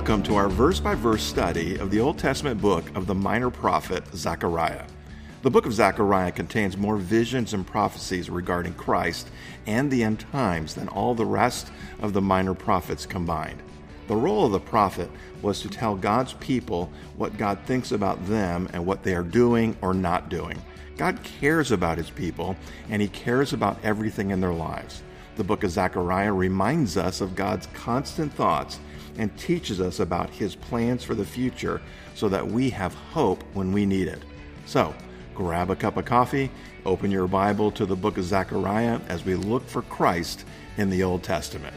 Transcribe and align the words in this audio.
Welcome 0.00 0.22
to 0.22 0.36
our 0.36 0.48
verse 0.48 0.80
by 0.80 0.94
verse 0.94 1.22
study 1.22 1.76
of 1.76 1.90
the 1.90 2.00
Old 2.00 2.18
Testament 2.18 2.58
book 2.58 2.88
of 2.96 3.06
the 3.06 3.14
minor 3.14 3.50
prophet 3.50 4.02
Zechariah. 4.14 4.86
The 5.42 5.50
book 5.50 5.66
of 5.66 5.74
Zechariah 5.74 6.32
contains 6.32 6.78
more 6.78 6.96
visions 6.96 7.52
and 7.52 7.66
prophecies 7.66 8.30
regarding 8.30 8.72
Christ 8.72 9.28
and 9.66 9.90
the 9.90 10.02
end 10.02 10.20
times 10.32 10.74
than 10.74 10.88
all 10.88 11.14
the 11.14 11.26
rest 11.26 11.70
of 12.00 12.14
the 12.14 12.22
minor 12.22 12.54
prophets 12.54 13.04
combined. 13.04 13.62
The 14.08 14.16
role 14.16 14.46
of 14.46 14.52
the 14.52 14.58
prophet 14.58 15.10
was 15.42 15.60
to 15.60 15.68
tell 15.68 15.94
God's 15.96 16.32
people 16.32 16.90
what 17.18 17.36
God 17.36 17.58
thinks 17.66 17.92
about 17.92 18.26
them 18.26 18.70
and 18.72 18.86
what 18.86 19.02
they 19.02 19.14
are 19.14 19.22
doing 19.22 19.76
or 19.82 19.92
not 19.92 20.30
doing. 20.30 20.56
God 20.96 21.22
cares 21.22 21.72
about 21.72 21.98
his 21.98 22.08
people, 22.08 22.56
and 22.88 23.02
he 23.02 23.08
cares 23.08 23.52
about 23.52 23.78
everything 23.84 24.30
in 24.30 24.40
their 24.40 24.54
lives. 24.54 25.02
The 25.36 25.44
book 25.44 25.62
of 25.62 25.70
Zechariah 25.70 26.32
reminds 26.32 26.96
us 26.96 27.20
of 27.20 27.36
God's 27.36 27.66
constant 27.74 28.32
thoughts 28.32 28.80
and 29.18 29.36
teaches 29.38 29.80
us 29.80 30.00
about 30.00 30.30
his 30.30 30.54
plans 30.54 31.04
for 31.04 31.14
the 31.14 31.24
future 31.24 31.80
so 32.14 32.28
that 32.28 32.46
we 32.46 32.70
have 32.70 32.94
hope 32.94 33.42
when 33.54 33.72
we 33.72 33.86
need 33.86 34.08
it. 34.08 34.22
So, 34.66 34.94
grab 35.34 35.70
a 35.70 35.76
cup 35.76 35.96
of 35.96 36.04
coffee, 36.04 36.50
open 36.84 37.10
your 37.10 37.26
Bible 37.26 37.70
to 37.72 37.86
the 37.86 37.96
book 37.96 38.18
of 38.18 38.24
Zechariah 38.24 39.00
as 39.08 39.24
we 39.24 39.34
look 39.34 39.66
for 39.66 39.82
Christ 39.82 40.44
in 40.76 40.90
the 40.90 41.02
Old 41.02 41.22
Testament. 41.22 41.74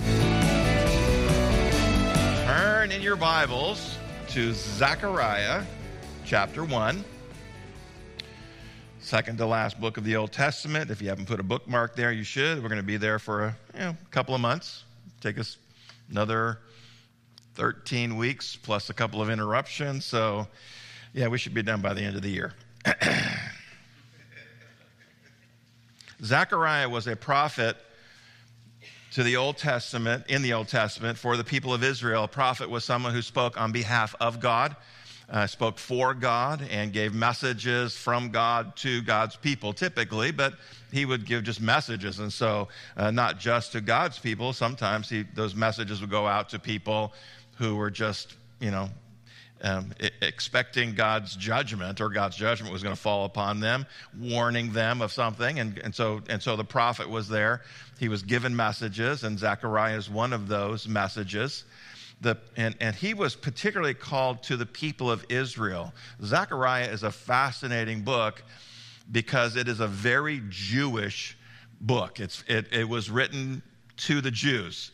Turn 2.45 2.91
in 2.91 3.01
your 3.01 3.15
Bibles 3.15 3.97
to 4.29 4.53
Zechariah 4.53 5.63
chapter 6.25 6.63
1. 6.63 7.03
Second 8.99 9.37
to 9.37 9.45
last 9.45 9.81
book 9.81 9.97
of 9.97 10.05
the 10.05 10.15
Old 10.15 10.31
Testament. 10.31 10.89
If 10.89 11.01
you 11.01 11.09
haven't 11.09 11.25
put 11.25 11.39
a 11.39 11.43
bookmark 11.43 11.95
there, 11.95 12.11
you 12.11 12.23
should. 12.23 12.63
We're 12.63 12.69
going 12.69 12.81
to 12.81 12.87
be 12.87 12.97
there 12.97 13.19
for 13.19 13.43
a 13.43 13.57
you 13.73 13.79
know, 13.79 13.97
couple 14.11 14.33
of 14.33 14.39
months. 14.39 14.85
Take 15.19 15.37
us 15.37 15.57
another 16.09 16.59
13 17.55 18.17
weeks 18.17 18.55
plus 18.55 18.89
a 18.89 18.93
couple 18.93 19.21
of 19.21 19.29
interruptions. 19.29 20.05
So, 20.05 20.47
yeah, 21.13 21.27
we 21.27 21.37
should 21.37 21.53
be 21.53 21.63
done 21.63 21.81
by 21.81 21.93
the 21.93 22.01
end 22.01 22.15
of 22.15 22.21
the 22.21 22.29
year. 22.29 22.53
Zechariah 26.23 26.89
was 26.89 27.07
a 27.07 27.15
prophet 27.15 27.77
to 29.11 29.23
the 29.23 29.37
Old 29.37 29.57
Testament, 29.57 30.25
in 30.27 30.41
the 30.41 30.53
Old 30.53 30.67
Testament, 30.69 31.17
for 31.17 31.37
the 31.37 31.43
people 31.43 31.73
of 31.73 31.83
Israel. 31.83 32.23
A 32.23 32.27
prophet 32.27 32.69
was 32.69 32.83
someone 32.83 33.13
who 33.13 33.21
spoke 33.21 33.59
on 33.61 33.71
behalf 33.71 34.15
of 34.19 34.39
God, 34.39 34.75
uh, 35.29 35.45
spoke 35.45 35.77
for 35.77 36.15
God, 36.15 36.67
and 36.71 36.91
gave 36.91 37.13
messages 37.13 37.95
from 37.95 38.29
God 38.29 38.75
to 38.77 39.03
God's 39.03 39.35
people, 39.35 39.71
typically, 39.73 40.31
but 40.31 40.55
he 40.91 41.05
would 41.05 41.25
give 41.25 41.43
just 41.43 41.61
messages. 41.61 42.19
And 42.19 42.33
so, 42.33 42.69
uh, 42.97 43.11
not 43.11 43.37
just 43.39 43.73
to 43.73 43.81
God's 43.81 44.17
people, 44.17 44.53
sometimes 44.53 45.09
he, 45.09 45.25
those 45.35 45.53
messages 45.53 46.01
would 46.01 46.09
go 46.09 46.25
out 46.25 46.49
to 46.49 46.59
people 46.59 47.13
who 47.55 47.75
were 47.75 47.91
just, 47.91 48.35
you 48.59 48.71
know, 48.71 48.89
um, 49.61 49.93
expecting 50.21 50.93
God's 50.93 51.35
judgment 51.35 52.01
or 52.01 52.09
God's 52.09 52.35
judgment 52.35 52.73
was 52.73 52.83
going 52.83 52.95
to 52.95 53.01
fall 53.01 53.23
upon 53.23 53.61
them, 53.61 53.85
warning 54.19 54.73
them 54.73 55.01
of 55.01 55.13
something. 55.13 55.59
And, 55.59 55.77
and, 55.77 55.95
so, 55.95 56.21
and 56.27 56.41
so 56.41 56.57
the 56.57 56.65
prophet 56.65 57.09
was 57.09 57.29
there. 57.29 57.61
He 57.97 58.09
was 58.09 58.23
given 58.23 58.55
messages, 58.55 59.23
and 59.23 59.39
Zechariah 59.39 59.97
is 59.97 60.09
one 60.09 60.33
of 60.33 60.49
those 60.49 60.87
messages. 60.87 61.63
The, 62.19 62.37
and, 62.57 62.75
and 62.81 62.95
he 62.95 63.13
was 63.13 63.35
particularly 63.35 63.93
called 63.93 64.43
to 64.43 64.57
the 64.57 64.65
people 64.65 65.09
of 65.09 65.25
Israel. 65.29 65.93
Zechariah 66.21 66.89
is 66.89 67.03
a 67.03 67.11
fascinating 67.11 68.01
book 68.01 68.43
because 69.11 69.55
it 69.55 69.67
is 69.67 69.79
a 69.79 69.87
very 69.87 70.41
Jewish 70.49 71.37
book. 71.79 72.19
It's, 72.19 72.43
it, 72.47 72.67
it 72.71 72.87
was 72.87 73.09
written 73.09 73.61
to 73.97 74.21
the 74.21 74.31
Jews. 74.31 74.91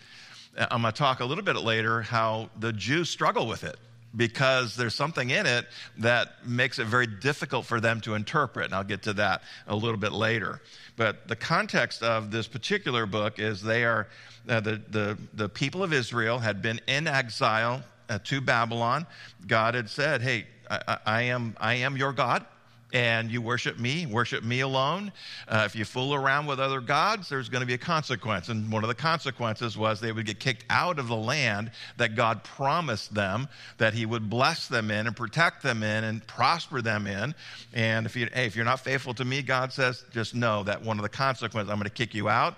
I'm 0.58 0.82
going 0.82 0.94
to 0.94 0.98
talk 0.98 1.20
a 1.20 1.26
little 1.26 1.44
bit 1.44 1.56
later 1.58 2.02
how 2.02 2.50
the 2.60 2.74
Jews 2.74 3.10
struggle 3.10 3.48
with 3.48 3.64
it 3.64 3.78
because 4.16 4.76
there's 4.76 4.96
something 4.96 5.30
in 5.30 5.46
it 5.46 5.68
that 6.00 6.46
makes 6.46 6.80
it 6.80 6.86
very 6.86 7.08
difficult 7.08 7.66
for 7.66 7.80
them 7.80 8.02
to 8.02 8.16
interpret. 8.16 8.66
And 8.66 8.76
I'll 8.76 8.84
get 8.84 9.04
to 9.04 9.14
that 9.14 9.44
a 9.68 9.76
little 9.76 9.98
bit 9.98 10.12
later. 10.12 10.62
But 10.96 11.28
the 11.28 11.36
context 11.36 12.02
of 12.02 12.32
this 12.32 12.48
particular 12.48 13.06
book 13.06 13.40
is 13.40 13.62
they 13.62 13.86
are, 13.86 14.08
uh, 14.48 14.60
the, 14.60 14.82
the, 14.90 15.18
the 15.34 15.50
people 15.50 15.84
of 15.84 15.94
Israel 15.94 16.40
had 16.40 16.62
been 16.62 16.82
in 16.88 17.08
exile 17.08 17.84
uh, 18.10 18.20
to 18.26 18.42
Babylon. 18.42 19.06
God 19.46 19.76
had 19.76 19.90
said, 19.90 20.22
Hey, 20.22 20.48
I, 20.70 20.98
I, 21.06 21.22
am, 21.24 21.56
I 21.60 21.76
am 21.76 21.96
your 21.96 22.14
God 22.14 22.46
and 22.92 23.30
you 23.30 23.42
worship 23.42 23.80
me, 23.80 24.06
worship 24.06 24.44
me 24.44 24.62
alone. 24.62 25.12
Uh, 25.48 25.64
if 25.66 25.76
you 25.76 25.86
fool 25.86 26.14
around 26.14 26.48
with 26.48 26.60
other 26.60 26.82
gods, 26.82 27.30
there's 27.30 27.50
going 27.50 27.62
to 27.62 27.68
be 27.68 27.74
a 27.74 27.80
consequence. 27.80 28.50
And 28.50 28.72
one 28.72 28.84
of 28.84 28.88
the 28.88 28.96
consequences 28.96 29.78
was 29.78 30.00
they 30.00 30.12
would 30.12 30.26
get 30.26 30.40
kicked 30.40 30.66
out 30.70 30.98
of 30.98 31.08
the 31.08 31.16
land 31.16 31.72
that 31.98 32.16
God 32.16 32.44
promised 32.44 33.14
them 33.14 33.48
that 33.78 33.94
He 33.94 34.06
would 34.06 34.30
bless 34.30 34.68
them 34.68 34.90
in 34.90 35.08
and 35.08 35.16
protect 35.16 35.62
them 35.62 35.84
in 35.84 36.04
and 36.04 36.26
prosper 36.26 36.82
them 36.82 37.06
in. 37.06 37.36
And 37.74 38.06
if 38.06 38.16
you, 38.16 38.28
hey, 38.34 38.46
if 38.46 38.56
you're 38.56 38.66
not 38.66 38.80
faithful 38.80 39.14
to 39.16 39.26
me, 39.26 39.42
God 39.42 39.72
says, 39.72 40.04
just 40.12 40.34
know 40.34 40.64
that 40.64 40.82
one 40.82 40.98
of 40.98 41.04
the 41.04 41.10
consequences, 41.10 41.70
I'm 41.70 41.78
going 41.78 41.84
to 41.84 41.90
kick 41.90 42.14
you 42.16 42.28
out. 42.28 42.56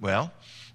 Well, 0.00 0.32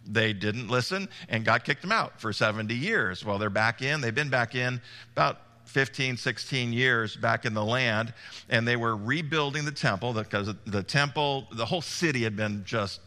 they 0.07 0.33
didn't 0.33 0.69
listen, 0.69 1.09
and 1.27 1.43
God 1.43 1.63
kicked 1.63 1.81
them 1.81 1.91
out 1.91 2.19
for 2.21 2.31
70 2.31 2.73
years. 2.73 3.25
Well, 3.25 3.37
they're 3.37 3.49
back 3.49 3.81
in. 3.81 4.01
They've 4.01 4.15
been 4.15 4.29
back 4.29 4.55
in 4.55 4.81
about 5.13 5.39
15, 5.69 6.17
16 6.17 6.73
years 6.73 7.15
back 7.15 7.45
in 7.45 7.53
the 7.53 7.63
land, 7.63 8.11
and 8.49 8.67
they 8.67 8.75
were 8.75 8.95
rebuilding 8.95 9.65
the 9.65 9.71
temple 9.71 10.13
because 10.13 10.49
the 10.65 10.81
temple, 10.81 11.47
the 11.51 11.65
whole 11.65 11.81
city 11.81 12.23
had 12.23 12.35
been 12.35 12.63
just 12.65 12.99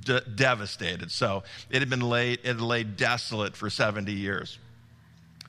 de- 0.00 0.20
devastated. 0.20 1.10
So 1.12 1.44
it 1.70 1.80
had 1.80 1.88
been 1.88 2.00
laid, 2.00 2.40
it 2.40 2.46
had 2.46 2.60
laid 2.60 2.96
desolate 2.96 3.56
for 3.56 3.70
70 3.70 4.12
years. 4.12 4.58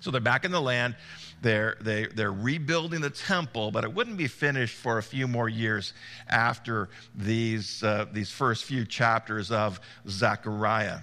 So 0.02 0.12
they're 0.12 0.22
back 0.22 0.46
in 0.46 0.52
the 0.52 0.62
land. 0.62 0.96
They're, 1.42 1.78
they, 1.82 2.06
they're 2.06 2.32
rebuilding 2.32 3.02
the 3.02 3.10
temple, 3.10 3.72
but 3.72 3.84
it 3.84 3.94
wouldn't 3.94 4.18
be 4.18 4.28
finished 4.28 4.76
for 4.76 5.00
a 5.00 5.04
few 5.04 5.28
more 5.28 5.50
years 5.50 5.94
after 6.28 6.90
these, 7.16 7.82
uh, 7.82 8.06
these 8.12 8.30
first 8.30 8.66
few 8.66 8.86
chapters 8.86 9.50
of 9.50 9.80
Zechariah. 10.08 11.00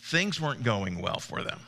Things 0.00 0.40
weren't 0.40 0.64
going 0.64 1.00
well 1.00 1.20
for 1.20 1.44
them 1.44 1.60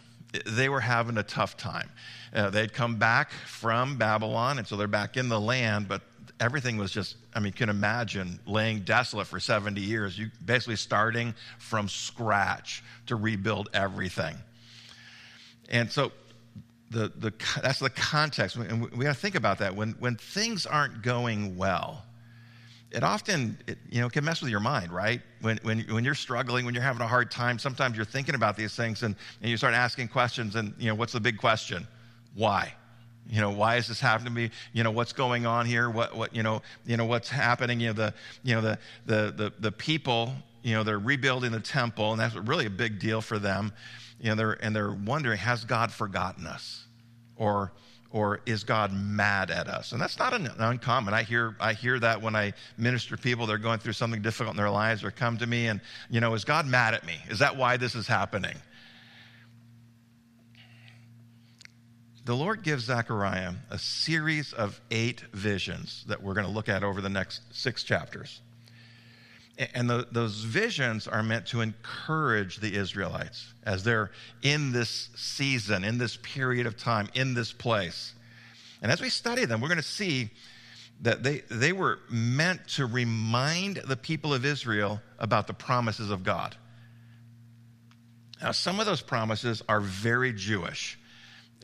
they 0.47 0.69
were 0.69 0.81
having 0.81 1.19
a 1.19 1.22
tough 1.22 1.56
time. 1.56 1.91
Uh, 2.34 2.50
they'd 2.50 2.72
come 2.72 2.97
back 2.97 3.31
from 3.47 3.98
Babylon, 3.98 4.59
and 4.59 4.66
so 4.66 4.76
they're 4.76 4.87
back 4.87 5.16
in 5.16 5.28
the 5.28 5.41
land, 5.41 5.88
but 5.88 6.03
everything 6.41 6.76
was 6.76 6.91
just, 6.91 7.16
I 7.34 7.41
mean, 7.41 7.48
you 7.48 7.53
can 7.53 7.69
imagine 7.69 8.41
laying 8.47 8.81
desolate 8.81 9.26
for 9.26 9.38
70 9.38 9.81
years. 9.81 10.19
You 10.19 10.31
basically 10.44 10.76
starting 10.76 11.34
from 11.59 11.88
scratch 11.88 12.82
to 13.06 13.16
rebuild 13.16 13.69
everything. 13.72 14.37
And 15.69 15.91
so 15.91 16.12
the, 16.91 17.12
the, 17.16 17.32
that's 17.62 17.78
the 17.78 17.91
context. 17.91 18.56
And 18.56 18.91
we 18.91 19.04
got 19.04 19.15
to 19.15 19.21
think 19.21 19.34
about 19.34 19.59
that. 19.59 19.76
When, 19.76 19.92
when 19.92 20.16
things 20.16 20.66
aren't 20.66 21.03
going 21.03 21.56
well, 21.56 22.04
it 22.92 23.03
often 23.03 23.58
it, 23.66 23.78
you 23.91 24.00
know 24.00 24.08
can 24.08 24.25
mess 24.25 24.41
with 24.41 24.50
your 24.50 24.60
mind 24.60 24.92
right? 24.92 25.20
When, 25.41 25.58
when, 25.62 25.80
when 25.80 26.04
you're 26.04 26.14
struggling 26.14 26.64
when 26.64 26.75
you're 26.75 26.82
having 26.82 27.03
a 27.03 27.06
hard 27.06 27.30
time 27.30 27.58
sometimes 27.58 27.97
you're 27.97 28.04
thinking 28.04 28.34
about 28.34 28.56
these 28.56 28.75
things 28.75 29.03
and, 29.03 29.16
and 29.41 29.50
you 29.50 29.56
start 29.56 29.75
asking 29.75 30.08
questions 30.08 30.54
and 30.56 30.75
you 30.78 30.88
know 30.88 30.94
what's 30.94 31.12
the 31.12 31.20
big 31.20 31.38
question? 31.38 31.86
Why? 32.34 32.75
You 33.28 33.41
know 33.41 33.50
why 33.50 33.76
is 33.76 33.88
this 33.88 34.00
happening 34.00 34.26
to 34.26 34.32
me? 34.32 34.50
You 34.72 34.84
know 34.84 34.91
what's 34.91 35.12
going 35.12 35.47
on 35.47 35.66
here? 35.66 35.91
What 35.91 36.14
what 36.14 36.34
you 36.34 36.42
know 36.42 36.62
you 36.84 36.97
know 36.97 37.06
what's 37.06 37.28
happening? 37.28 37.80
You 37.80 37.88
know 37.88 37.92
the 37.94 38.14
you 38.42 38.54
know 38.54 38.60
the 38.60 38.78
the 39.06 39.32
the, 39.36 39.53
the 39.59 39.72
people 39.72 40.32
you 40.62 40.74
know 40.74 40.82
they're 40.82 40.98
rebuilding 40.98 41.53
the 41.53 41.60
temple 41.60 42.12
and 42.12 42.20
that's 42.20 42.34
really 42.34 42.66
a 42.66 42.70
big 42.70 42.98
deal 42.98 43.20
for 43.20 43.38
them. 43.38 43.72
You 44.20 44.30
know 44.30 44.34
they're 44.34 44.64
and 44.64 44.76
they're 44.76 44.92
wondering 44.92 45.38
has 45.38 45.64
god 45.64 45.92
forgotten 45.92 46.47
us? 46.47 46.84
Or 47.36 47.72
or 48.12 48.40
is 48.44 48.62
God 48.62 48.92
mad 48.92 49.50
at 49.50 49.66
us? 49.66 49.92
And 49.92 50.00
that's 50.00 50.18
not 50.18 50.34
an 50.34 50.48
uncommon. 50.58 51.14
I 51.14 51.22
hear, 51.22 51.56
I 51.58 51.72
hear 51.72 51.98
that 51.98 52.20
when 52.20 52.36
I 52.36 52.52
minister 52.76 53.16
people, 53.16 53.46
they're 53.46 53.58
going 53.58 53.78
through 53.78 53.94
something 53.94 54.22
difficult 54.22 54.52
in 54.52 54.58
their 54.58 54.70
lives 54.70 55.02
or 55.02 55.10
come 55.10 55.38
to 55.38 55.46
me 55.46 55.66
and, 55.66 55.80
you 56.10 56.20
know, 56.20 56.34
is 56.34 56.44
God 56.44 56.66
mad 56.66 56.94
at 56.94 57.06
me? 57.06 57.16
Is 57.30 57.40
that 57.40 57.56
why 57.56 57.78
this 57.78 57.94
is 57.94 58.06
happening? 58.06 58.56
The 62.24 62.36
Lord 62.36 62.62
gives 62.62 62.84
Zechariah 62.84 63.54
a 63.70 63.78
series 63.78 64.53
of 64.53 64.80
eight 64.92 65.22
visions 65.32 66.04
that 66.06 66.22
we're 66.22 66.34
going 66.34 66.47
to 66.47 66.53
look 66.53 66.68
at 66.68 66.84
over 66.84 67.00
the 67.00 67.08
next 67.08 67.41
six 67.50 67.82
chapters. 67.82 68.41
And 69.75 69.89
the, 69.89 70.07
those 70.10 70.45
visions 70.45 71.07
are 71.07 71.22
meant 71.22 71.47
to 71.49 71.60
encourage 71.60 72.57
the 72.59 72.75
Israelites 72.75 73.53
as 73.65 73.84
they're 73.84 74.10
in 74.43 74.72
this 74.72 75.10
season, 75.15 75.84
in 75.84 75.99
this 75.99 76.16
period 76.16 76.66
of 76.66 76.77
time, 76.77 77.09
in 77.15 77.34
this 77.34 77.53
place. 77.53 78.15
And 78.81 78.91
as 78.91 79.01
we 79.01 79.10
study 79.10 79.45
them, 79.45 79.60
we're 79.60 79.69
going 79.69 79.77
to 79.77 79.83
see 79.83 80.31
that 81.03 81.22
they, 81.22 81.43
they 81.51 81.72
were 81.72 81.99
meant 82.09 82.66
to 82.69 82.87
remind 82.87 83.77
the 83.77 83.97
people 83.97 84.33
of 84.33 84.45
Israel 84.45 85.01
about 85.19 85.47
the 85.47 85.54
promises 85.54 86.10
of 86.10 86.22
God. 86.25 86.57
Now, 88.41 88.53
some 88.53 88.81
of 88.81 88.87
those 88.87 89.03
promises 89.03 89.63
are 89.69 89.81
very 89.81 90.33
Jewish. 90.33 90.99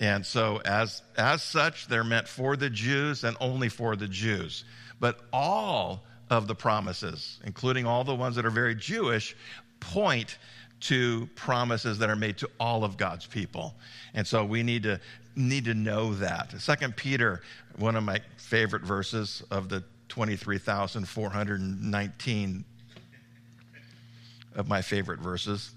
And 0.01 0.25
so, 0.25 0.61
as, 0.65 1.03
as 1.17 1.43
such, 1.43 1.89
they're 1.89 2.05
meant 2.05 2.29
for 2.29 2.57
the 2.57 2.71
Jews 2.71 3.25
and 3.25 3.37
only 3.41 3.69
for 3.69 3.97
the 3.97 4.07
Jews. 4.07 4.65
But 5.01 5.21
all 5.33 6.05
of 6.31 6.47
the 6.47 6.55
promises, 6.55 7.39
including 7.45 7.87
all 7.87 8.05
the 8.05 8.15
ones 8.15 8.37
that 8.37 8.47
are 8.47 8.51
very 8.51 8.75
Jewish, 8.75 9.35
point 9.81 10.39
to 10.81 11.29
promises 11.35 11.99
that 11.99 12.11
are 12.11 12.17
made 12.17 12.39
to 12.39 12.49
all 12.61 12.85
of 12.85 12.97
God's 12.97 13.27
people. 13.27 13.75
And 14.15 14.27
so 14.27 14.45
we 14.45 14.63
need 14.63 14.85
to 14.85 15.01
need 15.35 15.65
to 15.67 15.75
know 15.75 16.15
that. 16.15 16.59
Second 16.61 16.97
Peter, 16.97 17.43
one 17.77 17.97
of 17.97 18.05
my 18.05 18.21
favorite 18.37 18.83
verses 18.83 19.43
of 19.51 19.69
the 19.69 19.83
23,419 20.09 22.65
of 24.57 24.69
my 24.69 24.83
favorite 24.83 25.21
verses. 25.21 25.73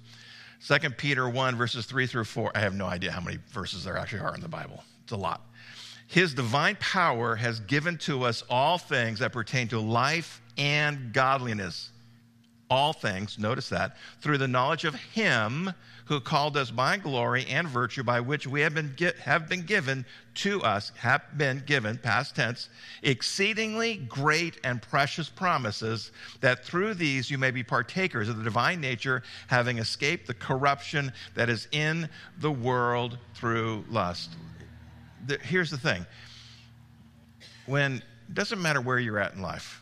2 0.68 0.90
Peter 0.92 1.30
1, 1.30 1.56
verses 1.56 1.86
3 1.86 2.08
through 2.08 2.24
4. 2.24 2.52
I 2.56 2.60
have 2.60 2.74
no 2.74 2.86
idea 2.86 3.12
how 3.12 3.22
many 3.22 3.38
verses 3.50 3.84
there 3.84 3.98
actually 3.98 4.22
are 4.22 4.34
in 4.34 4.42
the 4.42 4.48
Bible. 4.48 4.84
It's 5.04 5.12
a 5.12 5.18
lot. 5.18 5.42
His 6.08 6.34
divine 6.34 6.78
power 6.80 7.36
has 7.36 7.60
given 7.62 7.98
to 8.00 8.24
us 8.24 8.44
all 8.50 8.78
things 8.78 9.20
that 9.20 9.32
pertain 9.32 9.68
to 9.70 9.80
life 9.80 10.41
and 10.58 11.14
godliness. 11.14 11.92
All 12.70 12.94
things, 12.94 13.38
notice 13.38 13.70
that, 13.70 13.98
through 14.22 14.38
the 14.38 14.48
knowledge 14.48 14.86
of 14.86 14.96
Him 14.96 15.74
who 16.06 16.20
called 16.20 16.58
us 16.58 16.72
by 16.72 16.98
glory 16.98 17.46
and 17.48 17.68
virtue, 17.68 18.04
by 18.04 18.20
which 18.20 18.46
we 18.46 18.62
have 18.62 18.74
been, 18.74 18.96
have 19.24 19.48
been 19.48 19.62
given 19.62 20.06
to 20.34 20.62
us, 20.62 20.92
have 20.98 21.22
been 21.38 21.64
given, 21.66 21.98
past 21.98 22.36
tense, 22.36 22.70
exceedingly 23.02 23.96
great 23.96 24.58
and 24.64 24.82
precious 24.82 25.30
promises, 25.30 26.12
that 26.42 26.66
through 26.66 26.94
these 26.94 27.32
you 27.32 27.38
may 27.38 27.52
be 27.52 27.64
partakers 27.64 28.28
of 28.28 28.38
the 28.38 28.44
divine 28.44 28.82
nature, 28.82 29.24
having 29.48 29.78
escaped 29.78 30.28
the 30.28 30.34
corruption 30.34 31.14
that 31.36 31.50
is 31.50 31.68
in 31.72 32.10
the 32.40 32.52
world 32.52 33.18
through 33.36 33.86
lust. 33.90 34.32
The, 35.28 35.38
here's 35.38 35.72
the 35.72 35.78
thing 35.78 36.06
when 37.68 38.02
doesn't 38.34 38.62
matter 38.62 38.82
where 38.82 39.00
you're 39.00 39.20
at 39.20 39.34
in 39.34 39.42
life, 39.42 39.81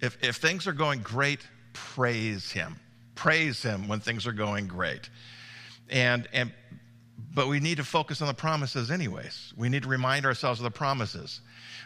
if, 0.00 0.18
if 0.22 0.36
things 0.36 0.66
are 0.66 0.72
going 0.72 1.02
great, 1.02 1.40
praise 1.72 2.50
Him. 2.50 2.76
Praise 3.14 3.62
Him 3.62 3.88
when 3.88 4.00
things 4.00 4.26
are 4.26 4.32
going 4.32 4.66
great. 4.66 5.10
And, 5.90 6.28
and, 6.32 6.52
but 7.34 7.48
we 7.48 7.60
need 7.60 7.78
to 7.78 7.84
focus 7.84 8.20
on 8.22 8.28
the 8.28 8.34
promises, 8.34 8.90
anyways. 8.90 9.52
We 9.56 9.68
need 9.68 9.82
to 9.82 9.88
remind 9.88 10.26
ourselves 10.26 10.60
of 10.60 10.64
the 10.64 10.70
promises 10.70 11.40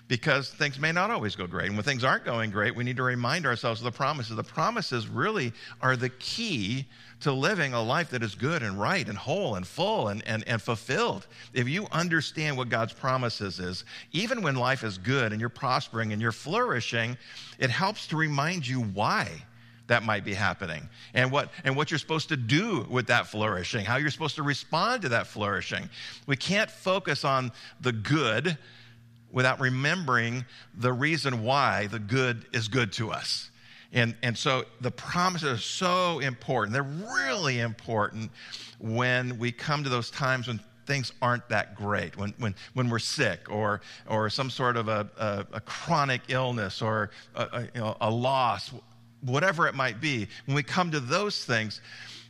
because 0.08 0.50
things 0.50 0.78
may 0.78 0.92
not 0.92 1.10
always 1.10 1.36
go 1.36 1.46
great. 1.46 1.68
And 1.68 1.76
when 1.76 1.84
things 1.84 2.04
aren't 2.04 2.24
going 2.24 2.50
great, 2.50 2.74
we 2.74 2.84
need 2.84 2.96
to 2.96 3.02
remind 3.02 3.46
ourselves 3.46 3.80
of 3.80 3.84
the 3.84 3.92
promises. 3.92 4.36
The 4.36 4.42
promises 4.42 5.08
really 5.08 5.52
are 5.80 5.96
the 5.96 6.10
key 6.10 6.86
to 7.20 7.32
living 7.32 7.72
a 7.72 7.82
life 7.82 8.10
that 8.10 8.22
is 8.22 8.34
good 8.34 8.62
and 8.62 8.78
right 8.78 9.08
and 9.08 9.16
whole 9.16 9.54
and 9.54 9.66
full 9.66 10.08
and, 10.08 10.22
and, 10.26 10.42
and 10.46 10.60
fulfilled. 10.60 11.26
If 11.54 11.68
you 11.68 11.86
understand 11.92 12.56
what 12.56 12.68
God's 12.68 12.92
promises 12.92 13.60
is, 13.60 13.84
even 14.10 14.42
when 14.42 14.56
life 14.56 14.82
is 14.82 14.98
good 14.98 15.32
and 15.32 15.40
you're 15.40 15.48
prospering 15.48 16.12
and 16.12 16.20
you're 16.20 16.32
flourishing, 16.32 17.16
it 17.58 17.70
helps 17.70 18.06
to 18.08 18.16
remind 18.16 18.66
you 18.66 18.80
why 18.80 19.28
that 19.86 20.02
might 20.02 20.24
be 20.24 20.34
happening 20.34 20.88
and 21.14 21.30
what 21.30 21.50
and 21.64 21.76
what 21.76 21.90
you're 21.90 21.98
supposed 21.98 22.28
to 22.28 22.36
do 22.36 22.86
with 22.88 23.06
that 23.08 23.26
flourishing 23.26 23.84
how 23.84 23.96
you're 23.96 24.10
supposed 24.10 24.36
to 24.36 24.42
respond 24.42 25.02
to 25.02 25.08
that 25.08 25.26
flourishing 25.26 25.90
we 26.26 26.36
can't 26.36 26.70
focus 26.70 27.24
on 27.24 27.50
the 27.80 27.92
good 27.92 28.56
without 29.32 29.58
remembering 29.60 30.44
the 30.76 30.92
reason 30.92 31.42
why 31.42 31.88
the 31.88 31.98
good 31.98 32.46
is 32.52 32.68
good 32.68 32.92
to 32.92 33.10
us. 33.10 33.50
And, 33.92 34.14
and 34.22 34.36
so 34.36 34.64
the 34.80 34.90
promises 34.90 35.48
are 35.48 35.58
so 35.58 36.18
important. 36.20 36.72
They're 36.72 36.82
really 36.82 37.58
important 37.60 38.30
when 38.78 39.38
we 39.38 39.52
come 39.52 39.84
to 39.84 39.90
those 39.90 40.10
times 40.10 40.48
when 40.48 40.60
things 40.86 41.12
aren't 41.20 41.48
that 41.48 41.74
great, 41.74 42.16
when, 42.16 42.34
when, 42.38 42.54
when 42.74 42.88
we're 42.88 42.98
sick 42.98 43.50
or, 43.50 43.80
or 44.08 44.28
some 44.30 44.50
sort 44.50 44.76
of 44.76 44.88
a, 44.88 45.08
a, 45.16 45.46
a 45.54 45.60
chronic 45.60 46.22
illness 46.28 46.82
or 46.82 47.10
a, 47.34 47.42
a, 47.52 47.60
you 47.74 47.80
know, 47.80 47.96
a 48.00 48.10
loss, 48.10 48.72
whatever 49.20 49.68
it 49.68 49.74
might 49.74 50.00
be, 50.00 50.26
when 50.46 50.56
we 50.56 50.62
come 50.62 50.90
to 50.90 51.00
those 51.00 51.44
things, 51.44 51.80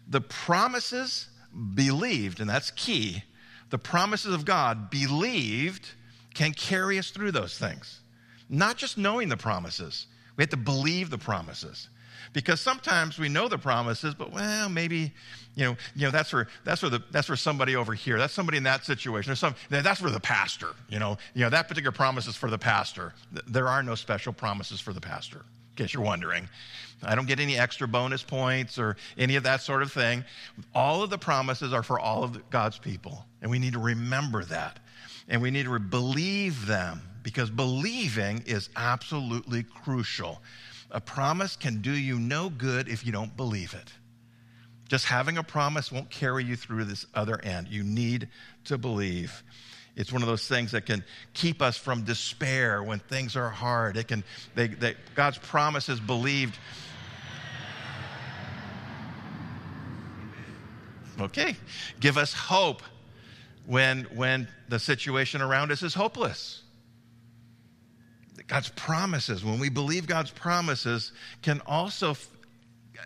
the 0.08 0.20
promises 0.20 1.28
believed, 1.74 2.40
and 2.40 2.50
that's 2.50 2.70
key, 2.72 3.22
the 3.70 3.78
promises 3.78 4.34
of 4.34 4.44
God 4.44 4.90
believed 4.90 5.88
can 6.34 6.52
carry 6.52 6.98
us 6.98 7.10
through 7.10 7.32
those 7.32 7.56
things. 7.58 8.00
Not 8.48 8.76
just 8.76 8.98
knowing 8.98 9.28
the 9.28 9.36
promises, 9.36 10.06
we 10.36 10.42
have 10.42 10.50
to 10.50 10.56
believe 10.56 11.10
the 11.10 11.18
promises. 11.18 11.88
Because 12.32 12.60
sometimes 12.60 13.18
we 13.18 13.28
know 13.28 13.48
the 13.48 13.58
promises, 13.58 14.14
but 14.14 14.32
well, 14.32 14.68
maybe, 14.68 15.12
you 15.54 15.64
know, 15.64 15.76
you 15.94 16.06
know 16.06 16.10
that's 16.10 16.30
for 16.30 16.48
that's 16.64 16.80
for 16.80 16.88
the 16.88 17.02
that's 17.10 17.26
for 17.26 17.36
somebody 17.36 17.76
over 17.76 17.92
here. 17.92 18.16
That's 18.16 18.32
somebody 18.32 18.56
in 18.58 18.64
that 18.64 18.84
situation. 18.84 19.32
Or 19.32 19.34
some, 19.34 19.54
that's 19.68 20.00
for 20.00 20.08
the 20.08 20.20
pastor. 20.20 20.68
You 20.88 20.98
know, 20.98 21.18
you 21.34 21.42
know 21.42 21.50
that 21.50 21.68
particular 21.68 21.92
promise 21.92 22.26
is 22.26 22.36
for 22.36 22.48
the 22.48 22.58
pastor. 22.58 23.12
There 23.46 23.68
are 23.68 23.82
no 23.82 23.94
special 23.94 24.32
promises 24.32 24.80
for 24.80 24.92
the 24.92 25.00
pastor 25.00 25.38
in 25.38 25.76
case 25.76 25.92
you're 25.94 26.02
wondering. 26.02 26.48
I 27.02 27.14
don't 27.14 27.26
get 27.26 27.40
any 27.40 27.58
extra 27.58 27.88
bonus 27.88 28.22
points 28.22 28.78
or 28.78 28.96
any 29.18 29.36
of 29.36 29.42
that 29.42 29.60
sort 29.60 29.82
of 29.82 29.92
thing. 29.92 30.24
All 30.74 31.02
of 31.02 31.10
the 31.10 31.18
promises 31.18 31.72
are 31.72 31.82
for 31.82 31.98
all 31.98 32.22
of 32.22 32.50
God's 32.50 32.78
people, 32.78 33.24
and 33.40 33.50
we 33.50 33.58
need 33.58 33.72
to 33.72 33.80
remember 33.80 34.44
that. 34.44 34.78
And 35.32 35.40
we 35.40 35.50
need 35.50 35.64
to 35.64 35.78
believe 35.78 36.66
them 36.66 37.00
because 37.22 37.48
believing 37.48 38.44
is 38.46 38.68
absolutely 38.76 39.62
crucial. 39.62 40.42
A 40.90 41.00
promise 41.00 41.56
can 41.56 41.80
do 41.80 41.90
you 41.90 42.18
no 42.18 42.50
good 42.50 42.86
if 42.86 43.06
you 43.06 43.12
don't 43.12 43.34
believe 43.34 43.72
it. 43.72 43.90
Just 44.88 45.06
having 45.06 45.38
a 45.38 45.42
promise 45.42 45.90
won't 45.90 46.10
carry 46.10 46.44
you 46.44 46.54
through 46.54 46.84
this 46.84 47.06
other 47.14 47.40
end. 47.42 47.68
You 47.68 47.82
need 47.82 48.28
to 48.64 48.76
believe. 48.76 49.42
It's 49.96 50.12
one 50.12 50.20
of 50.20 50.28
those 50.28 50.46
things 50.46 50.72
that 50.72 50.84
can 50.84 51.02
keep 51.32 51.62
us 51.62 51.78
from 51.78 52.04
despair 52.04 52.82
when 52.82 52.98
things 52.98 53.34
are 53.34 53.48
hard. 53.48 53.96
It 53.96 54.08
can, 54.08 54.24
they, 54.54 54.66
they, 54.68 54.96
God's 55.14 55.38
promises 55.38 55.98
believed. 55.98 56.58
Okay, 61.18 61.56
give 62.00 62.18
us 62.18 62.34
hope 62.34 62.82
when, 63.66 64.04
when 64.14 64.48
the 64.68 64.78
situation 64.78 65.40
around 65.40 65.72
us 65.72 65.82
is 65.82 65.94
hopeless. 65.94 66.62
God's 68.48 68.70
promises, 68.70 69.44
when 69.44 69.58
we 69.58 69.68
believe 69.68 70.06
God's 70.06 70.30
promises, 70.30 71.12
can 71.42 71.62
also 71.66 72.10
f- 72.10 72.28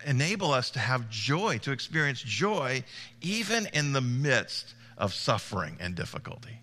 enable 0.05 0.51
us 0.51 0.71
to 0.71 0.79
have 0.79 1.09
joy, 1.09 1.57
to 1.59 1.71
experience 1.71 2.21
joy, 2.21 2.83
even 3.21 3.67
in 3.73 3.93
the 3.93 4.01
midst 4.01 4.73
of 4.97 5.13
suffering 5.13 5.77
and 5.79 5.95
difficulty. 5.95 6.59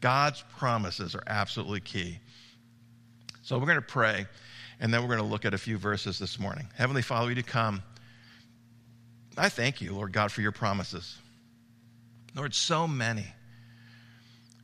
God's 0.00 0.42
promises 0.58 1.14
are 1.14 1.22
absolutely 1.26 1.80
key. 1.80 2.18
So 3.42 3.58
we're 3.58 3.66
going 3.66 3.76
to 3.76 3.82
pray, 3.82 4.26
and 4.80 4.92
then 4.92 5.02
we're 5.02 5.08
going 5.08 5.20
to 5.20 5.24
look 5.24 5.44
at 5.44 5.54
a 5.54 5.58
few 5.58 5.78
verses 5.78 6.18
this 6.18 6.38
morning. 6.38 6.68
Heavenly 6.74 7.02
Father, 7.02 7.28
we 7.28 7.34
do 7.34 7.42
come. 7.42 7.82
I 9.36 9.48
thank 9.48 9.80
you, 9.80 9.94
Lord 9.94 10.12
God, 10.12 10.32
for 10.32 10.40
your 10.40 10.52
promises. 10.52 11.16
Lord, 12.34 12.54
so 12.54 12.88
many, 12.88 13.26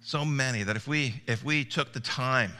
so 0.02 0.24
many 0.24 0.62
that 0.62 0.76
if 0.76 0.88
we 0.88 1.22
if 1.26 1.44
we 1.44 1.64
took 1.64 1.92
the 1.92 2.00
time 2.00 2.52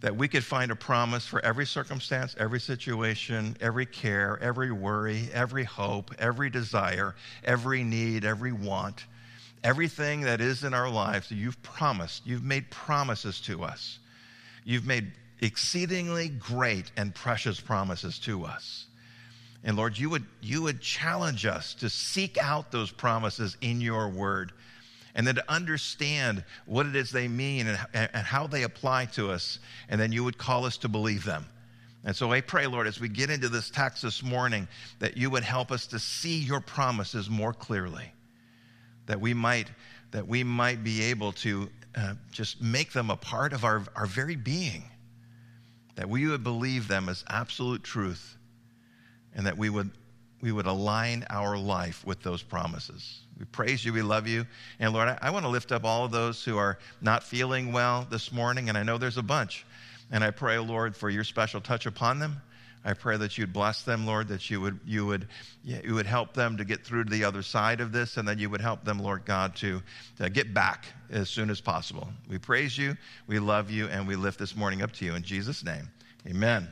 that 0.00 0.16
we 0.16 0.28
could 0.28 0.44
find 0.44 0.70
a 0.70 0.76
promise 0.76 1.26
for 1.26 1.40
every 1.44 1.64
circumstance, 1.64 2.34
every 2.38 2.60
situation, 2.60 3.56
every 3.60 3.86
care, 3.86 4.38
every 4.42 4.72
worry, 4.72 5.28
every 5.32 5.64
hope, 5.64 6.12
every 6.18 6.50
desire, 6.50 7.14
every 7.44 7.84
need, 7.84 8.24
every 8.24 8.52
want, 8.52 9.04
Everything 9.64 10.22
that 10.22 10.40
is 10.40 10.64
in 10.64 10.74
our 10.74 10.90
lives, 10.90 11.28
that 11.28 11.36
you've 11.36 11.62
promised, 11.62 12.26
you've 12.26 12.42
made 12.42 12.68
promises 12.70 13.40
to 13.42 13.62
us. 13.62 14.00
You've 14.64 14.86
made 14.86 15.12
exceedingly 15.40 16.28
great 16.28 16.90
and 16.96 17.14
precious 17.14 17.60
promises 17.60 18.18
to 18.20 18.44
us. 18.44 18.86
And 19.64 19.76
Lord, 19.76 19.96
you 19.96 20.10
would, 20.10 20.24
you 20.40 20.62
would 20.62 20.80
challenge 20.80 21.46
us 21.46 21.74
to 21.74 21.88
seek 21.88 22.36
out 22.38 22.72
those 22.72 22.90
promises 22.90 23.56
in 23.60 23.80
your 23.80 24.08
word 24.08 24.52
and 25.14 25.26
then 25.26 25.34
to 25.36 25.52
understand 25.52 26.42
what 26.66 26.86
it 26.86 26.96
is 26.96 27.10
they 27.10 27.28
mean 27.28 27.66
and, 27.66 27.78
and 27.94 28.26
how 28.26 28.46
they 28.46 28.62
apply 28.62 29.06
to 29.06 29.30
us. 29.30 29.58
And 29.88 30.00
then 30.00 30.10
you 30.10 30.24
would 30.24 30.38
call 30.38 30.64
us 30.64 30.78
to 30.78 30.88
believe 30.88 31.24
them. 31.24 31.46
And 32.04 32.16
so 32.16 32.32
I 32.32 32.40
pray, 32.40 32.66
Lord, 32.66 32.88
as 32.88 32.98
we 32.98 33.08
get 33.08 33.30
into 33.30 33.48
this 33.48 33.70
text 33.70 34.02
this 34.02 34.22
morning, 34.22 34.66
that 34.98 35.16
you 35.16 35.30
would 35.30 35.44
help 35.44 35.70
us 35.70 35.86
to 35.88 35.98
see 35.98 36.38
your 36.38 36.60
promises 36.60 37.30
more 37.30 37.52
clearly 37.52 38.12
that 39.06 39.20
we 39.20 39.34
might, 39.34 39.70
that 40.10 40.26
we 40.26 40.44
might 40.44 40.82
be 40.84 41.02
able 41.02 41.32
to 41.32 41.68
uh, 41.94 42.14
just 42.30 42.62
make 42.62 42.92
them 42.92 43.10
a 43.10 43.16
part 43.16 43.52
of 43.52 43.64
our, 43.64 43.82
our 43.96 44.06
very 44.06 44.36
being, 44.36 44.84
that 45.96 46.08
we 46.08 46.26
would 46.28 46.42
believe 46.42 46.88
them 46.88 47.08
as 47.08 47.24
absolute 47.28 47.82
truth, 47.82 48.36
and 49.34 49.46
that 49.46 49.56
we 49.56 49.70
would, 49.70 49.90
we 50.40 50.52
would 50.52 50.66
align 50.66 51.24
our 51.30 51.56
life 51.56 52.04
with 52.06 52.22
those 52.22 52.42
promises. 52.42 53.20
We 53.38 53.44
praise 53.46 53.84
you, 53.84 53.92
we 53.92 54.02
love 54.02 54.26
you. 54.26 54.46
And 54.78 54.92
Lord, 54.92 55.08
I, 55.08 55.18
I 55.22 55.30
want 55.30 55.44
to 55.44 55.48
lift 55.48 55.72
up 55.72 55.84
all 55.84 56.04
of 56.04 56.10
those 56.10 56.44
who 56.44 56.58
are 56.58 56.78
not 57.00 57.22
feeling 57.22 57.72
well 57.72 58.06
this 58.10 58.32
morning, 58.32 58.68
and 58.68 58.78
I 58.78 58.82
know 58.82 58.98
there's 58.98 59.18
a 59.18 59.22
bunch. 59.22 59.64
And 60.10 60.22
I 60.22 60.30
pray, 60.30 60.58
Lord, 60.58 60.94
for 60.94 61.08
your 61.08 61.24
special 61.24 61.60
touch 61.60 61.86
upon 61.86 62.18
them. 62.18 62.40
I 62.84 62.94
pray 62.94 63.16
that 63.16 63.38
you'd 63.38 63.52
bless 63.52 63.82
them, 63.82 64.06
Lord, 64.06 64.28
that 64.28 64.50
you 64.50 64.60
would, 64.60 64.80
you, 64.84 65.06
would, 65.06 65.28
you 65.62 65.94
would 65.94 66.06
help 66.06 66.34
them 66.34 66.56
to 66.56 66.64
get 66.64 66.84
through 66.84 67.04
to 67.04 67.10
the 67.10 67.24
other 67.24 67.42
side 67.42 67.80
of 67.80 67.92
this, 67.92 68.16
and 68.16 68.26
that 68.26 68.38
you 68.38 68.50
would 68.50 68.60
help 68.60 68.84
them, 68.84 68.98
Lord 68.98 69.24
God, 69.24 69.54
to, 69.56 69.80
to 70.18 70.28
get 70.28 70.52
back 70.52 70.86
as 71.10 71.30
soon 71.30 71.48
as 71.48 71.60
possible. 71.60 72.08
We 72.28 72.38
praise 72.38 72.76
you, 72.76 72.96
we 73.28 73.38
love 73.38 73.70
you, 73.70 73.86
and 73.86 74.06
we 74.06 74.16
lift 74.16 74.38
this 74.38 74.56
morning 74.56 74.82
up 74.82 74.92
to 74.94 75.04
you 75.04 75.14
in 75.14 75.22
Jesus' 75.22 75.64
name. 75.64 75.88
Amen. 76.28 76.68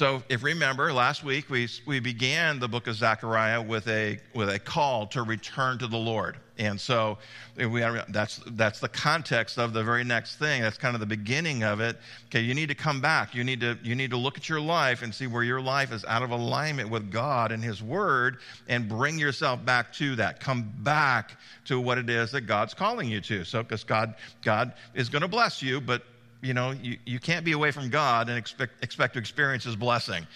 So, 0.00 0.22
if 0.30 0.42
remember, 0.42 0.94
last 0.94 1.24
week 1.24 1.50
we, 1.50 1.68
we 1.84 2.00
began 2.00 2.58
the 2.58 2.68
book 2.68 2.86
of 2.86 2.94
Zechariah 2.94 3.60
with 3.60 3.86
a, 3.86 4.18
with 4.34 4.48
a 4.48 4.58
call 4.58 5.06
to 5.08 5.22
return 5.22 5.76
to 5.76 5.86
the 5.86 5.98
Lord. 5.98 6.38
And 6.56 6.80
so 6.80 7.18
we, 7.58 7.84
that's, 8.08 8.40
that's 8.52 8.80
the 8.80 8.88
context 8.88 9.58
of 9.58 9.74
the 9.74 9.84
very 9.84 10.02
next 10.04 10.36
thing. 10.36 10.62
That's 10.62 10.78
kind 10.78 10.94
of 10.94 11.00
the 11.00 11.06
beginning 11.06 11.64
of 11.64 11.80
it. 11.80 11.98
Okay, 12.28 12.40
you 12.40 12.54
need 12.54 12.70
to 12.70 12.74
come 12.74 13.02
back. 13.02 13.34
You 13.34 13.44
need 13.44 13.60
to, 13.60 13.76
you 13.82 13.94
need 13.94 14.10
to 14.12 14.16
look 14.16 14.38
at 14.38 14.48
your 14.48 14.62
life 14.62 15.02
and 15.02 15.14
see 15.14 15.26
where 15.26 15.42
your 15.42 15.60
life 15.60 15.92
is 15.92 16.02
out 16.06 16.22
of 16.22 16.30
alignment 16.30 16.88
with 16.88 17.10
God 17.10 17.52
and 17.52 17.62
His 17.62 17.82
Word 17.82 18.38
and 18.68 18.88
bring 18.88 19.18
yourself 19.18 19.62
back 19.66 19.92
to 19.94 20.16
that. 20.16 20.40
Come 20.40 20.72
back 20.78 21.32
to 21.66 21.78
what 21.78 21.98
it 21.98 22.08
is 22.08 22.30
that 22.30 22.42
God's 22.46 22.72
calling 22.72 23.10
you 23.10 23.20
to. 23.20 23.44
So, 23.44 23.62
because 23.62 23.84
God, 23.84 24.14
God 24.40 24.72
is 24.94 25.10
going 25.10 25.20
to 25.20 25.28
bless 25.28 25.60
you, 25.60 25.78
but 25.78 26.04
you 26.42 26.54
know, 26.54 26.70
you, 26.70 26.98
you 27.04 27.18
can't 27.18 27.44
be 27.44 27.52
away 27.52 27.70
from 27.70 27.90
God 27.90 28.28
and 28.28 28.38
expect, 28.38 28.82
expect 28.82 29.14
to 29.14 29.18
experience 29.18 29.64
His 29.64 29.76
blessing. 29.76 30.26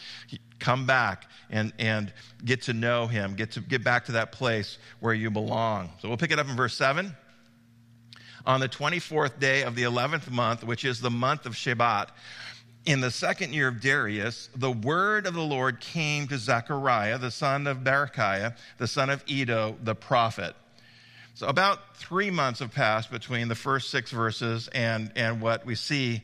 Come 0.58 0.86
back 0.86 1.26
and, 1.50 1.72
and 1.78 2.12
get 2.44 2.62
to 2.62 2.72
know 2.72 3.06
Him, 3.06 3.34
get 3.34 3.52
to 3.52 3.60
get 3.60 3.82
back 3.82 4.04
to 4.06 4.12
that 4.12 4.32
place 4.32 4.78
where 5.00 5.14
you 5.14 5.30
belong. 5.30 5.90
So 6.00 6.08
we'll 6.08 6.16
pick 6.16 6.30
it 6.30 6.38
up 6.38 6.48
in 6.48 6.56
verse 6.56 6.74
7. 6.74 7.14
On 8.46 8.60
the 8.60 8.68
24th 8.68 9.38
day 9.38 9.62
of 9.62 9.74
the 9.74 9.84
11th 9.84 10.30
month, 10.30 10.64
which 10.64 10.84
is 10.84 11.00
the 11.00 11.10
month 11.10 11.46
of 11.46 11.54
Shebat, 11.54 12.08
in 12.84 13.00
the 13.00 13.10
second 13.10 13.54
year 13.54 13.68
of 13.68 13.80
Darius, 13.80 14.50
the 14.54 14.70
word 14.70 15.26
of 15.26 15.32
the 15.32 15.40
Lord 15.40 15.80
came 15.80 16.28
to 16.28 16.36
Zechariah, 16.36 17.16
the 17.16 17.30
son 17.30 17.66
of 17.66 17.78
Berechiah, 17.78 18.56
the 18.76 18.86
son 18.86 19.08
of 19.08 19.24
Iddo, 19.26 19.76
the 19.82 19.94
prophet. 19.94 20.54
So, 21.36 21.48
about 21.48 21.96
three 21.96 22.30
months 22.30 22.60
have 22.60 22.72
passed 22.72 23.10
between 23.10 23.48
the 23.48 23.56
first 23.56 23.90
six 23.90 24.12
verses 24.12 24.68
and, 24.68 25.10
and 25.16 25.40
what 25.40 25.66
we 25.66 25.74
see 25.74 26.22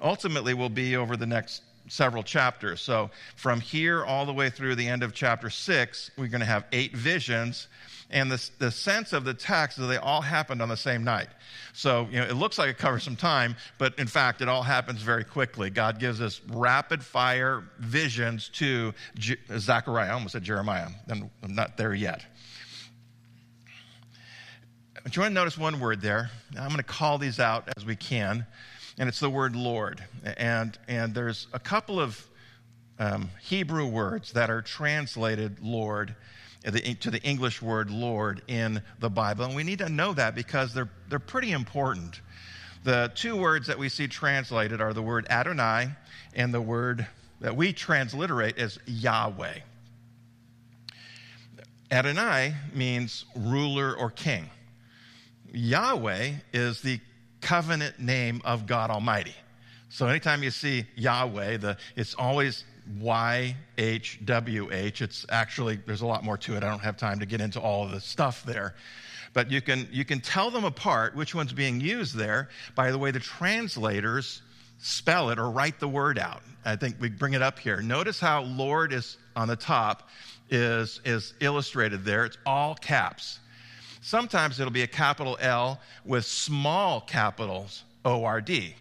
ultimately 0.00 0.54
will 0.54 0.70
be 0.70 0.96
over 0.96 1.14
the 1.14 1.26
next 1.26 1.62
several 1.88 2.22
chapters. 2.22 2.80
So, 2.80 3.10
from 3.36 3.60
here 3.60 4.02
all 4.02 4.24
the 4.24 4.32
way 4.32 4.48
through 4.48 4.76
the 4.76 4.88
end 4.88 5.02
of 5.02 5.12
chapter 5.12 5.50
six, 5.50 6.10
we're 6.16 6.28
going 6.28 6.40
to 6.40 6.46
have 6.46 6.64
eight 6.72 6.96
visions. 6.96 7.68
And 8.10 8.30
the, 8.30 8.50
the 8.58 8.70
sense 8.70 9.12
of 9.12 9.24
the 9.24 9.34
text 9.34 9.78
is 9.78 9.88
they 9.88 9.96
all 9.98 10.22
happened 10.22 10.62
on 10.62 10.70
the 10.70 10.76
same 10.76 11.04
night. 11.04 11.28
So, 11.74 12.08
you 12.10 12.18
know, 12.20 12.24
it 12.24 12.34
looks 12.34 12.56
like 12.56 12.70
it 12.70 12.78
covers 12.78 13.02
some 13.02 13.16
time, 13.16 13.56
but 13.76 13.98
in 13.98 14.06
fact, 14.06 14.40
it 14.40 14.48
all 14.48 14.62
happens 14.62 15.02
very 15.02 15.24
quickly. 15.24 15.68
God 15.68 15.98
gives 15.98 16.20
us 16.22 16.40
rapid 16.48 17.02
fire 17.04 17.64
visions 17.78 18.48
to 18.54 18.94
Je- 19.16 19.36
Zechariah. 19.58 20.08
I 20.08 20.12
almost 20.12 20.32
said 20.32 20.44
Jeremiah. 20.44 20.88
I'm 21.10 21.30
not 21.42 21.76
there 21.76 21.92
yet. 21.92 22.24
But 25.06 25.14
you 25.14 25.22
want 25.22 25.30
to 25.30 25.34
notice 25.36 25.56
one 25.56 25.78
word 25.78 26.00
there. 26.00 26.30
I'm 26.58 26.66
going 26.66 26.78
to 26.78 26.82
call 26.82 27.16
these 27.16 27.38
out 27.38 27.68
as 27.76 27.86
we 27.86 27.94
can, 27.94 28.44
and 28.98 29.08
it's 29.08 29.20
the 29.20 29.30
word 29.30 29.54
Lord. 29.54 30.02
And, 30.36 30.76
and 30.88 31.14
there's 31.14 31.46
a 31.52 31.60
couple 31.60 32.00
of 32.00 32.26
um, 32.98 33.30
Hebrew 33.40 33.86
words 33.86 34.32
that 34.32 34.50
are 34.50 34.60
translated 34.60 35.60
Lord 35.62 36.16
to 36.64 37.10
the 37.12 37.22
English 37.22 37.62
word 37.62 37.88
Lord 37.88 38.42
in 38.48 38.82
the 38.98 39.08
Bible. 39.08 39.44
And 39.44 39.54
we 39.54 39.62
need 39.62 39.78
to 39.78 39.88
know 39.88 40.12
that 40.12 40.34
because 40.34 40.74
they're, 40.74 40.90
they're 41.08 41.20
pretty 41.20 41.52
important. 41.52 42.20
The 42.82 43.12
two 43.14 43.36
words 43.36 43.68
that 43.68 43.78
we 43.78 43.88
see 43.88 44.08
translated 44.08 44.80
are 44.80 44.92
the 44.92 45.02
word 45.02 45.28
Adonai 45.30 45.90
and 46.34 46.52
the 46.52 46.60
word 46.60 47.06
that 47.38 47.54
we 47.54 47.72
transliterate 47.72 48.58
as 48.58 48.80
Yahweh. 48.86 49.60
Adonai 51.92 52.54
means 52.74 53.24
ruler 53.36 53.94
or 53.94 54.10
king. 54.10 54.50
Yahweh 55.56 56.32
is 56.52 56.82
the 56.82 57.00
covenant 57.40 57.98
name 57.98 58.42
of 58.44 58.66
God 58.66 58.90
Almighty. 58.90 59.34
So 59.88 60.06
anytime 60.06 60.42
you 60.42 60.50
see 60.50 60.86
Yahweh, 60.96 61.56
the, 61.56 61.78
it's 61.96 62.14
always 62.14 62.64
Y 63.00 63.56
H 63.78 64.20
W 64.24 64.68
H. 64.70 65.00
It's 65.00 65.24
actually, 65.28 65.76
there's 65.86 66.02
a 66.02 66.06
lot 66.06 66.24
more 66.24 66.36
to 66.38 66.56
it. 66.56 66.62
I 66.62 66.68
don't 66.68 66.80
have 66.80 66.96
time 66.96 67.20
to 67.20 67.26
get 67.26 67.40
into 67.40 67.60
all 67.60 67.84
of 67.84 67.90
the 67.90 68.00
stuff 68.00 68.44
there. 68.44 68.74
But 69.32 69.50
you 69.50 69.60
can, 69.60 69.88
you 69.90 70.04
can 70.04 70.20
tell 70.20 70.50
them 70.50 70.64
apart, 70.64 71.16
which 71.16 71.34
one's 71.34 71.52
being 71.52 71.80
used 71.80 72.14
there, 72.14 72.48
by 72.74 72.90
the 72.90 72.98
way 72.98 73.10
the 73.10 73.20
translators 73.20 74.42
spell 74.78 75.30
it 75.30 75.38
or 75.38 75.50
write 75.50 75.80
the 75.80 75.88
word 75.88 76.18
out. 76.18 76.42
I 76.64 76.76
think 76.76 76.96
we 77.00 77.08
bring 77.08 77.34
it 77.34 77.42
up 77.42 77.58
here. 77.58 77.80
Notice 77.80 78.20
how 78.20 78.42
Lord 78.42 78.92
is 78.92 79.16
on 79.34 79.48
the 79.48 79.56
top 79.56 80.08
is, 80.50 81.00
is 81.04 81.34
illustrated 81.40 82.04
there. 82.04 82.24
It's 82.24 82.38
all 82.44 82.74
caps. 82.74 83.40
Sometimes 84.06 84.60
it'll 84.60 84.72
be 84.72 84.82
a 84.82 84.86
capital 84.86 85.36
L 85.40 85.80
with 86.04 86.24
small 86.24 87.00
capitals 87.00 87.82
O 88.04 88.22
R 88.22 88.40
D. 88.40 88.72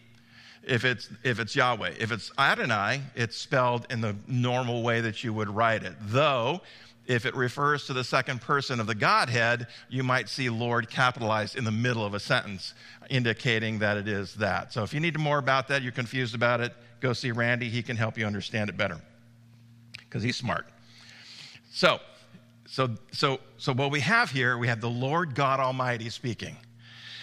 If 0.61 0.85
it's, 0.85 1.09
if 1.23 1.39
it's 1.39 1.55
Yahweh. 1.55 1.93
If 1.99 2.11
it's 2.11 2.31
Adonai, 2.37 3.01
it's 3.15 3.35
spelled 3.35 3.87
in 3.89 4.01
the 4.01 4.15
normal 4.27 4.83
way 4.83 5.01
that 5.01 5.23
you 5.23 5.33
would 5.33 5.49
write 5.49 5.81
it. 5.81 5.95
Though, 5.99 6.61
if 7.07 7.25
it 7.25 7.33
refers 7.33 7.87
to 7.87 7.93
the 7.93 8.03
second 8.03 8.39
person 8.39 8.79
of 8.79 8.85
the 8.85 8.93
Godhead, 8.93 9.65
you 9.89 10.03
might 10.03 10.29
see 10.29 10.47
Lord 10.51 10.91
capitalized 10.91 11.55
in 11.55 11.63
the 11.63 11.71
middle 11.71 12.05
of 12.05 12.13
a 12.13 12.19
sentence, 12.19 12.75
indicating 13.09 13.79
that 13.79 13.97
it 13.97 14.07
is 14.07 14.35
that. 14.35 14.73
So 14.73 14.83
if 14.83 14.93
you 14.93 14.99
need 14.99 15.17
more 15.17 15.39
about 15.39 15.67
that, 15.69 15.81
you're 15.81 15.91
confused 15.91 16.35
about 16.35 16.61
it, 16.61 16.71
go 16.99 17.13
see 17.13 17.31
Randy. 17.31 17.69
He 17.69 17.81
can 17.81 17.97
help 17.97 18.15
you 18.15 18.27
understand 18.27 18.69
it 18.69 18.77
better 18.77 19.01
because 19.97 20.21
he's 20.21 20.35
smart. 20.35 20.67
So, 21.71 21.99
so, 22.67 22.89
so, 23.11 23.39
so 23.57 23.73
what 23.73 23.91
we 23.91 23.99
have 24.01 24.31
here, 24.31 24.57
we 24.57 24.67
have 24.67 24.81
the 24.81 24.89
Lord 24.89 25.35
God 25.35 25.59
Almighty 25.59 26.09
speaking. 26.09 26.57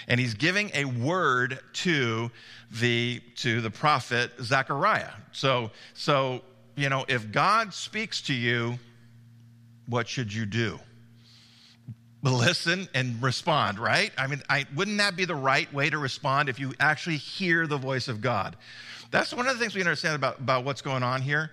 And 0.09 0.19
he's 0.19 0.35
giving 0.35 0.71
a 0.75 0.85
word 0.85 1.61
to 1.75 2.31
the, 2.71 3.21
to 3.37 3.61
the 3.61 3.71
prophet 3.71 4.33
Zechariah. 4.41 5.11
So, 5.33 5.71
so, 5.95 6.43
you 6.77 6.89
know, 6.89 7.05
if 7.09 7.31
God 7.31 7.73
speaks 7.75 8.23
to 8.23 8.35
you, 8.35 8.79
what 9.87 10.09
should 10.09 10.33
you 10.33 10.47
do? 10.47 10.79
Listen 12.23 12.89
and 12.95 13.21
respond, 13.23 13.79
right? 13.79 14.13
I 14.17 14.29
mean, 14.29 14.43
I, 14.49 14.67
wouldn't 14.75 14.99
that 14.99 15.17
be 15.17 15.25
the 15.25 15.35
right 15.35 15.73
way 15.73 15.91
to 15.91 15.99
respond 15.99 16.49
if 16.49 16.61
you 16.61 16.73
actually 16.79 17.17
hear 17.17 17.67
the 17.67 17.79
voice 17.79 18.09
of 18.09 18.21
God? 18.21 18.57
That's 19.11 19.35
one 19.35 19.47
of 19.47 19.55
the 19.55 19.61
things 19.61 19.75
we 19.75 19.81
understand 19.81 20.17
about, 20.17 20.39
about 20.39 20.65
what's 20.65 20.83
going 20.83 21.03
on 21.03 21.21
here 21.21 21.51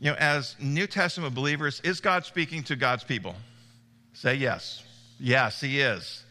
you 0.00 0.10
know, 0.10 0.16
as 0.18 0.56
New 0.60 0.86
Testament 0.86 1.34
believers, 1.34 1.80
is 1.84 2.00
God 2.00 2.24
speaking 2.24 2.62
to 2.64 2.76
God's 2.76 3.04
people? 3.04 3.34
Say 4.12 4.36
yes. 4.36 4.82
Yes, 5.18 5.60
He 5.60 5.80
is. 5.80 6.24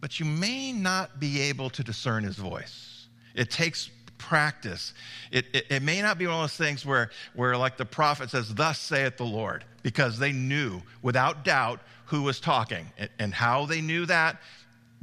But 0.00 0.20
you 0.20 0.26
may 0.26 0.72
not 0.72 1.18
be 1.18 1.40
able 1.42 1.70
to 1.70 1.82
discern 1.82 2.24
His 2.24 2.36
voice. 2.36 3.06
It 3.34 3.50
takes 3.50 3.90
practice. 4.18 4.94
It, 5.30 5.46
it, 5.52 5.66
it, 5.70 5.82
may 5.82 6.00
not 6.00 6.18
be 6.18 6.26
one 6.26 6.36
of 6.36 6.42
those 6.42 6.56
things 6.56 6.86
where, 6.86 7.10
where, 7.34 7.56
like 7.56 7.76
the 7.76 7.84
prophet 7.84 8.30
says, 8.30 8.54
Thus 8.54 8.78
saith 8.78 9.16
the 9.16 9.24
Lord, 9.24 9.64
because 9.82 10.18
they 10.18 10.32
knew 10.32 10.80
without 11.02 11.44
doubt 11.44 11.80
who 12.06 12.22
was 12.22 12.40
talking. 12.40 12.86
And, 12.96 13.10
and 13.18 13.34
how 13.34 13.66
they 13.66 13.80
knew 13.80 14.06
that 14.06 14.40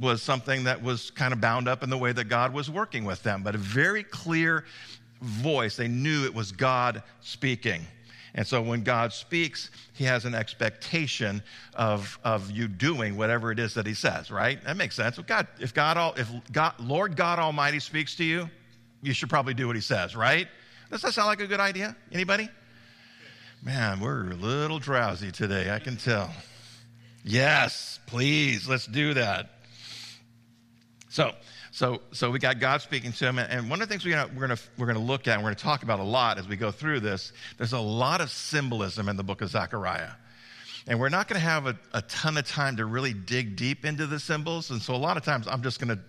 was 0.00 0.22
something 0.22 0.64
that 0.64 0.82
was 0.82 1.10
kind 1.10 1.32
of 1.32 1.40
bound 1.40 1.68
up 1.68 1.82
in 1.82 1.90
the 1.90 1.98
way 1.98 2.12
that 2.12 2.24
God 2.24 2.52
was 2.52 2.68
working 2.68 3.04
with 3.04 3.22
them. 3.22 3.42
But 3.42 3.54
a 3.54 3.58
very 3.58 4.02
clear 4.02 4.64
voice. 5.22 5.76
They 5.76 5.88
knew 5.88 6.24
it 6.24 6.34
was 6.34 6.52
God 6.52 7.02
speaking. 7.20 7.86
And 8.34 8.46
so 8.46 8.62
when 8.62 8.82
God 8.82 9.12
speaks, 9.12 9.70
he 9.92 10.04
has 10.04 10.24
an 10.24 10.34
expectation 10.34 11.42
of, 11.74 12.18
of 12.24 12.50
you 12.50 12.66
doing 12.66 13.16
whatever 13.16 13.52
it 13.52 13.58
is 13.58 13.74
that 13.74 13.86
he 13.86 13.94
says, 13.94 14.30
right? 14.30 14.62
That 14.64 14.76
makes 14.76 14.96
sense. 14.96 15.18
If 15.18 15.26
God, 15.26 15.46
if 15.60 15.74
God, 15.74 15.96
all, 15.98 16.14
if 16.16 16.30
God, 16.50 16.74
Lord 16.80 17.14
God 17.14 17.38
Almighty 17.38 17.78
speaks 17.78 18.16
to 18.16 18.24
you, 18.24 18.48
you 19.02 19.12
should 19.12 19.28
probably 19.28 19.52
do 19.52 19.66
what 19.66 19.76
he 19.76 19.82
says, 19.82 20.16
right? 20.16 20.48
Does 20.90 21.02
that 21.02 21.12
sound 21.12 21.26
like 21.26 21.40
a 21.40 21.46
good 21.46 21.60
idea? 21.60 21.94
Anybody? 22.10 22.48
Man, 23.62 24.00
we're 24.00 24.30
a 24.30 24.34
little 24.34 24.78
drowsy 24.78 25.30
today, 25.30 25.70
I 25.70 25.78
can 25.78 25.96
tell. 25.96 26.32
Yes, 27.24 28.00
please, 28.06 28.68
let's 28.68 28.86
do 28.86 29.14
that. 29.14 29.61
So, 31.12 31.32
so, 31.72 32.00
so 32.12 32.30
we 32.30 32.38
got 32.38 32.58
God 32.58 32.80
speaking 32.80 33.12
to 33.12 33.26
him. 33.26 33.38
And 33.38 33.68
one 33.68 33.82
of 33.82 33.86
the 33.86 33.92
things 33.92 34.02
we're 34.02 34.12
going 34.12 34.34
we're 34.34 34.48
gonna, 34.48 34.60
we're 34.78 34.86
gonna 34.86 34.98
look 34.98 35.28
at 35.28 35.34
and 35.34 35.42
we're 35.42 35.50
going 35.50 35.56
to 35.56 35.62
talk 35.62 35.82
about 35.82 36.00
a 36.00 36.04
lot 36.04 36.38
as 36.38 36.48
we 36.48 36.56
go 36.56 36.70
through 36.70 37.00
this, 37.00 37.34
there's 37.58 37.74
a 37.74 37.78
lot 37.78 38.22
of 38.22 38.30
symbolism 38.30 39.10
in 39.10 39.16
the 39.16 39.22
book 39.22 39.42
of 39.42 39.50
Zechariah. 39.50 40.12
And 40.86 40.98
we're 40.98 41.10
not 41.10 41.28
going 41.28 41.38
to 41.38 41.46
have 41.46 41.66
a, 41.66 41.78
a 41.92 42.00
ton 42.00 42.38
of 42.38 42.48
time 42.48 42.78
to 42.78 42.86
really 42.86 43.12
dig 43.12 43.56
deep 43.56 43.84
into 43.84 44.06
the 44.06 44.18
symbols. 44.18 44.70
And 44.70 44.80
so 44.80 44.94
a 44.94 44.96
lot 44.96 45.18
of 45.18 45.22
times 45.22 45.46
I'm 45.46 45.62
just 45.62 45.80
going 45.80 45.94
to 45.94 46.02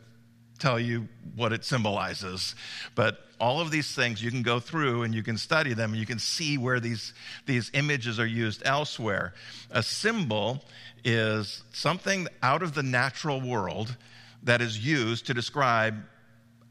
tell 0.57 0.79
you 0.79 1.09
what 1.35 1.51
it 1.51 1.65
symbolizes. 1.65 2.55
But 2.95 3.19
all 3.41 3.59
of 3.59 3.71
these 3.71 3.93
things 3.93 4.23
you 4.23 4.31
can 4.31 4.41
go 4.41 4.61
through 4.61 5.03
and 5.03 5.13
you 5.13 5.21
can 5.21 5.37
study 5.37 5.73
them 5.73 5.91
and 5.91 5.99
you 5.99 6.05
can 6.05 6.17
see 6.17 6.57
where 6.57 6.79
these, 6.79 7.13
these 7.45 7.69
images 7.73 8.21
are 8.21 8.25
used 8.25 8.61
elsewhere. 8.63 9.33
A 9.69 9.83
symbol 9.83 10.63
is 11.03 11.61
something 11.73 12.29
out 12.41 12.63
of 12.63 12.73
the 12.73 12.83
natural 12.83 13.41
world 13.41 13.97
that 14.43 14.61
is 14.61 14.85
used 14.85 15.27
to 15.27 15.33
describe 15.33 15.95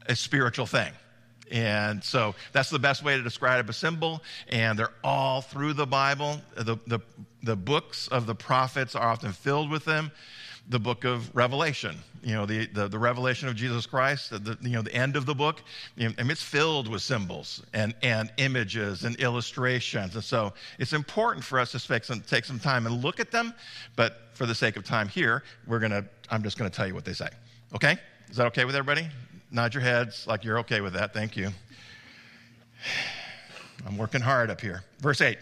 a 0.07 0.15
spiritual 0.15 0.65
thing. 0.65 0.91
And 1.51 2.03
so 2.03 2.35
that's 2.51 2.69
the 2.69 2.79
best 2.79 3.03
way 3.03 3.15
to 3.17 3.23
describe 3.23 3.69
a 3.69 3.73
symbol. 3.73 4.23
And 4.49 4.77
they're 4.77 4.93
all 5.03 5.41
through 5.41 5.73
the 5.73 5.85
Bible. 5.85 6.41
The, 6.55 6.77
the, 6.87 6.99
the 7.43 7.55
books 7.55 8.07
of 8.07 8.25
the 8.25 8.35
prophets 8.35 8.95
are 8.95 9.07
often 9.07 9.31
filled 9.33 9.69
with 9.69 9.85
them. 9.85 10.11
The 10.69 10.79
book 10.79 11.03
of 11.03 11.35
Revelation, 11.35 11.97
you 12.23 12.33
know, 12.33 12.45
the, 12.45 12.67
the, 12.67 12.87
the 12.87 12.97
revelation 12.97 13.49
of 13.49 13.55
Jesus 13.55 13.85
Christ, 13.85 14.29
the, 14.29 14.57
you 14.61 14.69
know, 14.69 14.81
the 14.81 14.95
end 14.95 15.17
of 15.17 15.25
the 15.25 15.35
book, 15.35 15.61
you 15.97 16.07
know, 16.07 16.15
it's 16.17 16.41
filled 16.41 16.87
with 16.87 17.01
symbols 17.01 17.61
and, 17.73 17.93
and 18.01 18.31
images 18.37 19.03
and 19.03 19.17
illustrations. 19.17 20.15
And 20.15 20.23
so 20.23 20.53
it's 20.79 20.93
important 20.93 21.43
for 21.43 21.59
us 21.59 21.73
to 21.73 21.85
take 21.85 22.05
some, 22.05 22.21
take 22.21 22.45
some 22.45 22.59
time 22.59 22.85
and 22.85 23.03
look 23.03 23.19
at 23.19 23.29
them. 23.29 23.53
But 23.97 24.21
for 24.35 24.45
the 24.45 24.55
sake 24.55 24.77
of 24.77 24.85
time 24.85 25.09
here, 25.09 25.43
we're 25.67 25.79
going 25.79 25.91
to, 25.91 26.05
I'm 26.29 26.43
just 26.43 26.57
going 26.57 26.71
to 26.71 26.75
tell 26.75 26.87
you 26.87 26.95
what 26.95 27.03
they 27.03 27.13
say. 27.13 27.27
Okay? 27.73 27.97
Is 28.29 28.37
that 28.37 28.47
okay 28.47 28.65
with 28.65 28.75
everybody? 28.75 29.07
Nod 29.51 29.73
your 29.73 29.81
heads 29.81 30.27
like 30.27 30.43
you're 30.43 30.59
okay 30.59 30.81
with 30.81 30.93
that. 30.93 31.13
Thank 31.13 31.35
you. 31.35 31.49
I'm 33.85 33.97
working 33.97 34.21
hard 34.21 34.49
up 34.49 34.61
here. 34.61 34.83
Verse 34.99 35.21
8. 35.21 35.37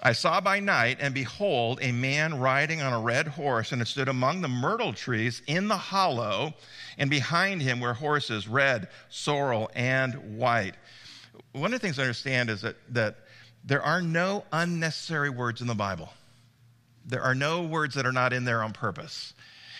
I 0.00 0.12
saw 0.12 0.40
by 0.40 0.60
night, 0.60 0.98
and 1.00 1.12
behold, 1.12 1.80
a 1.82 1.90
man 1.90 2.38
riding 2.38 2.82
on 2.82 2.92
a 2.92 3.00
red 3.00 3.26
horse, 3.26 3.72
and 3.72 3.82
it 3.82 3.88
stood 3.88 4.08
among 4.08 4.42
the 4.42 4.48
myrtle 4.48 4.92
trees 4.92 5.42
in 5.48 5.66
the 5.66 5.76
hollow, 5.76 6.54
and 6.98 7.10
behind 7.10 7.62
him 7.62 7.80
were 7.80 7.94
horses, 7.94 8.46
red, 8.46 8.88
sorrel, 9.08 9.70
and 9.74 10.38
white. 10.38 10.76
One 11.52 11.74
of 11.74 11.80
the 11.80 11.84
things 11.84 11.96
to 11.96 12.02
understand 12.02 12.48
is 12.48 12.60
that, 12.62 12.76
that 12.90 13.16
there 13.64 13.82
are 13.82 14.00
no 14.00 14.44
unnecessary 14.52 15.30
words 15.30 15.60
in 15.60 15.66
the 15.66 15.74
Bible. 15.74 16.10
There 17.04 17.22
are 17.22 17.34
no 17.34 17.62
words 17.62 17.96
that 17.96 18.06
are 18.06 18.12
not 18.12 18.32
in 18.32 18.44
there 18.44 18.62
on 18.62 18.72
purpose. 18.72 19.32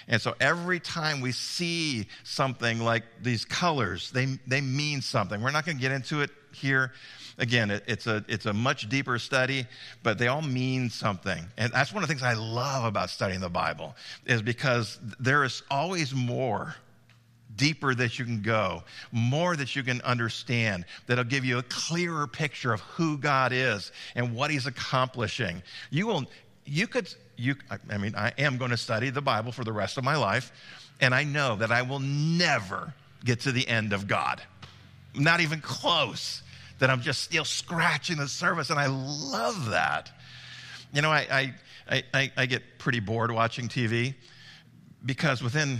And 0.09 0.21
so 0.21 0.35
every 0.41 0.81
time 0.81 1.21
we 1.21 1.33
see 1.33 2.09
something 2.25 2.81
like 2.81 3.05
these 3.23 3.45
colors, 3.45 4.11
they, 4.11 4.39
they 4.47 4.61
mean 4.61 5.03
something. 5.03 5.43
We're 5.43 5.51
not 5.51 5.67
going 5.67 5.77
to 5.77 5.83
get 5.83 5.93
into 5.93 6.23
it 6.23 6.31
here. 6.53 6.93
Again, 7.37 7.71
it, 7.71 7.85
it's, 7.87 8.07
a, 8.07 8.25
it's 8.27 8.47
a 8.47 8.53
much 8.53 8.89
deeper 8.89 9.19
study, 9.19 9.67
but 10.03 10.19
they 10.19 10.29
all 10.29 10.43
mean 10.43 10.91
something. 10.91 11.45
And 11.57 11.73
that's 11.73 11.93
one 11.93 12.03
of 12.03 12.09
the 12.09 12.13
things 12.13 12.23
I 12.23 12.33
love 12.33 12.85
about 12.85 13.11
studying 13.11 13.41
the 13.41 13.51
Bible, 13.51 13.95
is 14.27 14.43
because 14.43 14.99
there 15.21 15.45
is 15.45 15.63
always 15.71 16.15
more 16.15 16.75
deeper 17.55 17.95
that 17.95 18.19
you 18.19 18.25
can 18.25 18.41
go, 18.41 18.83
more 19.13 19.57
that 19.57 19.77
you 19.77 19.83
can 19.83 20.01
understand, 20.03 20.87
that'll 21.07 21.25
give 21.25 21.45
you 21.45 21.59
a 21.59 21.63
clearer 21.65 22.27
picture 22.27 22.73
of 22.73 22.81
who 22.81 23.19
God 23.19 23.53
is 23.53 23.93
and 24.15 24.35
what 24.35 24.51
He's 24.51 24.67
accomplishing. 24.67 25.63
You 25.91 26.07
will, 26.07 26.25
you 26.65 26.87
could 26.87 27.13
you, 27.39 27.55
I 27.89 27.99
mean, 27.99 28.15
I 28.17 28.33
am 28.39 28.59
going 28.59 28.73
to 28.73 28.77
study 28.77 29.11
the 29.11 29.23
Bible 29.23 29.53
for 29.53 29.65
the 29.65 29.73
rest 29.73 29.97
of 29.97 30.05
my 30.05 30.17
life, 30.17 30.53
and 31.01 31.15
I 31.15 31.25
know 31.25 31.57
that 31.57 31.71
I 31.71 31.83
will 31.83 32.01
never 32.01 32.93
get 33.25 33.41
to 33.41 33.53
the 33.53 33.67
end 33.67 33.93
of 33.93 34.09
God. 34.09 34.43
Not 35.15 35.41
even 35.41 35.61
close. 35.61 36.43
That 36.81 36.91
I'm 36.91 37.01
just 37.01 37.23
still 37.23 37.45
scratching 37.45 38.19
the 38.19 38.29
surface, 38.29 38.71
and 38.71 38.79
I 38.79 38.87
love 38.87 39.71
that. 39.71 40.13
You 40.93 41.03
know, 41.03 41.11
I, 41.11 41.55
I, 41.89 42.03
I, 42.15 42.33
I 42.37 42.47
get 42.47 42.63
pretty 42.79 43.01
bored 43.01 43.33
watching 43.33 43.69
TV 43.69 44.15
because 45.05 45.43
within, 45.43 45.79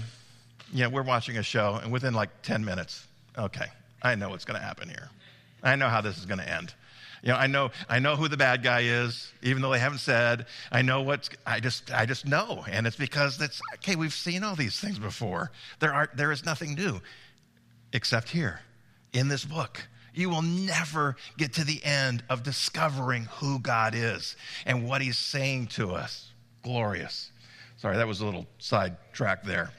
you 0.73 0.83
know, 0.83 0.91
we're 0.91 1.03
watching 1.03 1.39
a 1.39 1.43
show, 1.43 1.79
and 1.81 1.93
within 1.93 2.15
like 2.15 2.43
10 2.43 2.65
minutes, 2.65 3.07
okay, 3.37 3.67
I 4.03 4.17
know 4.17 4.31
what's 4.31 4.45
going 4.45 4.59
to 4.59 4.65
happen 4.65 4.89
here. 4.89 5.09
I 5.63 5.77
know 5.77 5.89
how 5.89 6.01
this 6.01 6.19
is 6.19 6.27
going 6.27 6.41
to 6.41 6.49
end. 6.49 6.75
You 7.23 7.31
know, 7.31 7.37
I 7.37 7.47
know, 7.47 7.71
I 7.89 7.99
know 7.99 8.17
who 8.17 8.29
the 8.29 8.37
bad 8.37 8.63
guy 8.63 8.81
is, 8.81 9.33
even 9.43 9.63
though 9.63 9.73
they 9.73 9.79
haven't 9.79 9.99
said. 9.99 10.47
I 10.71 10.83
know 10.83 11.03
what's, 11.03 11.31
I 11.47 11.61
just, 11.61 11.93
I 11.93 12.07
just 12.07 12.27
know. 12.27 12.65
And 12.71 12.87
it's 12.87 12.97
because 12.97 13.39
that's, 13.39 13.61
okay, 13.77 13.97
we've 13.97 14.13
seen 14.13 14.45
all 14.45 14.55
these 14.55 14.79
things 14.79 14.99
before. 14.99 15.51
There 15.81 15.93
are, 15.93 16.09
there 16.15 16.33
is 16.33 16.45
nothing 16.45 16.75
new 16.75 17.01
except 17.93 18.29
here 18.29 18.61
in 19.13 19.29
this 19.29 19.45
book. 19.45 19.87
You 20.15 20.31
will 20.31 20.43
never 20.43 21.17
get 21.37 21.53
to 21.55 21.65
the 21.65 21.83
end 21.85 22.25
of 22.29 22.43
discovering 22.43 23.25
who 23.25 23.61
God 23.61 23.95
is 23.95 24.37
and 24.67 24.89
what 24.89 25.01
he's 25.01 25.19
saying 25.19 25.69
to 25.69 25.93
us. 25.93 26.33
Glorious. 26.63 27.31
Sorry, 27.77 27.97
that 27.97 28.09
was 28.09 28.21
a 28.21 28.25
little 28.25 28.47
sidetrack 28.59 29.45
there. 29.45 29.71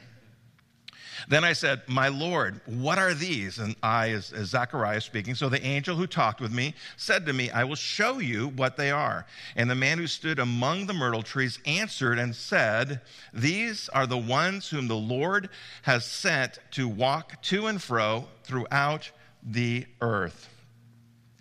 Then 1.27 1.43
I 1.43 1.53
said, 1.53 1.81
My 1.87 2.07
Lord, 2.07 2.61
what 2.65 2.97
are 2.97 3.13
these? 3.13 3.59
And 3.59 3.75
I, 3.83 4.11
as, 4.11 4.27
Zechariah 4.27 5.01
speaking, 5.01 5.35
so 5.35 5.49
the 5.49 5.63
angel 5.63 5.95
who 5.95 6.07
talked 6.07 6.41
with 6.41 6.51
me 6.51 6.73
said 6.97 7.25
to 7.25 7.33
me, 7.33 7.49
I 7.51 7.63
will 7.63 7.75
show 7.75 8.19
you 8.19 8.49
what 8.49 8.77
they 8.77 8.91
are. 8.91 9.25
And 9.55 9.69
the 9.69 9.75
man 9.75 9.97
who 9.97 10.07
stood 10.07 10.39
among 10.39 10.85
the 10.85 10.93
myrtle 10.93 11.23
trees 11.23 11.59
answered 11.65 12.19
and 12.19 12.35
said, 12.35 13.01
These 13.33 13.89
are 13.89 14.07
the 14.07 14.17
ones 14.17 14.69
whom 14.69 14.87
the 14.87 14.95
Lord 14.95 15.49
has 15.83 16.05
sent 16.05 16.59
to 16.71 16.87
walk 16.87 17.41
to 17.43 17.67
and 17.67 17.81
fro 17.81 18.27
throughout 18.43 19.11
the 19.43 19.85
earth. 20.01 20.49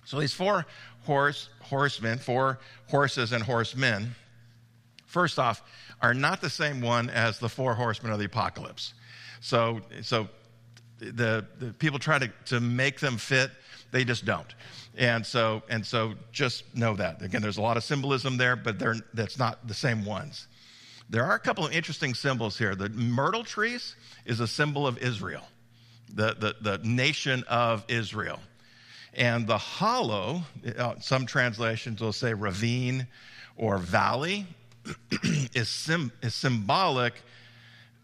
So 0.05 0.19
these 0.19 0.33
four 0.33 0.67
horse, 1.05 1.49
horsemen, 1.61 2.19
four 2.19 2.59
horses 2.89 3.33
and 3.33 3.43
horsemen, 3.43 4.15
first 5.07 5.39
off, 5.39 5.63
are 6.01 6.15
not 6.15 6.41
the 6.41 6.51
same 6.51 6.81
one 6.81 7.11
as 7.11 7.39
the 7.39 7.49
four 7.49 7.75
horsemen 7.75 8.13
of 8.13 8.19
the 8.19 8.25
apocalypse. 8.27 8.95
So, 9.41 9.81
so 10.03 10.29
the, 10.99 11.47
the 11.59 11.73
people 11.79 11.99
try 11.99 12.19
to, 12.19 12.29
to 12.47 12.61
make 12.61 13.01
them 13.01 13.17
fit, 13.17 13.51
they 13.91 14.05
just 14.05 14.25
don't. 14.25 14.55
And 14.97 15.25
so, 15.25 15.63
and 15.69 15.85
so 15.87 16.15
just 16.33 16.75
know 16.75 16.97
that. 16.97 17.23
Again, 17.23 17.41
there's 17.41 17.59
a 17.59 17.63
lot 17.63 17.77
of 17.77 17.85
symbolism 17.85 18.37
there, 18.37 18.57
but 18.57 18.79
they're, 18.79 18.97
that's 19.15 19.39
not 19.39 19.67
the 19.67 19.75
same 19.75 20.05
ones. 20.05 20.49
There 21.09 21.25
are 21.25 21.35
a 21.35 21.39
couple 21.39 21.65
of 21.65 21.73
interesting 21.73 22.15
symbols 22.15 22.59
here. 22.59 22.75
The 22.75 22.91
myrtle 22.91 23.45
trees 23.45 23.97
is 24.27 24.41
a 24.41 24.47
symbol 24.47 24.87
of 24.87 24.99
Israel, 24.99 25.45
the, 26.13 26.35
the, 26.39 26.57
the 26.61 26.79
nation 26.87 27.45
of 27.49 27.85
Israel. 27.89 28.41
And 29.15 29.47
the 29.47 29.57
hollow, 29.57 30.43
uh, 30.77 30.95
some 31.01 31.27
translations 31.27 32.01
will 32.01 32.13
say 32.13 32.35
ravine 32.35 33.07
or 33.57 33.79
valley, 33.79 34.47
is, 35.55 35.69
sim, 35.69 36.13
is 36.23 36.35
symbolic 36.35 37.15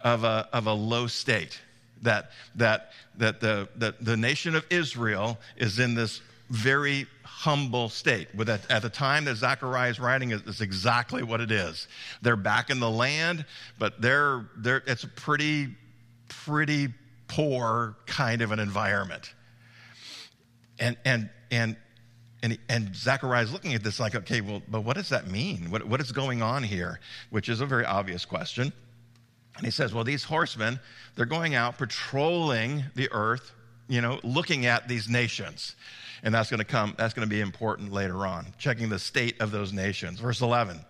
of 0.05 0.23
a, 0.23 0.49
of 0.53 0.67
a 0.67 0.73
low 0.73 1.07
state. 1.07 1.61
That, 2.03 2.31
that, 2.57 2.93
that 3.17 3.41
the, 3.41 3.67
the, 3.99 4.17
nation 4.17 4.55
of 4.55 4.67
Israel 4.69 5.39
is 5.57 5.79
in 5.79 5.95
this 5.95 6.21
very 6.51 7.07
humble 7.23 7.89
state. 7.89 8.29
But 8.35 8.51
at, 8.51 8.71
at 8.71 8.83
the 8.83 8.91
time 8.91 9.25
that 9.25 9.37
Zechariah 9.37 9.91
is 9.91 9.99
writing, 9.99 10.31
it's 10.31 10.61
exactly 10.61 11.23
what 11.23 11.41
it 11.41 11.51
is. 11.51 11.89
They're 12.21 12.37
back 12.37 12.69
in 12.69 12.79
the 12.79 12.91
land, 12.91 13.47
but 13.79 14.03
they're, 14.03 14.45
they're, 14.59 14.83
it's 14.87 15.05
a 15.05 15.09
pretty, 15.09 15.69
pretty 16.29 16.89
poor 17.27 17.97
kind 18.05 18.43
of 18.43 18.53
an 18.53 18.59
environment. 18.59 19.33
And, 20.79 20.99
and, 21.07 21.31
and, 21.51 21.77
and, 22.43 22.59
and 22.69 22.95
looking 23.51 23.73
at 23.73 23.83
this 23.83 23.99
like, 23.99 24.15
okay, 24.15 24.43
well, 24.43 24.61
but 24.69 24.83
what 24.83 24.97
does 24.97 25.09
that 25.09 25.31
mean? 25.31 25.71
What, 25.71 25.87
what 25.87 26.03
is 26.03 26.13
going 26.13 26.43
on 26.43 26.63
here? 26.63 27.01
Which 27.31 27.49
is 27.49 27.63
a 27.63 27.67
very 27.67 27.87
obvious 27.87 28.27
question. 28.27 28.75
And 29.57 29.65
he 29.65 29.71
says, 29.71 29.95
Well, 29.95 30.05
these 30.05 30.25
horsemen, 30.25 30.81
they're 31.15 31.27
going 31.27 31.55
out 31.55 31.79
patrolling 31.79 32.85
the 32.95 33.11
earth, 33.13 33.53
you 33.89 34.01
know, 34.01 34.21
looking 34.23 34.67
at 34.67 34.89
these 34.89 35.09
nations. 35.09 35.77
And 36.23 36.35
that's 36.35 36.51
going 36.51 36.59
to 36.59 36.65
come, 36.65 36.95
that's 36.97 37.15
going 37.15 37.29
to 37.29 37.35
be 37.35 37.41
important 37.41 37.93
later 37.93 38.27
on, 38.27 38.47
checking 38.59 38.89
the 38.89 38.99
state 38.99 39.41
of 39.41 39.51
those 39.51 39.73
nations. 39.73 40.21
Verse 40.21 40.41
11. 40.41 40.81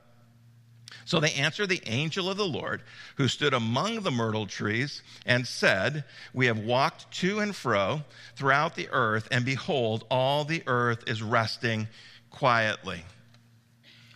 So 1.06 1.20
they 1.20 1.32
answered 1.32 1.68
the 1.68 1.82
angel 1.86 2.30
of 2.30 2.36
the 2.36 2.46
Lord, 2.46 2.82
who 3.16 3.28
stood 3.28 3.52
among 3.52 4.00
the 4.00 4.10
myrtle 4.10 4.46
trees, 4.46 5.02
and 5.26 5.46
said, 5.46 6.04
We 6.32 6.46
have 6.46 6.58
walked 6.58 7.10
to 7.18 7.40
and 7.40 7.54
fro 7.54 8.02
throughout 8.36 8.74
the 8.74 8.88
earth, 8.90 9.28
and 9.30 9.44
behold, 9.44 10.06
all 10.10 10.44
the 10.44 10.62
earth 10.66 11.04
is 11.06 11.22
resting 11.22 11.88
quietly. 12.30 13.04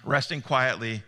Resting 0.02 0.40
quietly 0.40 1.02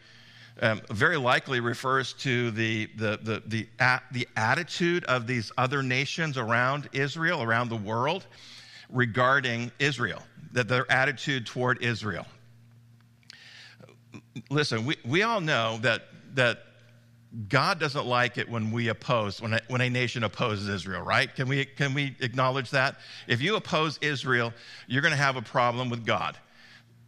um, 0.61 0.83
very 0.91 1.17
likely 1.17 1.61
refers 1.61 2.13
to 2.15 2.51
the, 2.51 2.87
the, 2.97 3.19
the, 3.23 3.43
the, 3.47 3.69
the 4.13 4.29
attitude 4.37 5.05
of 5.05 5.27
these 5.27 5.51
other 5.57 5.83
nations 5.83 6.37
around 6.37 6.89
Israel, 6.93 7.43
around 7.43 7.69
the 7.69 7.77
world, 7.77 8.27
regarding 8.91 9.73
Israel, 9.79 10.23
that 10.53 10.69
their 10.69 10.91
attitude 10.91 11.47
toward 11.47 11.83
Israel. 11.83 12.27
Listen, 14.51 14.85
we, 14.85 14.97
we 15.05 15.23
all 15.23 15.41
know 15.41 15.79
that, 15.83 16.03
that 16.35 16.59
God 17.49 17.79
doesn't 17.79 18.07
like 18.07 18.39
it 18.39 18.49
when 18.49 18.71
we 18.71 18.89
oppose, 18.89 19.41
when 19.41 19.55
a, 19.55 19.61
when 19.69 19.81
a 19.81 19.89
nation 19.89 20.25
opposes 20.25 20.69
Israel, 20.69 21.03
right? 21.03 21.35
Can 21.35 21.49
we, 21.49 21.65
can 21.65 21.95
we 21.95 22.17
acknowledge 22.21 22.71
that? 22.71 22.97
If 23.29 23.41
you 23.41 23.57
oppose 23.57 23.99
Israel, 24.03 24.53
you're 24.89 25.03
going 25.03 25.13
to 25.13 25.17
have 25.17 25.37
a 25.37 25.43
problem 25.43 25.91
with 25.91 26.05
God. 26.05 26.37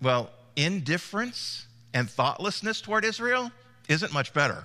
Well, 0.00 0.30
indifference 0.56 1.66
and 1.94 2.08
thoughtlessness 2.08 2.80
toward 2.80 3.04
Israel 3.04 3.50
isn't 3.88 4.12
much 4.12 4.32
better. 4.32 4.64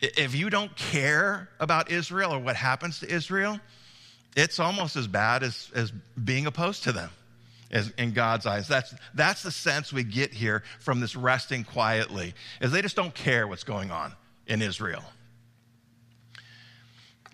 If 0.00 0.34
you 0.34 0.50
don't 0.50 0.74
care 0.76 1.48
about 1.60 1.90
Israel 1.90 2.34
or 2.34 2.38
what 2.38 2.56
happens 2.56 3.00
to 3.00 3.10
Israel, 3.10 3.58
it's 4.36 4.58
almost 4.58 4.96
as 4.96 5.06
bad 5.06 5.42
as, 5.42 5.70
as 5.74 5.92
being 6.22 6.46
opposed 6.46 6.84
to 6.84 6.92
them 6.92 7.10
as, 7.70 7.90
in 7.96 8.12
God's 8.12 8.46
eyes. 8.46 8.68
That's, 8.68 8.94
that's 9.14 9.42
the 9.42 9.50
sense 9.50 9.92
we 9.92 10.02
get 10.04 10.32
here 10.32 10.62
from 10.80 11.00
this 11.00 11.14
resting 11.16 11.64
quietly, 11.64 12.34
is 12.60 12.72
they 12.72 12.82
just 12.82 12.96
don't 12.96 13.14
care 13.14 13.46
what's 13.46 13.64
going 13.64 13.90
on 13.90 14.12
in 14.46 14.60
Israel. 14.60 15.04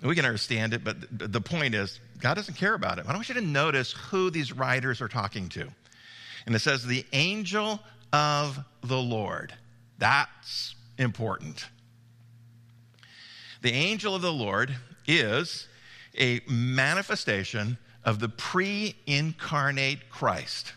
We 0.02 0.14
can 0.14 0.24
understand 0.24 0.72
it, 0.72 0.84
but 0.84 0.96
the 1.10 1.40
point 1.40 1.74
is, 1.74 2.00
God 2.20 2.34
doesn't 2.34 2.54
care 2.54 2.74
about 2.74 2.98
it. 2.98 3.06
I 3.06 3.12
want 3.12 3.28
you 3.28 3.34
to 3.34 3.40
notice 3.40 3.92
who 3.92 4.30
these 4.30 4.52
writers 4.52 5.00
are 5.00 5.08
talking 5.08 5.48
to. 5.50 5.68
And 6.46 6.54
it 6.54 6.60
says, 6.60 6.86
the 6.86 7.04
angel 7.12 7.80
of 8.12 8.58
the 8.82 8.98
Lord. 8.98 9.54
That's 9.98 10.74
important. 10.98 11.66
The 13.62 13.72
angel 13.72 14.14
of 14.14 14.22
the 14.22 14.32
Lord 14.32 14.74
is 15.06 15.68
a 16.18 16.40
manifestation 16.48 17.78
of 18.04 18.20
the 18.20 18.28
pre 18.28 18.96
incarnate 19.06 20.08
Christ. 20.08 20.72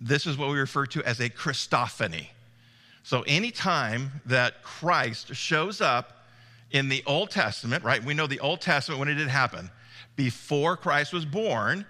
This 0.00 0.26
is 0.26 0.36
what 0.36 0.50
we 0.50 0.58
refer 0.58 0.86
to 0.86 1.02
as 1.04 1.20
a 1.20 1.30
Christophany. 1.30 2.28
So, 3.02 3.22
anytime 3.22 4.20
that 4.26 4.62
Christ 4.62 5.34
shows 5.34 5.80
up 5.80 6.26
in 6.70 6.88
the 6.88 7.02
Old 7.06 7.30
Testament, 7.30 7.82
right? 7.82 8.04
We 8.04 8.14
know 8.14 8.26
the 8.26 8.40
Old 8.40 8.60
Testament, 8.60 9.00
when 9.00 9.08
it 9.08 9.14
did 9.14 9.28
happen, 9.28 9.70
before 10.16 10.76
Christ 10.76 11.12
was 11.12 11.24
born, 11.24 11.86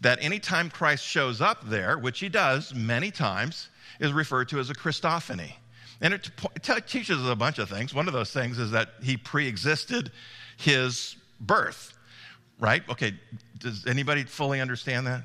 that 0.00 0.22
anytime 0.22 0.70
Christ 0.70 1.04
shows 1.04 1.40
up 1.40 1.68
there, 1.68 1.98
which 1.98 2.20
he 2.20 2.28
does 2.28 2.74
many 2.74 3.10
times, 3.10 3.68
is 4.00 4.12
referred 4.12 4.48
to 4.50 4.58
as 4.58 4.70
a 4.70 4.74
Christophany. 4.74 5.52
And 6.00 6.14
it, 6.14 6.30
it 6.54 6.86
teaches 6.86 7.18
us 7.18 7.28
a 7.28 7.34
bunch 7.34 7.58
of 7.58 7.68
things. 7.68 7.92
One 7.92 8.06
of 8.06 8.14
those 8.14 8.30
things 8.30 8.58
is 8.58 8.70
that 8.70 8.90
he 9.02 9.16
pre 9.16 9.48
existed 9.48 10.12
his 10.56 11.16
birth, 11.40 11.94
right? 12.60 12.82
Okay, 12.88 13.14
does 13.58 13.86
anybody 13.86 14.24
fully 14.24 14.60
understand 14.60 15.06
that? 15.06 15.22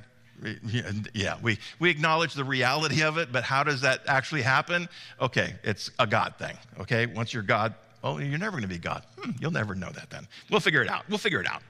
Yeah, 1.14 1.38
we, 1.42 1.60
we 1.80 1.90
acknowledge 1.90 2.34
the 2.34 2.44
reality 2.44 3.04
of 3.04 3.18
it, 3.18 3.32
but 3.32 3.44
how 3.44 3.64
does 3.64 3.82
that 3.82 4.02
actually 4.08 4.42
happen? 4.42 4.90
Okay, 5.22 5.56
it's 5.64 5.92
a 6.00 6.08
God 6.08 6.36
thing, 6.38 6.58
okay? 6.80 7.06
Once 7.06 7.34
you're 7.34 7.44
God, 7.44 7.76
oh, 8.04 8.18
you're 8.18 8.40
never 8.40 8.60
to 8.60 8.68
be 8.68 8.80
God. 8.80 9.04
Hmm, 9.18 9.32
you'll 9.40 9.52
never 9.52 9.74
know 9.74 9.90
that 9.92 10.10
then. 10.10 10.28
We'll 10.50 10.60
figure 10.60 10.82
it 10.82 10.90
out. 10.90 11.08
We'll 11.08 11.20
figure 11.20 11.40
it 11.40 11.48
out. 11.48 11.62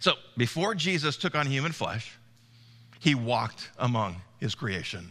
So, 0.00 0.14
before 0.36 0.74
Jesus 0.74 1.16
took 1.16 1.34
on 1.34 1.46
human 1.46 1.72
flesh, 1.72 2.16
he 3.00 3.14
walked 3.14 3.70
among 3.78 4.22
his 4.38 4.54
creation. 4.54 5.10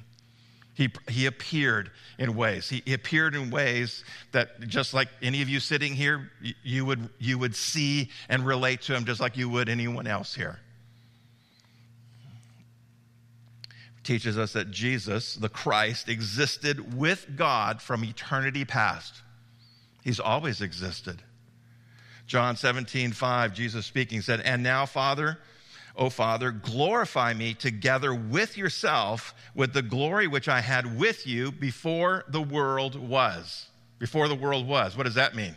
He, 0.74 0.90
he 1.08 1.26
appeared 1.26 1.90
in 2.20 2.36
ways. 2.36 2.70
He, 2.70 2.82
he, 2.86 2.94
appeared 2.94 3.34
in 3.34 3.50
ways 3.50 4.04
that, 4.34 4.60
just 4.68 4.94
like 4.94 5.08
any 5.22 5.42
of 5.42 5.48
you 5.48 5.62
sitting 5.62 5.94
here, 5.94 6.30
you 6.64 6.86
would, 6.86 7.10
you 7.18 7.40
would 7.40 7.56
see 7.56 8.10
and 8.28 8.46
relate 8.46 8.82
to 8.82 8.94
him 8.94 9.06
just 9.06 9.22
like 9.22 9.38
you 9.38 9.48
would 9.48 9.70
anyone 9.70 10.06
else 10.06 10.36
here. 10.36 10.60
Teaches 14.04 14.38
us 14.38 14.52
that 14.54 14.70
Jesus, 14.70 15.36
the 15.36 15.48
Christ, 15.48 16.10
existed 16.10 16.96
with 16.98 17.26
God 17.38 17.82
from 17.82 18.04
eternity 18.04 18.66
past. 18.66 19.22
He's 20.04 20.20
always 20.20 20.60
existed. 20.60 21.24
John 22.28 22.56
17, 22.56 23.12
5, 23.12 23.54
Jesus 23.54 23.86
speaking 23.86 24.22
said, 24.22 24.42
And 24.42 24.64
now, 24.64 24.86
Father, 24.86 25.38
O 25.96 26.10
Father, 26.10 26.52
glorify 26.52 27.34
me 27.34 27.54
together 27.54 28.14
with 28.14 28.58
yourself 28.58 29.34
with 29.54 29.74
the 29.74 29.82
glory 29.82 30.28
which 30.28 30.50
I 30.50 30.60
had 30.60 30.98
with 30.98 31.26
you 31.26 31.52
before 31.52 32.26
the 32.28 32.42
world 32.42 32.96
was. 32.96 33.68
Before 34.00 34.28
the 34.28 34.36
world 34.36 34.68
was. 34.68 34.98
What 34.98 35.04
does 35.04 35.16
that 35.16 35.36
mean? 35.36 35.56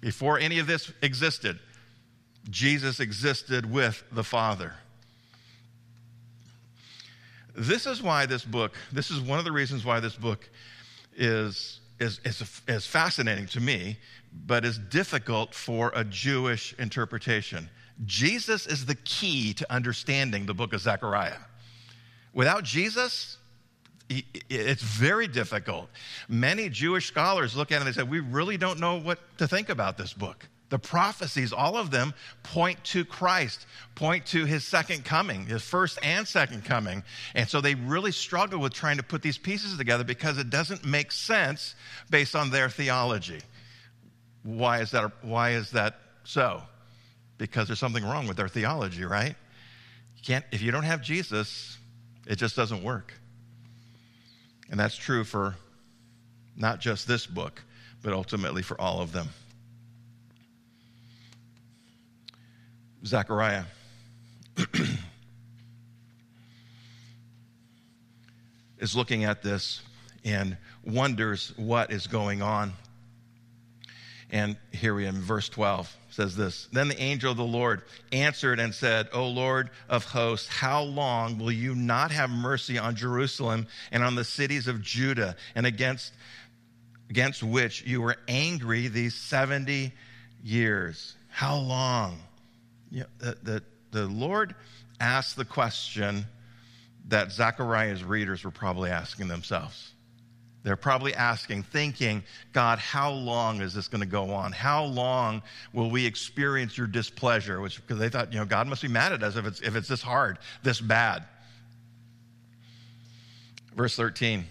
Before 0.00 0.38
any 0.38 0.58
of 0.58 0.66
this 0.66 0.90
existed, 1.02 1.58
Jesus 2.48 2.98
existed 2.98 3.70
with 3.70 4.02
the 4.10 4.24
Father. 4.24 4.74
This 7.54 7.86
is 7.86 8.02
why 8.02 8.24
this 8.26 8.44
book, 8.44 8.72
this 8.90 9.10
is 9.10 9.20
one 9.20 9.38
of 9.38 9.44
the 9.44 9.52
reasons 9.52 9.84
why 9.84 10.00
this 10.00 10.16
book 10.16 10.48
is, 11.14 11.80
is, 12.00 12.20
is, 12.24 12.62
is 12.66 12.86
fascinating 12.86 13.46
to 13.48 13.60
me, 13.60 13.98
but 14.32 14.64
is 14.64 14.78
difficult 14.78 15.54
for 15.54 15.92
a 15.94 16.04
Jewish 16.04 16.74
interpretation 16.78 17.68
Jesus 18.04 18.66
is 18.66 18.86
the 18.86 18.94
key 18.94 19.54
to 19.54 19.72
understanding 19.72 20.46
the 20.46 20.54
book 20.54 20.72
of 20.72 20.80
Zechariah. 20.80 21.38
Without 22.32 22.64
Jesus, 22.64 23.38
it's 24.08 24.82
very 24.82 25.28
difficult. 25.28 25.88
Many 26.28 26.68
Jewish 26.68 27.06
scholars 27.06 27.56
look 27.56 27.70
at 27.70 27.76
it 27.76 27.86
and 27.86 27.86
they 27.86 27.92
say, 27.92 28.02
We 28.02 28.20
really 28.20 28.56
don't 28.56 28.80
know 28.80 28.98
what 28.98 29.18
to 29.38 29.46
think 29.46 29.68
about 29.68 29.96
this 29.98 30.12
book. 30.12 30.48
The 30.70 30.78
prophecies, 30.78 31.52
all 31.52 31.76
of 31.76 31.90
them 31.90 32.14
point 32.42 32.82
to 32.84 33.04
Christ, 33.04 33.66
point 33.94 34.24
to 34.26 34.46
his 34.46 34.66
second 34.66 35.04
coming, 35.04 35.44
his 35.44 35.62
first 35.62 35.98
and 36.02 36.26
second 36.26 36.64
coming. 36.64 37.04
And 37.34 37.46
so 37.46 37.60
they 37.60 37.74
really 37.74 38.10
struggle 38.10 38.58
with 38.58 38.72
trying 38.72 38.96
to 38.96 39.02
put 39.02 39.20
these 39.20 39.36
pieces 39.36 39.76
together 39.76 40.02
because 40.02 40.38
it 40.38 40.48
doesn't 40.48 40.82
make 40.82 41.12
sense 41.12 41.74
based 42.08 42.34
on 42.34 42.48
their 42.48 42.70
theology. 42.70 43.40
Why 44.42 44.80
is 44.80 44.90
that, 44.90 45.12
why 45.22 45.50
is 45.50 45.70
that 45.72 45.96
so? 46.24 46.62
because 47.42 47.66
there's 47.66 47.80
something 47.80 48.04
wrong 48.04 48.28
with 48.28 48.36
their 48.36 48.46
theology, 48.46 49.04
right? 49.04 49.34
You 50.16 50.22
can't, 50.22 50.44
if 50.52 50.62
you 50.62 50.70
don't 50.70 50.84
have 50.84 51.02
Jesus, 51.02 51.76
it 52.24 52.36
just 52.36 52.54
doesn't 52.54 52.84
work. 52.84 53.12
And 54.70 54.78
that's 54.78 54.94
true 54.94 55.24
for 55.24 55.56
not 56.56 56.78
just 56.78 57.08
this 57.08 57.26
book, 57.26 57.60
but 58.00 58.12
ultimately 58.12 58.62
for 58.62 58.80
all 58.80 59.00
of 59.00 59.10
them. 59.10 59.28
Zechariah. 63.04 63.64
is 68.78 68.94
looking 68.94 69.24
at 69.24 69.42
this 69.42 69.82
and 70.24 70.56
wonders 70.84 71.52
what 71.56 71.90
is 71.90 72.06
going 72.06 72.40
on. 72.40 72.72
And 74.32 74.56
here 74.72 74.94
we 74.94 75.04
are 75.04 75.10
in 75.10 75.20
verse 75.20 75.50
12 75.50 75.94
says 76.08 76.36
this 76.36 76.68
Then 76.72 76.88
the 76.88 77.00
angel 77.00 77.30
of 77.30 77.36
the 77.36 77.44
Lord 77.44 77.82
answered 78.12 78.60
and 78.60 78.74
said, 78.74 79.08
O 79.12 79.28
Lord 79.28 79.70
of 79.88 80.04
hosts, 80.04 80.48
how 80.48 80.82
long 80.82 81.38
will 81.38 81.52
you 81.52 81.74
not 81.74 82.10
have 82.10 82.30
mercy 82.30 82.78
on 82.78 82.96
Jerusalem 82.96 83.66
and 83.90 84.02
on 84.02 84.14
the 84.14 84.24
cities 84.24 84.68
of 84.68 84.80
Judah 84.80 85.36
and 85.54 85.66
against, 85.66 86.12
against 87.10 87.42
which 87.42 87.84
you 87.84 88.00
were 88.00 88.16
angry 88.26 88.88
these 88.88 89.14
70 89.14 89.92
years? 90.42 91.14
How 91.28 91.56
long? 91.56 92.18
You 92.90 93.00
know, 93.00 93.06
the, 93.18 93.38
the, 93.42 93.62
the 93.90 94.06
Lord 94.06 94.54
asked 95.00 95.36
the 95.36 95.44
question 95.44 96.26
that 97.08 97.32
Zechariah's 97.32 98.04
readers 98.04 98.44
were 98.44 98.50
probably 98.50 98.90
asking 98.90 99.28
themselves. 99.28 99.92
They're 100.62 100.76
probably 100.76 101.12
asking, 101.14 101.64
thinking, 101.64 102.22
God, 102.52 102.78
how 102.78 103.10
long 103.10 103.60
is 103.60 103.74
this 103.74 103.88
going 103.88 104.00
to 104.00 104.06
go 104.06 104.30
on? 104.32 104.52
How 104.52 104.84
long 104.84 105.42
will 105.72 105.90
we 105.90 106.06
experience 106.06 106.78
your 106.78 106.86
displeasure? 106.86 107.60
Which, 107.60 107.80
because 107.80 107.98
they 107.98 108.08
thought, 108.08 108.32
you 108.32 108.38
know, 108.38 108.44
God 108.44 108.68
must 108.68 108.82
be 108.82 108.88
mad 108.88 109.12
at 109.12 109.22
us 109.24 109.36
if 109.36 109.44
it's, 109.44 109.60
if 109.60 109.74
it's 109.74 109.88
this 109.88 110.02
hard, 110.02 110.38
this 110.62 110.80
bad. 110.80 111.24
Verse 113.74 113.96
13. 113.96 114.44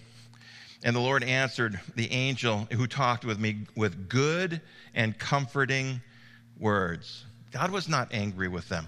And 0.84 0.94
the 0.94 1.00
Lord 1.00 1.22
answered 1.22 1.80
the 1.94 2.10
angel 2.10 2.68
who 2.72 2.86
talked 2.86 3.24
with 3.24 3.38
me 3.38 3.66
with 3.74 4.08
good 4.08 4.60
and 4.94 5.18
comforting 5.18 6.02
words. 6.58 7.24
God 7.52 7.70
was 7.70 7.88
not 7.88 8.12
angry 8.12 8.48
with 8.48 8.68
them. 8.68 8.86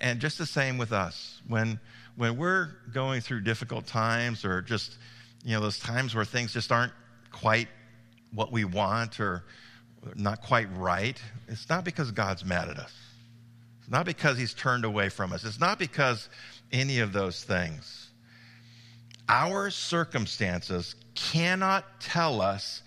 And 0.00 0.20
just 0.20 0.38
the 0.38 0.46
same 0.46 0.78
with 0.78 0.92
us. 0.92 1.40
When, 1.46 1.78
when 2.16 2.36
we're 2.36 2.70
going 2.92 3.20
through 3.20 3.42
difficult 3.42 3.86
times 3.86 4.44
or 4.44 4.62
just 4.62 4.96
you 5.46 5.54
know, 5.54 5.60
those 5.60 5.78
times 5.78 6.12
where 6.12 6.24
things 6.24 6.52
just 6.52 6.72
aren't 6.72 6.92
quite 7.30 7.68
what 8.34 8.50
we 8.50 8.64
want 8.64 9.20
or 9.20 9.44
not 10.16 10.42
quite 10.42 10.66
right, 10.76 11.22
it's 11.46 11.68
not 11.68 11.84
because 11.84 12.10
God's 12.10 12.44
mad 12.44 12.68
at 12.68 12.78
us. 12.78 12.92
It's 13.78 13.88
not 13.88 14.06
because 14.06 14.36
he's 14.36 14.54
turned 14.54 14.84
away 14.84 15.08
from 15.08 15.32
us. 15.32 15.44
It's 15.44 15.60
not 15.60 15.78
because 15.78 16.28
any 16.72 16.98
of 16.98 17.12
those 17.12 17.44
things. 17.44 18.10
Our 19.28 19.70
circumstances 19.70 20.96
cannot 21.14 22.00
tell 22.00 22.40
us 22.40 22.82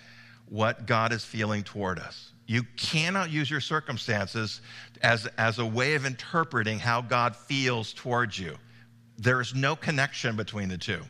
what 0.50 0.86
God 0.86 1.13
is 1.13 1.24
feeling 1.24 1.63
toward 1.63 1.98
us. 1.98 2.34
You 2.45 2.63
cannot 2.76 3.32
use 3.32 3.50
your 3.50 3.62
circumstances 3.62 4.60
as, 5.02 5.28
as 5.38 5.60
a 5.60 5.65
way 5.65 5.95
of 5.95 6.06
interpreting 6.06 6.78
how 6.78 7.04
God 7.04 7.38
feels 7.38 7.93
towards 7.93 8.38
you. 8.38 8.58
There 9.17 9.39
is 9.39 9.56
no 9.56 9.78
connection 9.78 10.36
between 10.36 10.67
the 10.67 10.78
two. 10.78 11.04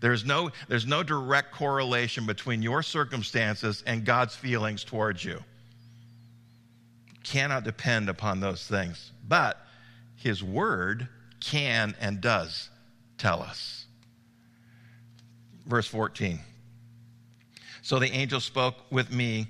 There's 0.00 0.24
no, 0.24 0.50
there's 0.68 0.86
no 0.86 1.02
direct 1.02 1.52
correlation 1.52 2.26
between 2.26 2.62
your 2.62 2.82
circumstances 2.82 3.84
and 3.86 4.04
God's 4.04 4.34
feelings 4.34 4.82
towards 4.82 5.24
you. 5.24 5.44
Cannot 7.22 7.64
depend 7.64 8.08
upon 8.08 8.40
those 8.40 8.66
things. 8.66 9.12
But 9.28 9.58
His 10.16 10.42
Word 10.42 11.08
can 11.38 11.94
and 12.00 12.20
does 12.20 12.70
tell 13.18 13.42
us. 13.42 13.84
Verse 15.66 15.86
14. 15.86 16.40
So 17.82 17.98
the 17.98 18.10
angel 18.10 18.40
spoke 18.40 18.76
with 18.90 19.12
me, 19.12 19.48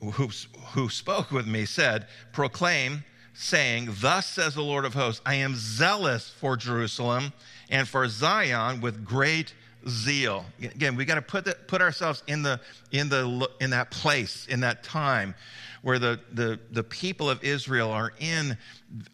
who, 0.00 0.28
who 0.72 0.88
spoke 0.88 1.30
with 1.30 1.46
me, 1.46 1.64
said, 1.64 2.06
Proclaim, 2.32 3.04
saying, 3.32 3.88
Thus 4.00 4.26
says 4.26 4.54
the 4.54 4.62
Lord 4.62 4.84
of 4.84 4.94
hosts, 4.94 5.22
I 5.24 5.36
am 5.36 5.54
zealous 5.54 6.28
for 6.28 6.56
Jerusalem 6.56 7.32
and 7.72 7.88
for 7.88 8.06
Zion 8.06 8.80
with 8.80 9.04
great 9.04 9.54
zeal. 9.88 10.44
Again, 10.60 10.94
we 10.94 11.04
got 11.04 11.16
to 11.16 11.22
put, 11.22 11.66
put 11.66 11.82
ourselves 11.82 12.22
in, 12.28 12.44
the, 12.44 12.60
in, 12.92 13.08
the, 13.08 13.50
in 13.60 13.70
that 13.70 13.90
place, 13.90 14.46
in 14.46 14.60
that 14.60 14.84
time 14.84 15.34
where 15.80 15.98
the, 15.98 16.20
the, 16.32 16.60
the 16.70 16.84
people 16.84 17.28
of 17.28 17.42
Israel 17.42 17.90
are 17.90 18.12
in 18.20 18.56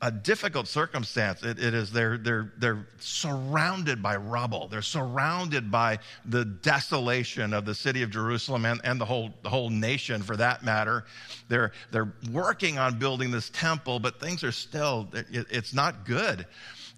a 0.03 0.11
difficult 0.11 0.69
circumstance. 0.69 1.43
It, 1.43 1.59
it 1.59 1.73
is 1.73 1.91
they're, 1.91 2.19
they're, 2.19 2.53
they're 2.59 2.87
surrounded 2.99 4.03
by 4.03 4.17
rubble. 4.17 4.69
They're 4.69 4.83
surrounded 4.83 5.71
by 5.71 6.01
the 6.27 6.45
desolation 6.45 7.55
of 7.55 7.65
the 7.65 7.75
city 7.75 8.03
of 8.03 8.11
Jerusalem 8.11 8.67
and, 8.67 8.83
and 8.85 9.01
the, 9.01 9.07
whole, 9.07 9.31
the 9.43 9.49
whole 9.49 9.71
nation 9.71 10.23
for 10.23 10.37
that 10.37 10.63
matter. 10.63 11.07
They're, 11.49 11.73
they're 11.91 12.13
working 12.31 12.77
on 12.77 12.99
building 12.99 13.31
this 13.31 13.49
temple, 13.49 13.99
but 13.99 14.21
things 14.21 14.45
are 14.45 14.53
still, 14.53 15.09
it, 15.15 15.47
it's 15.49 15.73
not 15.73 16.05
good 16.05 16.47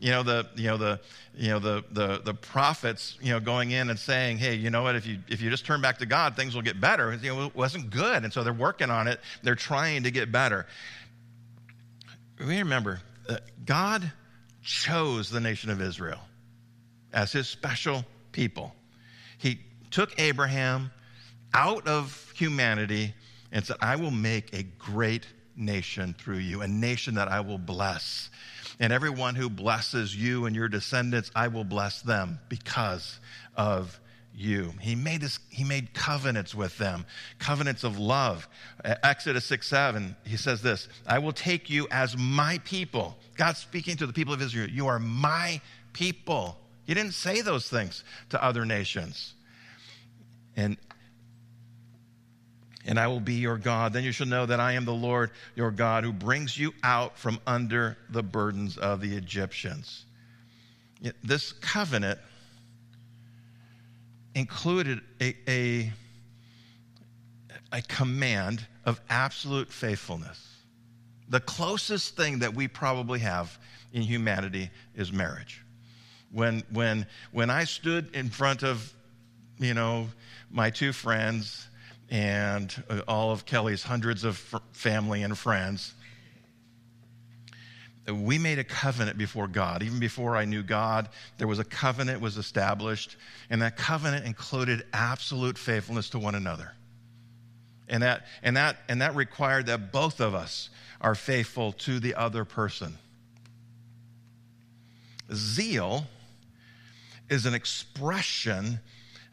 you 0.00 0.10
know 0.10 0.22
the 0.22 0.48
you 0.56 0.66
know 0.66 0.78
the 0.78 0.98
you 1.34 1.48
know 1.50 1.58
the 1.58 1.84
the 1.92 2.22
the 2.24 2.32
prophets 2.32 3.18
you 3.20 3.32
know 3.32 3.38
going 3.38 3.70
in 3.70 3.90
and 3.90 3.98
saying 3.98 4.38
hey 4.38 4.54
you 4.54 4.70
know 4.70 4.82
what? 4.82 4.96
If 4.96 5.06
you 5.06 5.18
if 5.28 5.42
you 5.42 5.50
just 5.50 5.66
turn 5.66 5.82
back 5.82 5.98
to 5.98 6.06
god 6.06 6.36
things 6.36 6.54
will 6.54 6.62
get 6.62 6.80
better. 6.80 7.12
You 7.14 7.34
know 7.34 7.46
it 7.46 7.54
wasn't 7.54 7.90
good 7.90 8.24
and 8.24 8.32
so 8.32 8.42
they're 8.42 8.52
working 8.52 8.90
on 8.90 9.06
it. 9.06 9.20
They're 9.42 9.54
trying 9.54 10.04
to 10.04 10.10
get 10.10 10.32
better. 10.32 10.66
We 12.38 12.58
remember 12.58 13.00
that 13.28 13.42
god 13.66 14.10
chose 14.62 15.30
the 15.30 15.40
nation 15.40 15.70
of 15.70 15.80
israel 15.82 16.20
as 17.12 17.32
his 17.32 17.48
special 17.48 18.04
people. 18.32 18.74
He 19.36 19.60
took 19.90 20.18
abraham 20.18 20.90
out 21.52 21.86
of 21.86 22.32
humanity 22.34 23.12
and 23.52 23.64
said 23.64 23.76
i 23.82 23.96
will 23.96 24.10
make 24.10 24.54
a 24.54 24.62
great 24.62 25.26
nation 25.56 26.14
through 26.18 26.38
you 26.38 26.62
a 26.62 26.68
nation 26.68 27.14
that 27.16 27.28
i 27.28 27.40
will 27.40 27.58
bless 27.58 28.30
and 28.80 28.94
everyone 28.94 29.34
who 29.34 29.50
blesses 29.50 30.16
you 30.16 30.46
and 30.46 30.56
your 30.56 30.68
descendants, 30.68 31.30
I 31.36 31.48
will 31.48 31.64
bless 31.64 32.00
them 32.00 32.40
because 32.48 33.20
of 33.54 34.00
you. 34.34 34.72
He 34.80 34.94
made 34.94 35.20
this, 35.20 35.38
he 35.50 35.64
made 35.64 35.92
covenants 35.92 36.54
with 36.54 36.76
them, 36.78 37.04
covenants 37.38 37.84
of 37.84 37.98
love. 37.98 38.48
Uh, 38.82 38.94
Exodus 39.02 39.44
6 39.44 39.68
7, 39.68 40.16
he 40.24 40.38
says 40.38 40.62
this 40.62 40.88
I 41.06 41.18
will 41.18 41.32
take 41.32 41.68
you 41.68 41.86
as 41.90 42.16
my 42.16 42.58
people. 42.64 43.18
God 43.36 43.56
speaking 43.56 43.98
to 43.98 44.06
the 44.06 44.12
people 44.14 44.32
of 44.32 44.40
Israel, 44.40 44.68
you 44.68 44.86
are 44.86 44.98
my 44.98 45.60
people. 45.92 46.56
He 46.86 46.94
didn't 46.94 47.12
say 47.12 47.42
those 47.42 47.68
things 47.68 48.02
to 48.30 48.42
other 48.42 48.64
nations. 48.64 49.34
And 50.56 50.78
and 52.86 52.98
I 52.98 53.06
will 53.08 53.20
be 53.20 53.34
your 53.34 53.58
God. 53.58 53.92
Then 53.92 54.04
you 54.04 54.12
shall 54.12 54.26
know 54.26 54.46
that 54.46 54.60
I 54.60 54.72
am 54.72 54.84
the 54.84 54.92
Lord 54.92 55.30
your 55.54 55.70
God 55.70 56.04
who 56.04 56.12
brings 56.12 56.58
you 56.58 56.72
out 56.82 57.18
from 57.18 57.38
under 57.46 57.96
the 58.08 58.22
burdens 58.22 58.78
of 58.78 59.00
the 59.00 59.16
Egyptians. 59.16 60.04
This 61.22 61.52
covenant 61.52 62.18
included 64.34 65.00
a, 65.20 65.36
a, 65.48 65.92
a 67.72 67.82
command 67.82 68.66
of 68.84 69.00
absolute 69.08 69.70
faithfulness. 69.70 70.46
The 71.28 71.40
closest 71.40 72.16
thing 72.16 72.40
that 72.40 72.54
we 72.54 72.68
probably 72.68 73.20
have 73.20 73.58
in 73.92 74.02
humanity 74.02 74.70
is 74.94 75.12
marriage. 75.12 75.62
When, 76.32 76.62
when, 76.70 77.06
when 77.32 77.50
I 77.50 77.64
stood 77.64 78.14
in 78.14 78.30
front 78.30 78.62
of, 78.62 78.92
you 79.58 79.74
know, 79.74 80.08
my 80.50 80.70
two 80.70 80.92
friends 80.92 81.66
and 82.10 82.82
uh, 82.90 83.00
all 83.06 83.30
of 83.30 83.46
Kelly's 83.46 83.84
hundreds 83.84 84.24
of 84.24 84.36
family 84.72 85.22
and 85.22 85.38
friends. 85.38 85.94
We 88.12 88.38
made 88.38 88.58
a 88.58 88.64
covenant 88.64 89.16
before 89.16 89.46
God. 89.46 89.84
Even 89.84 90.00
before 90.00 90.36
I 90.36 90.44
knew 90.44 90.64
God, 90.64 91.08
there 91.38 91.46
was 91.46 91.60
a 91.60 91.64
covenant 91.64 92.20
was 92.20 92.36
established, 92.36 93.16
and 93.48 93.62
that 93.62 93.76
covenant 93.76 94.26
included 94.26 94.84
absolute 94.92 95.56
faithfulness 95.56 96.10
to 96.10 96.18
one 96.18 96.34
another. 96.34 96.72
And 97.88 98.02
that, 98.02 98.26
and 98.42 98.56
that, 98.56 98.78
and 98.88 99.02
that 99.02 99.14
required 99.14 99.66
that 99.66 99.92
both 99.92 100.20
of 100.20 100.34
us 100.34 100.70
are 101.00 101.14
faithful 101.14 101.72
to 101.72 102.00
the 102.00 102.14
other 102.14 102.44
person. 102.44 102.96
Zeal 105.32 106.06
is 107.28 107.46
an 107.46 107.54
expression 107.54 108.80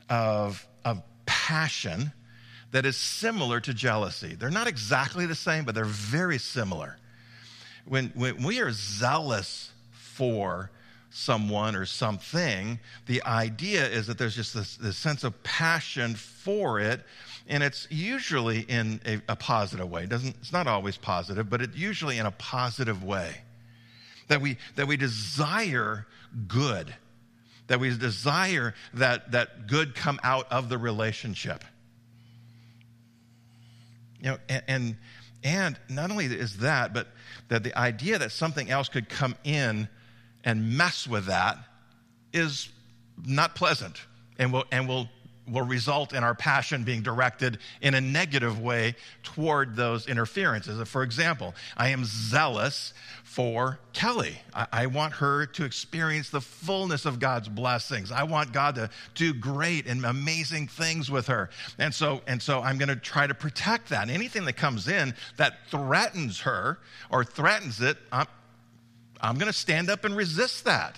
of, 0.10 0.68
of 0.86 1.02
passion 1.26 2.12
that 2.72 2.86
is 2.86 2.98
similar 2.98 3.60
to 3.62 3.74
jealousy. 3.74 4.36
They're 4.36 4.50
not 4.50 4.68
exactly 4.68 5.26
the 5.26 5.36
same, 5.36 5.64
but 5.64 5.76
they're 5.76 5.86
very 5.86 6.38
similar. 6.38 6.98
When, 7.86 8.12
when 8.16 8.44
we 8.44 8.60
are 8.60 8.72
zealous 8.72 9.72
for 9.92 10.70
someone 11.10 11.76
or 11.76 11.86
something, 11.86 12.80
the 13.06 13.24
idea 13.24 13.88
is 13.88 14.08
that 14.08 14.18
there's 14.18 14.36
just 14.36 14.54
this, 14.54 14.76
this 14.78 14.98
sense 14.98 15.24
of 15.24 15.42
passion 15.44 16.16
for 16.16 16.80
it, 16.80 17.02
and 17.48 17.64
it's 17.64 17.88
usually 17.90 18.60
in 18.60 19.00
a, 19.06 19.22
a 19.30 19.36
positive 19.36 19.90
way. 19.90 20.04
It 20.04 20.10
doesn't, 20.10 20.36
it's 20.42 20.52
not 20.52 20.68
always 20.68 20.98
positive, 20.98 21.50
but 21.50 21.62
it's 21.62 21.78
usually 21.78 22.18
in 22.18 22.26
a 22.26 22.32
positive 22.32 23.04
way. 23.04 23.42
That 24.28 24.42
we, 24.42 24.58
that 24.76 24.88
we 24.88 24.98
desire 24.98 26.06
good, 26.50 26.94
that 27.68 27.80
we 27.80 27.98
desire 27.98 28.76
that, 28.96 29.32
that 29.32 29.68
good 29.68 29.96
come 29.96 30.20
out 30.22 30.52
of 30.52 30.68
the 30.68 30.78
relationship. 30.78 31.64
You 34.22 34.32
know, 34.32 34.38
and, 34.50 34.98
and, 35.44 35.80
not 35.90 36.12
only 36.12 36.26
is 36.26 36.58
that, 36.58 36.94
but 36.94 37.08
that 37.50 37.64
the 37.64 37.78
idea 37.78 38.18
that 38.18 38.32
something 38.32 38.70
else 38.70 38.90
could 38.90 39.10
come 39.10 39.36
in 39.44 39.88
and 40.44 40.78
mess 40.78 41.08
with 41.08 41.26
that 41.26 41.58
is 42.34 42.70
not 43.26 43.56
pleasant 43.56 44.02
and 44.40 44.52
will, 44.52 44.66
and 44.72 44.88
will, 44.88 45.10
will 45.50 45.66
result 45.66 46.14
in 46.14 46.24
our 46.24 46.36
passion 46.36 46.84
being 46.84 47.02
directed 47.02 47.60
in 47.82 47.94
a 47.94 48.02
negative 48.02 48.60
way 48.60 48.96
toward 49.24 49.76
those 49.76 50.08
interferences. 50.08 50.86
For 50.88 51.04
example, 51.04 51.56
I 51.76 51.90
am 51.90 52.04
zealous 52.06 52.94
for 53.24 53.80
Kelly. 53.94 54.38
I, 54.54 54.68
I, 54.72 54.86
want 54.88 55.14
her 55.14 55.46
to 55.46 55.64
experience 55.64 56.30
the 56.30 56.42
fullness 56.42 57.06
of 57.06 57.20
God's 57.20 57.48
blessings. 57.50 58.12
I 58.12 58.24
want 58.24 58.52
God 58.52 58.76
to 58.76 58.90
do 59.16 59.34
great 59.34 59.86
and 59.86 60.06
amazing 60.06 60.68
things 60.68 61.10
with 61.12 61.28
her. 61.28 61.50
And 61.78 61.94
so, 61.94 62.22
and 62.28 62.42
so 62.42 62.62
I'm 62.62 62.78
going 62.78 62.90
to 62.90 62.96
try 62.96 63.28
to 63.28 63.34
protect 63.34 63.90
that. 63.90 64.10
Anything 64.10 64.46
that 64.46 64.54
comes 64.54 64.88
in 64.88 65.14
that 65.38 65.68
threatens 65.70 66.42
her 66.42 66.80
or 67.10 67.24
threatens 67.24 67.82
it, 67.82 67.98
I'm, 68.12 68.28
I'm 69.22 69.38
going 69.38 69.52
to 69.52 69.58
stand 69.58 69.90
up 69.90 70.04
and 70.04 70.16
resist 70.16 70.66
that. 70.66 70.98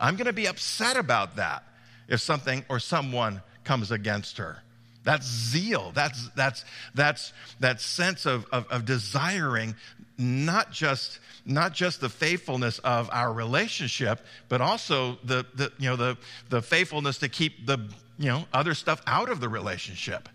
I'm 0.00 0.16
going 0.16 0.26
to 0.26 0.32
be 0.32 0.46
upset 0.46 0.96
about 0.96 1.36
that 1.36 1.64
if 2.08 2.20
something 2.20 2.64
or 2.68 2.78
someone 2.78 3.42
comes 3.68 3.90
against 3.90 4.38
her. 4.38 4.62
That's 5.04 5.26
zeal. 5.26 5.92
That's, 5.94 6.30
that's, 6.30 6.64
that's 6.94 7.34
that 7.60 7.82
sense 7.82 8.24
of, 8.24 8.46
of, 8.50 8.66
of 8.68 8.86
desiring 8.86 9.76
not 10.16 10.72
just 10.72 11.20
not 11.44 11.72
just 11.72 12.00
the 12.00 12.08
faithfulness 12.08 12.78
of 12.80 13.08
our 13.12 13.32
relationship, 13.32 14.20
but 14.48 14.60
also 14.60 15.16
the, 15.24 15.46
the, 15.54 15.72
you 15.78 15.88
know, 15.88 15.96
the, 15.96 16.18
the 16.50 16.60
faithfulness 16.60 17.18
to 17.18 17.28
keep 17.28 17.64
the 17.66 17.78
you 18.18 18.28
know, 18.28 18.44
other 18.52 18.74
stuff 18.74 19.00
out 19.06 19.30
of 19.30 19.40
the 19.40 19.48
relationship. 19.48 20.28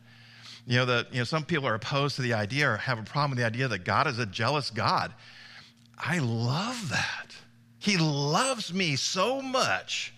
You 0.65 0.77
know, 0.77 0.85
the, 0.85 1.07
you 1.11 1.19
know, 1.19 1.23
some 1.23 1.43
people 1.43 1.67
are 1.67 1.75
opposed 1.75 2.15
to 2.15 2.21
the 2.23 2.33
idea 2.33 2.71
or 2.71 2.77
have 2.77 2.97
a 2.97 3.03
problem 3.03 3.31
with 3.31 3.39
the 3.39 3.45
idea 3.45 3.67
that 3.67 3.83
God 3.83 4.07
is 4.07 4.17
a 4.17 4.25
jealous 4.25 4.71
God. 4.71 5.13
I 5.97 6.19
love 6.19 6.89
that. 6.89 7.35
He 7.79 7.97
loves 7.97 8.73
me 8.73 8.95
so 8.95 9.41
much 9.41 10.13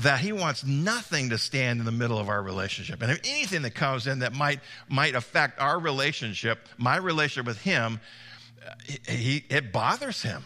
that 0.00 0.20
he 0.20 0.32
wants 0.32 0.64
nothing 0.64 1.30
to 1.30 1.38
stand 1.38 1.78
in 1.78 1.86
the 1.86 1.92
middle 1.92 2.18
of 2.18 2.28
our 2.28 2.42
relationship. 2.42 3.00
And 3.02 3.12
if 3.12 3.20
anything 3.24 3.62
that 3.62 3.74
comes 3.74 4.06
in 4.06 4.20
that 4.20 4.32
might, 4.32 4.60
might 4.88 5.14
affect 5.14 5.60
our 5.60 5.78
relationship, 5.78 6.68
my 6.76 6.96
relationship 6.96 7.46
with 7.46 7.60
him, 7.60 8.00
he, 9.08 9.44
it 9.48 9.72
bothers 9.72 10.22
him. 10.22 10.42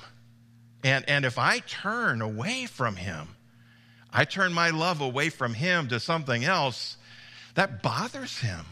And, 0.85 1.09
and 1.09 1.25
if 1.25 1.39
I 1.39 1.61
turn 1.61 2.21
away 2.21 2.67
from 2.67 2.97
him, 2.97 3.29
I 4.13 4.25
turn 4.25 4.53
my 4.53 4.71
love 4.71 5.01
away 5.01 5.29
from 5.29 5.55
him 5.55 5.89
to 5.89 6.01
something 6.01 6.45
else, 6.45 6.97
that 7.55 7.83
bothers 7.83 8.39
him 8.39 8.65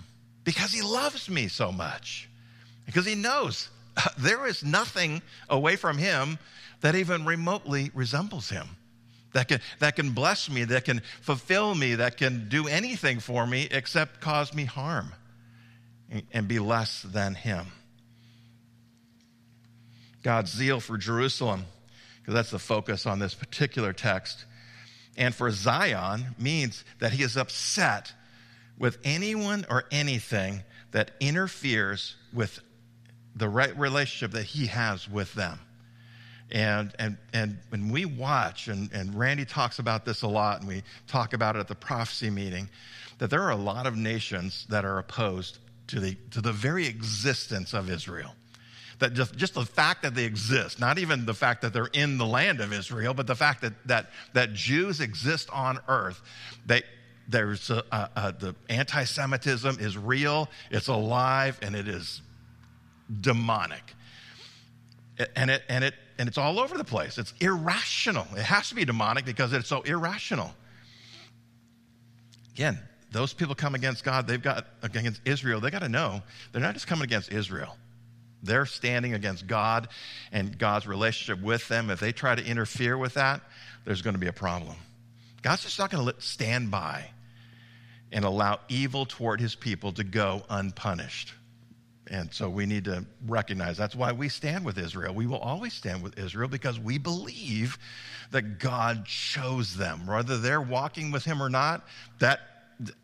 because 0.44 0.72
he 0.72 0.82
loves 0.82 1.28
me 1.28 1.48
so 1.48 1.72
much. 1.72 2.28
Because 2.84 3.04
he 3.04 3.14
knows 3.14 3.68
there 4.18 4.46
is 4.46 4.62
nothing 4.62 5.22
away 5.48 5.76
from 5.76 5.98
him 5.98 6.38
that 6.80 6.94
even 6.94 7.24
remotely 7.24 7.90
resembles 7.94 8.48
him, 8.48 8.75
that 9.36 9.48
can, 9.48 9.60
that 9.80 9.96
can 9.96 10.12
bless 10.12 10.48
me, 10.48 10.64
that 10.64 10.86
can 10.86 11.02
fulfill 11.20 11.74
me, 11.74 11.96
that 11.96 12.16
can 12.16 12.48
do 12.48 12.66
anything 12.66 13.20
for 13.20 13.46
me 13.46 13.68
except 13.70 14.22
cause 14.22 14.54
me 14.54 14.64
harm 14.64 15.12
and 16.32 16.48
be 16.48 16.58
less 16.58 17.02
than 17.02 17.34
him. 17.34 17.66
God's 20.22 20.50
zeal 20.50 20.80
for 20.80 20.96
Jerusalem, 20.96 21.66
because 22.18 22.32
that's 22.32 22.50
the 22.50 22.58
focus 22.58 23.04
on 23.04 23.18
this 23.18 23.34
particular 23.34 23.92
text, 23.92 24.46
and 25.18 25.34
for 25.34 25.50
Zion 25.50 26.34
means 26.38 26.82
that 26.98 27.12
he 27.12 27.22
is 27.22 27.36
upset 27.36 28.14
with 28.78 28.96
anyone 29.04 29.66
or 29.68 29.84
anything 29.90 30.62
that 30.92 31.10
interferes 31.20 32.16
with 32.32 32.58
the 33.34 33.50
right 33.50 33.78
relationship 33.78 34.32
that 34.32 34.44
he 34.44 34.66
has 34.68 35.06
with 35.10 35.34
them. 35.34 35.60
And, 36.50 36.94
and, 36.98 37.18
and 37.32 37.58
when 37.70 37.90
we 37.90 38.04
watch, 38.04 38.68
and, 38.68 38.90
and 38.92 39.14
Randy 39.18 39.44
talks 39.44 39.78
about 39.78 40.04
this 40.04 40.22
a 40.22 40.28
lot, 40.28 40.60
and 40.60 40.68
we 40.68 40.82
talk 41.08 41.32
about 41.32 41.56
it 41.56 41.60
at 41.60 41.68
the 41.68 41.74
prophecy 41.74 42.30
meeting, 42.30 42.68
that 43.18 43.30
there 43.30 43.42
are 43.42 43.50
a 43.50 43.56
lot 43.56 43.86
of 43.86 43.96
nations 43.96 44.66
that 44.68 44.84
are 44.84 44.98
opposed 44.98 45.58
to 45.88 46.00
the, 46.00 46.16
to 46.30 46.40
the 46.40 46.52
very 46.52 46.86
existence 46.86 47.74
of 47.74 47.90
Israel. 47.90 48.34
That 48.98 49.12
just, 49.12 49.36
just 49.36 49.54
the 49.54 49.64
fact 49.64 50.02
that 50.02 50.14
they 50.14 50.24
exist, 50.24 50.80
not 50.80 50.98
even 50.98 51.26
the 51.26 51.34
fact 51.34 51.62
that 51.62 51.72
they're 51.72 51.90
in 51.92 52.16
the 52.16 52.24
land 52.24 52.60
of 52.60 52.72
Israel, 52.72 53.12
but 53.12 53.26
the 53.26 53.34
fact 53.34 53.60
that, 53.62 53.72
that, 53.86 54.10
that 54.32 54.54
Jews 54.54 55.00
exist 55.00 55.50
on 55.52 55.78
earth, 55.88 56.22
they, 56.64 56.82
there's 57.28 57.68
a, 57.70 57.84
a, 57.92 58.10
a, 58.16 58.32
the 58.32 58.54
anti 58.70 59.04
Semitism 59.04 59.78
is 59.80 59.98
real, 59.98 60.48
it's 60.70 60.88
alive, 60.88 61.58
and 61.60 61.74
it 61.74 61.88
is 61.88 62.22
demonic. 63.20 63.94
And 65.34 65.50
it, 65.50 65.62
and, 65.68 65.84
it, 65.84 65.94
and 66.18 66.28
it's 66.28 66.38
all 66.38 66.58
over 66.58 66.76
the 66.78 66.84
place. 66.84 67.18
It's 67.18 67.34
irrational. 67.40 68.26
It 68.32 68.42
has 68.42 68.68
to 68.70 68.74
be 68.74 68.84
demonic 68.84 69.24
because 69.24 69.52
it's 69.52 69.68
so 69.68 69.82
irrational. 69.82 70.54
Again, 72.54 72.78
those 73.12 73.32
people 73.32 73.54
come 73.54 73.74
against 73.74 74.04
God, 74.04 74.26
they've 74.26 74.42
got 74.42 74.66
against 74.82 75.20
Israel, 75.24 75.60
they 75.60 75.70
got 75.70 75.80
to 75.80 75.88
know 75.88 76.22
they're 76.52 76.62
not 76.62 76.74
just 76.74 76.86
coming 76.86 77.04
against 77.04 77.30
Israel. 77.30 77.76
They're 78.42 78.66
standing 78.66 79.14
against 79.14 79.46
God 79.46 79.88
and 80.32 80.56
God's 80.56 80.86
relationship 80.86 81.42
with 81.42 81.66
them. 81.68 81.90
If 81.90 82.00
they 82.00 82.12
try 82.12 82.34
to 82.34 82.44
interfere 82.44 82.96
with 82.96 83.14
that, 83.14 83.40
there's 83.84 84.02
going 84.02 84.14
to 84.14 84.20
be 84.20 84.26
a 84.26 84.32
problem. 84.32 84.76
God's 85.42 85.64
just 85.64 85.78
not 85.78 85.90
going 85.90 86.06
to 86.06 86.20
stand 86.20 86.70
by 86.70 87.10
and 88.12 88.24
allow 88.24 88.60
evil 88.68 89.06
toward 89.06 89.40
his 89.40 89.54
people 89.54 89.92
to 89.92 90.04
go 90.04 90.42
unpunished. 90.48 91.32
And 92.10 92.32
so 92.32 92.48
we 92.48 92.66
need 92.66 92.84
to 92.84 93.04
recognize 93.26 93.76
that's 93.76 93.96
why 93.96 94.12
we 94.12 94.28
stand 94.28 94.64
with 94.64 94.78
Israel. 94.78 95.14
We 95.14 95.26
will 95.26 95.38
always 95.38 95.74
stand 95.74 96.02
with 96.02 96.18
Israel 96.18 96.48
because 96.48 96.78
we 96.78 96.98
believe 96.98 97.78
that 98.30 98.58
God 98.58 99.06
chose 99.06 99.76
them. 99.76 100.06
Whether 100.06 100.38
they're 100.38 100.60
walking 100.60 101.10
with 101.10 101.24
him 101.24 101.42
or 101.42 101.48
not, 101.48 101.84
that, 102.18 102.40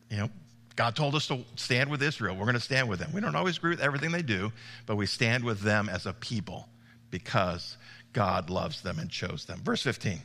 you 0.09 0.19
know, 0.19 0.31
God 0.77 0.97
told 0.97 1.15
us 1.15 1.27
to 1.29 1.45
stand 1.57 1.91
with 1.91 2.03
Israel. 2.03 2.35
We're 2.35 2.45
going 2.45 2.55
to 2.55 2.61
stand 2.61 2.88
with 2.88 2.99
them. 2.99 3.12
We 3.12 3.21
don't 3.21 3.37
always 3.37 3.59
agree 3.59 3.71
with 3.71 3.81
everything 3.81 4.11
they 4.11 4.23
do, 4.23 4.53
but 4.87 4.97
we 4.97 5.07
stand 5.07 5.45
with 5.45 5.61
them 5.61 5.88
as 5.88 6.07
a 6.07 6.12
people 6.12 6.69
because 7.11 7.77
God 8.12 8.51
loves 8.51 8.83
them 8.83 8.99
and 8.99 9.11
chose 9.11 9.45
them. 9.45 9.61
Verse 9.62 9.83
15 9.83 10.21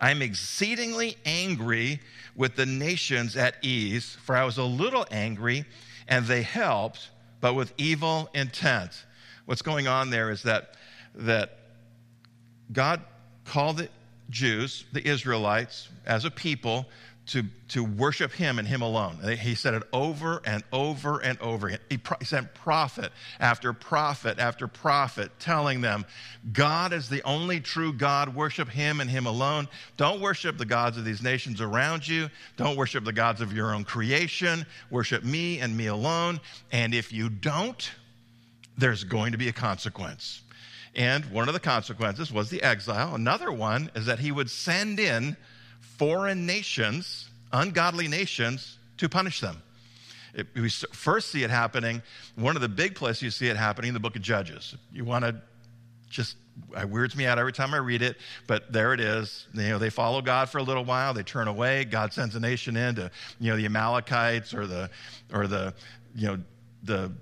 I 0.00 0.10
am 0.10 0.20
exceedingly 0.20 1.16
angry 1.24 2.00
with 2.34 2.56
the 2.56 2.66
nations 2.66 3.36
at 3.36 3.54
ease, 3.62 4.16
for 4.24 4.34
I 4.36 4.44
was 4.44 4.58
a 4.58 4.64
little 4.64 5.06
angry, 5.12 5.64
and 6.08 6.26
they 6.26 6.42
helped, 6.42 7.10
but 7.42 7.54
with 7.54 7.74
evil 7.76 8.30
intent. 8.32 9.04
What's 9.44 9.60
going 9.60 9.86
on 9.86 10.08
there 10.08 10.30
is 10.30 10.44
that, 10.44 10.76
that 11.16 11.58
God 12.72 13.02
called 13.44 13.78
the 13.78 13.88
Jews, 14.30 14.84
the 14.92 15.06
Israelites, 15.06 15.88
as 16.06 16.24
a 16.24 16.30
people 16.30 16.86
to, 17.24 17.44
to 17.68 17.84
worship 17.84 18.32
him 18.32 18.58
and 18.58 18.66
him 18.66 18.82
alone. 18.82 19.18
He 19.38 19.54
said 19.54 19.74
it 19.74 19.84
over 19.92 20.42
and 20.44 20.64
over 20.72 21.20
and 21.20 21.40
over. 21.40 21.68
He, 21.68 22.00
sent 22.24 22.52
prophet 22.54 23.12
after 23.38 23.72
prophet 23.72 24.40
after 24.40 24.66
prophet 24.66 25.30
telling 25.38 25.80
them, 25.80 26.04
God 26.52 26.92
is 26.92 27.08
the 27.08 27.22
only 27.22 27.60
true 27.60 27.92
God. 27.92 28.34
Worship 28.34 28.68
him 28.68 29.00
and 29.00 29.08
him 29.08 29.26
alone. 29.26 29.68
Don't 29.96 30.20
worship 30.20 30.58
the 30.58 30.64
gods 30.64 30.98
of 30.98 31.04
these 31.04 31.22
nations 31.22 31.60
around 31.60 32.06
you. 32.06 32.28
Don't 32.56 32.76
worship 32.76 33.04
the 33.04 33.12
gods 33.12 33.40
of 33.40 33.52
your 33.52 33.72
own 33.72 33.84
creation. 33.84 34.66
Worship 34.90 35.22
me 35.22 35.60
and 35.60 35.76
me 35.76 35.86
alone. 35.86 36.40
And 36.72 36.92
if 36.92 37.12
you 37.12 37.28
don't, 37.28 37.88
there's 38.76 39.04
going 39.04 39.32
to 39.32 39.38
be 39.38 39.48
a 39.48 39.52
consequence. 39.52 40.42
And 40.94 41.24
one 41.26 41.48
of 41.48 41.54
the 41.54 41.60
consequences 41.60 42.32
was 42.32 42.50
the 42.50 42.62
exile. 42.62 43.14
Another 43.14 43.52
one 43.52 43.90
is 43.94 44.06
that 44.06 44.18
he 44.18 44.32
would 44.32 44.50
send 44.50 44.98
in 44.98 45.36
foreign 45.82 46.46
nations, 46.46 47.28
ungodly 47.52 48.08
nations, 48.08 48.78
to 48.96 49.08
punish 49.08 49.40
them. 49.40 49.62
It, 50.34 50.46
we 50.54 50.70
first 50.70 51.30
see 51.30 51.42
it 51.42 51.50
happening, 51.50 52.00
one 52.36 52.56
of 52.56 52.62
the 52.62 52.68
big 52.68 52.94
places 52.94 53.22
you 53.22 53.30
see 53.30 53.48
it 53.48 53.56
happening 53.56 53.88
in 53.88 53.94
the 53.94 54.00
book 54.00 54.16
of 54.16 54.22
Judges. 54.22 54.74
You 54.90 55.04
want 55.04 55.24
to 55.24 55.36
just, 56.08 56.36
it 56.76 56.88
weirds 56.88 57.16
me 57.16 57.26
out 57.26 57.38
every 57.38 57.52
time 57.52 57.74
I 57.74 57.78
read 57.78 58.00
it, 58.00 58.16
but 58.46 58.72
there 58.72 58.94
it 58.94 59.00
is. 59.00 59.46
You 59.52 59.70
know, 59.70 59.78
they 59.78 59.90
follow 59.90 60.22
God 60.22 60.48
for 60.48 60.58
a 60.58 60.62
little 60.62 60.84
while, 60.84 61.12
they 61.12 61.22
turn 61.22 61.48
away, 61.48 61.84
God 61.84 62.12
sends 62.12 62.34
a 62.34 62.40
nation 62.40 62.76
in 62.76 62.94
to, 62.94 63.10
you 63.40 63.50
know, 63.50 63.56
the 63.56 63.66
Amalekites 63.66 64.54
or 64.54 64.66
the, 64.66 64.88
or 65.32 65.46
the, 65.46 65.74
you 66.14 66.28
know, 66.28 66.38
the 66.84 67.12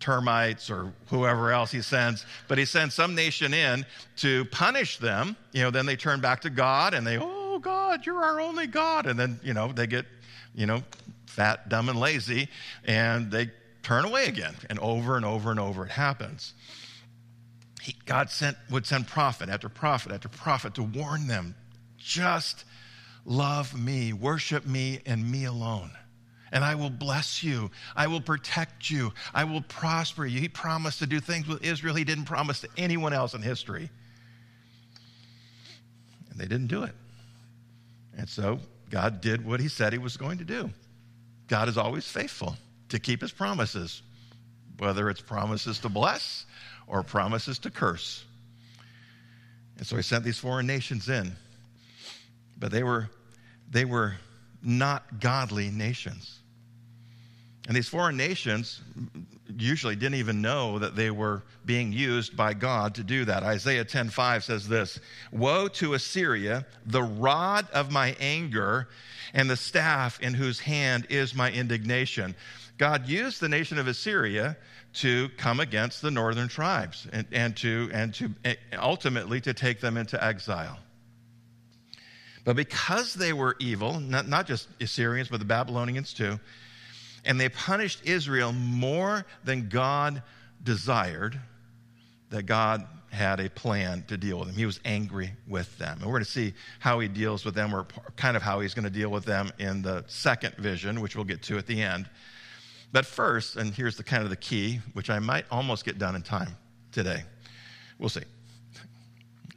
termites 0.00 0.70
or 0.70 0.92
whoever 1.08 1.52
else 1.52 1.70
he 1.70 1.82
sends, 1.82 2.24
but 2.48 2.56
he 2.56 2.64
sends 2.64 2.94
some 2.94 3.14
nation 3.14 3.52
in 3.52 3.84
to 4.16 4.46
punish 4.46 4.96
them. 4.98 5.36
You 5.52 5.62
know, 5.62 5.70
then 5.70 5.84
they 5.84 5.96
turn 5.96 6.20
back 6.20 6.40
to 6.42 6.50
God 6.50 6.94
and 6.94 7.06
they, 7.06 7.18
oh, 7.18 7.39
God, 7.60 8.06
you're 8.06 8.22
our 8.22 8.40
only 8.40 8.66
God. 8.66 9.06
And 9.06 9.18
then, 9.18 9.40
you 9.42 9.54
know, 9.54 9.72
they 9.72 9.86
get, 9.86 10.06
you 10.54 10.66
know, 10.66 10.82
fat, 11.26 11.68
dumb, 11.68 11.88
and 11.88 11.98
lazy, 11.98 12.48
and 12.84 13.30
they 13.30 13.50
turn 13.82 14.04
away 14.04 14.26
again. 14.26 14.54
And 14.68 14.78
over 14.78 15.16
and 15.16 15.24
over 15.24 15.50
and 15.50 15.60
over 15.60 15.84
it 15.84 15.92
happens. 15.92 16.54
He, 17.80 17.94
God 18.04 18.30
sent, 18.30 18.56
would 18.70 18.86
send 18.86 19.06
prophet 19.08 19.48
after 19.48 19.68
prophet 19.68 20.12
after 20.12 20.28
prophet 20.28 20.74
to 20.74 20.82
warn 20.82 21.26
them 21.26 21.54
just 21.96 22.64
love 23.24 23.78
me, 23.78 24.12
worship 24.12 24.66
me, 24.66 25.00
and 25.06 25.30
me 25.30 25.44
alone. 25.44 25.90
And 26.52 26.64
I 26.64 26.74
will 26.74 26.90
bless 26.90 27.44
you. 27.44 27.70
I 27.94 28.08
will 28.08 28.20
protect 28.20 28.90
you. 28.90 29.12
I 29.32 29.44
will 29.44 29.60
prosper 29.62 30.26
you. 30.26 30.40
He 30.40 30.48
promised 30.48 30.98
to 30.98 31.06
do 31.06 31.20
things 31.20 31.46
with 31.46 31.62
Israel 31.64 31.94
he 31.94 32.04
didn't 32.04 32.24
promise 32.24 32.60
to 32.62 32.68
anyone 32.76 33.12
else 33.12 33.34
in 33.34 33.42
history. 33.42 33.88
And 36.30 36.40
they 36.40 36.46
didn't 36.46 36.66
do 36.66 36.82
it. 36.82 36.94
And 38.20 38.28
so 38.28 38.60
God 38.90 39.22
did 39.22 39.46
what 39.46 39.60
he 39.60 39.68
said 39.68 39.94
he 39.94 39.98
was 39.98 40.18
going 40.18 40.36
to 40.38 40.44
do. 40.44 40.68
God 41.48 41.70
is 41.70 41.78
always 41.78 42.06
faithful 42.06 42.54
to 42.90 42.98
keep 42.98 43.22
his 43.22 43.32
promises, 43.32 44.02
whether 44.76 45.08
it's 45.08 45.22
promises 45.22 45.78
to 45.78 45.88
bless 45.88 46.44
or 46.86 47.02
promises 47.02 47.58
to 47.60 47.70
curse. 47.70 48.22
And 49.78 49.86
so 49.86 49.96
he 49.96 50.02
sent 50.02 50.22
these 50.22 50.36
foreign 50.36 50.66
nations 50.66 51.08
in. 51.08 51.34
But 52.58 52.72
they 52.72 52.82
were, 52.82 53.08
they 53.70 53.86
were 53.86 54.16
not 54.62 55.18
godly 55.18 55.70
nations. 55.70 56.39
And 57.66 57.76
these 57.76 57.88
foreign 57.88 58.16
nations 58.16 58.80
usually 59.58 59.96
didn't 59.96 60.14
even 60.16 60.40
know 60.40 60.78
that 60.78 60.96
they 60.96 61.10
were 61.10 61.42
being 61.66 61.92
used 61.92 62.36
by 62.36 62.54
God 62.54 62.94
to 62.94 63.02
do 63.02 63.24
that. 63.26 63.42
Isaiah 63.42 63.84
10:5 63.84 64.44
says 64.44 64.68
this, 64.68 64.98
"Woe 65.30 65.68
to 65.68 65.94
Assyria, 65.94 66.66
the 66.86 67.02
rod 67.02 67.68
of 67.70 67.90
my 67.90 68.16
anger 68.18 68.88
and 69.32 69.48
the 69.50 69.56
staff 69.56 70.18
in 70.20 70.34
whose 70.34 70.60
hand 70.60 71.06
is 71.10 71.34
my 71.34 71.50
indignation." 71.50 72.34
God 72.78 73.08
used 73.08 73.40
the 73.40 73.48
nation 73.48 73.78
of 73.78 73.86
Assyria 73.86 74.56
to 74.94 75.28
come 75.36 75.60
against 75.60 76.02
the 76.02 76.10
northern 76.10 76.48
tribes 76.48 77.06
and, 77.12 77.26
and 77.30 77.56
to 77.58 77.90
and 77.92 78.14
to 78.14 78.34
eh, 78.44 78.54
ultimately 78.78 79.40
to 79.42 79.52
take 79.52 79.80
them 79.80 79.96
into 79.96 80.22
exile. 80.22 80.78
But 82.44 82.56
because 82.56 83.14
they 83.14 83.32
were 83.32 83.54
evil, 83.58 84.00
not, 84.00 84.26
not 84.26 84.46
just 84.46 84.68
Assyrians, 84.80 85.28
but 85.28 85.40
the 85.40 85.44
Babylonians 85.44 86.14
too, 86.14 86.40
and 87.24 87.40
they 87.40 87.48
punished 87.48 88.00
Israel 88.04 88.52
more 88.52 89.26
than 89.44 89.68
God 89.68 90.22
desired, 90.62 91.40
that 92.30 92.44
God 92.44 92.86
had 93.10 93.40
a 93.40 93.50
plan 93.50 94.04
to 94.06 94.16
deal 94.16 94.38
with 94.38 94.48
them. 94.48 94.56
He 94.56 94.66
was 94.66 94.78
angry 94.84 95.32
with 95.48 95.76
them. 95.78 95.98
And 95.98 96.06
we're 96.06 96.12
going 96.12 96.24
to 96.24 96.30
see 96.30 96.54
how 96.78 97.00
he 97.00 97.08
deals 97.08 97.44
with 97.44 97.54
them, 97.54 97.74
or 97.74 97.86
kind 98.16 98.36
of 98.36 98.42
how 98.42 98.60
he's 98.60 98.72
going 98.72 98.84
to 98.84 98.90
deal 98.90 99.10
with 99.10 99.24
them 99.24 99.50
in 99.58 99.82
the 99.82 100.04
second 100.06 100.54
vision, 100.56 101.00
which 101.00 101.16
we'll 101.16 101.24
get 101.24 101.42
to 101.42 101.58
at 101.58 101.66
the 101.66 101.82
end. 101.82 102.08
But 102.92 103.06
first, 103.06 103.56
and 103.56 103.74
here's 103.74 103.96
the 103.96 104.04
kind 104.04 104.22
of 104.22 104.30
the 104.30 104.36
key, 104.36 104.80
which 104.92 105.10
I 105.10 105.18
might 105.18 105.44
almost 105.50 105.84
get 105.84 105.98
done 105.98 106.14
in 106.14 106.22
time 106.22 106.56
today. 106.92 107.24
We'll 107.98 108.08
see. 108.08 108.22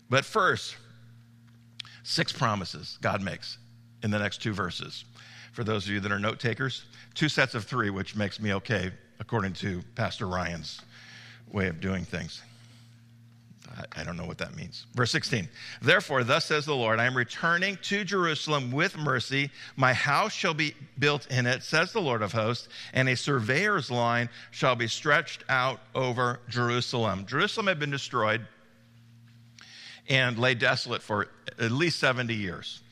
But 0.10 0.26
first, 0.26 0.76
six 2.04 2.32
promises 2.32 2.98
God 3.02 3.22
makes 3.22 3.58
in 4.04 4.12
the 4.12 4.20
next 4.20 4.42
two 4.42 4.54
verses. 4.54 5.06
For 5.54 5.64
those 5.64 5.86
of 5.86 5.92
you 5.92 6.00
that 6.02 6.12
are 6.12 6.20
note 6.20 6.40
takers, 6.40 6.84
two 7.14 7.30
sets 7.30 7.56
of 7.56 7.64
three, 7.64 7.90
which 7.90 8.16
makes 8.16 8.40
me 8.40 8.54
okay, 8.56 8.92
according 9.20 9.54
to 9.54 9.84
Pastor 9.96 10.28
Ryan's 10.28 10.82
way 11.52 11.68
of 11.68 11.80
doing 11.80 12.04
things. 12.04 12.42
I 13.96 14.04
don't 14.04 14.18
know 14.18 14.26
what 14.26 14.38
that 14.38 14.56
means. 14.56 14.86
Verse 14.94 15.12
16. 15.12 15.50
Therefore, 15.82 16.24
thus 16.24 16.46
says 16.46 16.66
the 16.66 16.76
Lord, 16.76 17.00
I 17.00 17.06
am 17.06 17.18
returning 17.18 17.78
to 17.84 18.04
Jerusalem 18.04 18.72
with 18.72 18.98
mercy. 18.98 19.50
My 19.76 19.94
house 19.94 20.32
shall 20.32 20.54
be 20.54 20.76
built 21.00 21.26
in 21.32 21.48
it, 21.48 21.64
says 21.64 21.92
the 21.92 22.02
Lord 22.02 22.22
of 22.22 22.32
hosts, 22.32 22.68
and 22.94 23.10
a 23.10 23.16
surveyor's 23.16 23.90
line 23.90 24.30
shall 24.52 24.76
be 24.76 24.88
stretched 24.88 25.44
out 25.50 25.80
over 25.96 26.40
Jerusalem. 26.50 27.26
Jerusalem 27.26 27.66
had 27.68 27.80
been 27.80 27.92
destroyed 27.92 28.46
and 30.08 30.38
lay 30.38 30.54
desolate 30.54 31.02
for 31.02 31.30
at 31.58 31.72
least 31.72 32.00
70 32.00 32.34
years. 32.36 32.83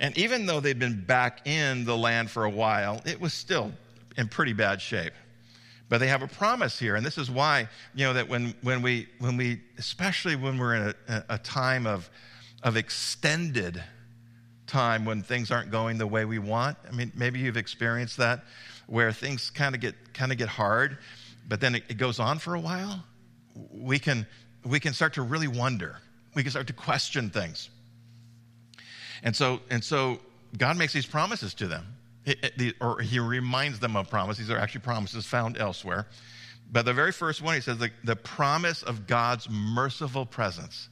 And 0.00 0.16
even 0.18 0.46
though 0.46 0.58
they'd 0.60 0.78
been 0.78 1.04
back 1.04 1.46
in 1.46 1.84
the 1.84 1.96
land 1.96 2.30
for 2.30 2.44
a 2.44 2.50
while, 2.50 3.00
it 3.04 3.20
was 3.20 3.32
still 3.32 3.70
in 4.16 4.26
pretty 4.26 4.54
bad 4.54 4.80
shape. 4.80 5.12
but 5.90 5.98
they 5.98 6.06
have 6.06 6.22
a 6.22 6.28
promise 6.28 6.78
here. 6.78 6.94
And 6.96 7.04
this 7.04 7.18
is 7.18 7.30
why, 7.30 7.68
you 7.94 8.06
know, 8.06 8.14
that 8.14 8.28
when, 8.28 8.54
when, 8.62 8.80
we, 8.80 9.08
when 9.18 9.36
we, 9.36 9.60
especially 9.76 10.36
when 10.36 10.56
we're 10.56 10.76
in 10.76 10.94
a, 11.08 11.24
a 11.30 11.38
time 11.38 11.86
of, 11.86 12.08
of 12.62 12.76
extended 12.76 13.82
time 14.68 15.04
when 15.04 15.20
things 15.20 15.50
aren't 15.50 15.70
going 15.72 15.98
the 15.98 16.06
way 16.06 16.24
we 16.24 16.38
want. 16.38 16.78
I 16.88 16.94
mean, 16.94 17.10
maybe 17.16 17.40
you've 17.40 17.56
experienced 17.56 18.16
that 18.18 18.44
where 18.86 19.12
things 19.12 19.50
kind 19.50 19.74
of 19.74 19.80
get 19.80 19.94
kind 20.14 20.30
of 20.32 20.38
get 20.38 20.48
hard, 20.48 20.98
but 21.48 21.60
then 21.60 21.74
it, 21.74 21.82
it 21.88 21.98
goes 21.98 22.20
on 22.20 22.38
for 22.38 22.54
a 22.54 22.60
while. 22.60 23.02
We 23.72 23.98
can 23.98 24.26
we 24.64 24.78
can 24.78 24.92
start 24.92 25.14
to 25.14 25.22
really 25.22 25.48
wonder. 25.48 25.96
We 26.34 26.42
can 26.42 26.50
start 26.50 26.68
to 26.68 26.72
question 26.72 27.30
things. 27.30 27.68
And 29.22 29.34
so 29.34 29.60
and 29.70 29.82
so 29.82 30.20
God 30.56 30.76
makes 30.76 30.92
these 30.92 31.06
promises 31.06 31.54
to 31.54 31.66
them. 31.66 31.86
Or 32.80 33.00
he 33.00 33.18
reminds 33.18 33.78
them 33.78 33.96
of 33.96 34.10
promises. 34.10 34.46
These 34.46 34.54
are 34.54 34.58
actually 34.58 34.82
promises 34.82 35.26
found 35.26 35.56
elsewhere. 35.56 36.06
But 36.70 36.84
the 36.84 36.92
very 36.92 37.12
first 37.12 37.42
one, 37.42 37.54
he 37.54 37.60
says 37.60 37.78
the, 37.78 37.90
the 38.04 38.16
promise 38.16 38.82
of 38.82 39.06
God's 39.06 39.48
merciful 39.50 40.24
presence. 40.24 40.88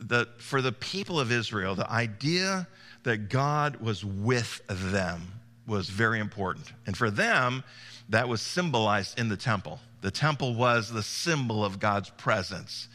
The, 0.00 0.28
for 0.38 0.62
the 0.62 0.72
people 0.72 1.20
of 1.20 1.30
Israel, 1.30 1.74
the 1.74 1.90
idea 1.90 2.66
that 3.02 3.28
God 3.28 3.76
was 3.76 4.04
with 4.04 4.62
them 4.68 5.20
was 5.66 5.90
very 5.90 6.20
important. 6.20 6.72
And 6.86 6.96
for 6.96 7.10
them, 7.10 7.64
that 8.08 8.28
was 8.28 8.40
symbolized 8.40 9.18
in 9.18 9.28
the 9.28 9.36
temple. 9.36 9.80
The 10.00 10.10
temple 10.10 10.54
was 10.54 10.90
the 10.90 11.02
symbol 11.02 11.64
of 11.64 11.78
God's 11.78 12.10
presence. 12.10 12.88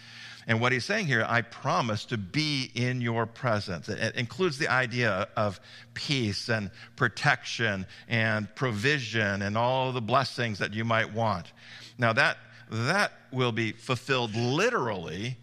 And 0.51 0.59
what 0.59 0.73
he's 0.73 0.83
saying 0.83 1.05
here, 1.05 1.25
I 1.29 1.43
promise 1.43 2.03
to 2.07 2.17
be 2.17 2.69
in 2.75 2.99
your 2.99 3.25
presence. 3.25 3.87
It 3.87 4.17
includes 4.17 4.57
the 4.57 4.67
idea 4.67 5.29
of 5.37 5.61
peace 5.93 6.49
and 6.49 6.71
protection 6.97 7.85
and 8.09 8.53
provision 8.53 9.43
and 9.43 9.57
all 9.57 9.93
the 9.93 10.01
blessings 10.01 10.59
that 10.59 10.73
you 10.73 10.83
might 10.83 11.13
want. 11.13 11.53
Now, 11.97 12.11
that, 12.11 12.35
that 12.69 13.13
will 13.31 13.53
be 13.53 13.71
fulfilled 13.71 14.35
literally 14.35 15.37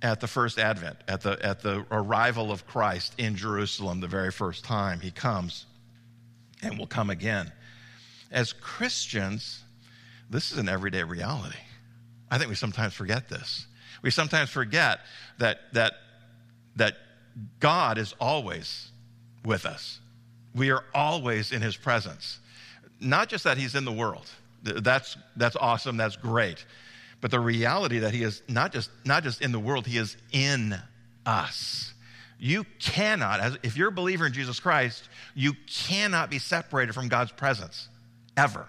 at 0.00 0.20
the 0.20 0.26
first 0.26 0.58
advent, 0.58 0.96
at 1.06 1.20
the, 1.20 1.38
at 1.44 1.60
the 1.60 1.84
arrival 1.90 2.50
of 2.50 2.66
Christ 2.66 3.12
in 3.18 3.36
Jerusalem, 3.36 4.00
the 4.00 4.08
very 4.08 4.32
first 4.32 4.64
time 4.64 5.00
he 5.00 5.10
comes 5.10 5.66
and 6.62 6.78
will 6.78 6.86
come 6.86 7.10
again. 7.10 7.52
As 8.30 8.54
Christians, 8.54 9.64
this 10.30 10.50
is 10.50 10.56
an 10.56 10.70
everyday 10.70 11.02
reality. 11.02 11.58
I 12.30 12.38
think 12.38 12.48
we 12.50 12.56
sometimes 12.56 12.94
forget 12.94 13.28
this. 13.28 13.66
We 14.02 14.10
sometimes 14.10 14.50
forget 14.50 15.00
that, 15.38 15.58
that, 15.72 15.94
that 16.76 16.94
God 17.60 17.98
is 17.98 18.14
always 18.20 18.90
with 19.44 19.66
us. 19.66 20.00
We 20.54 20.70
are 20.70 20.84
always 20.94 21.52
in 21.52 21.62
his 21.62 21.76
presence. 21.76 22.38
Not 23.00 23.28
just 23.28 23.44
that 23.44 23.58
he's 23.58 23.74
in 23.74 23.84
the 23.84 23.92
world. 23.92 24.28
That's, 24.62 25.16
that's 25.36 25.56
awesome. 25.56 25.96
That's 25.96 26.16
great. 26.16 26.64
But 27.20 27.30
the 27.30 27.40
reality 27.40 28.00
that 28.00 28.12
he 28.12 28.22
is 28.22 28.42
not 28.48 28.72
just, 28.72 28.90
not 29.04 29.22
just 29.22 29.40
in 29.40 29.52
the 29.52 29.60
world, 29.60 29.86
he 29.86 29.98
is 29.98 30.16
in 30.32 30.76
us. 31.24 31.92
You 32.38 32.64
cannot, 32.78 33.40
as, 33.40 33.58
if 33.62 33.76
you're 33.76 33.88
a 33.88 33.92
believer 33.92 34.26
in 34.26 34.32
Jesus 34.32 34.60
Christ, 34.60 35.08
you 35.34 35.54
cannot 35.66 36.28
be 36.28 36.38
separated 36.38 36.92
from 36.92 37.08
God's 37.08 37.32
presence, 37.32 37.88
ever. 38.36 38.66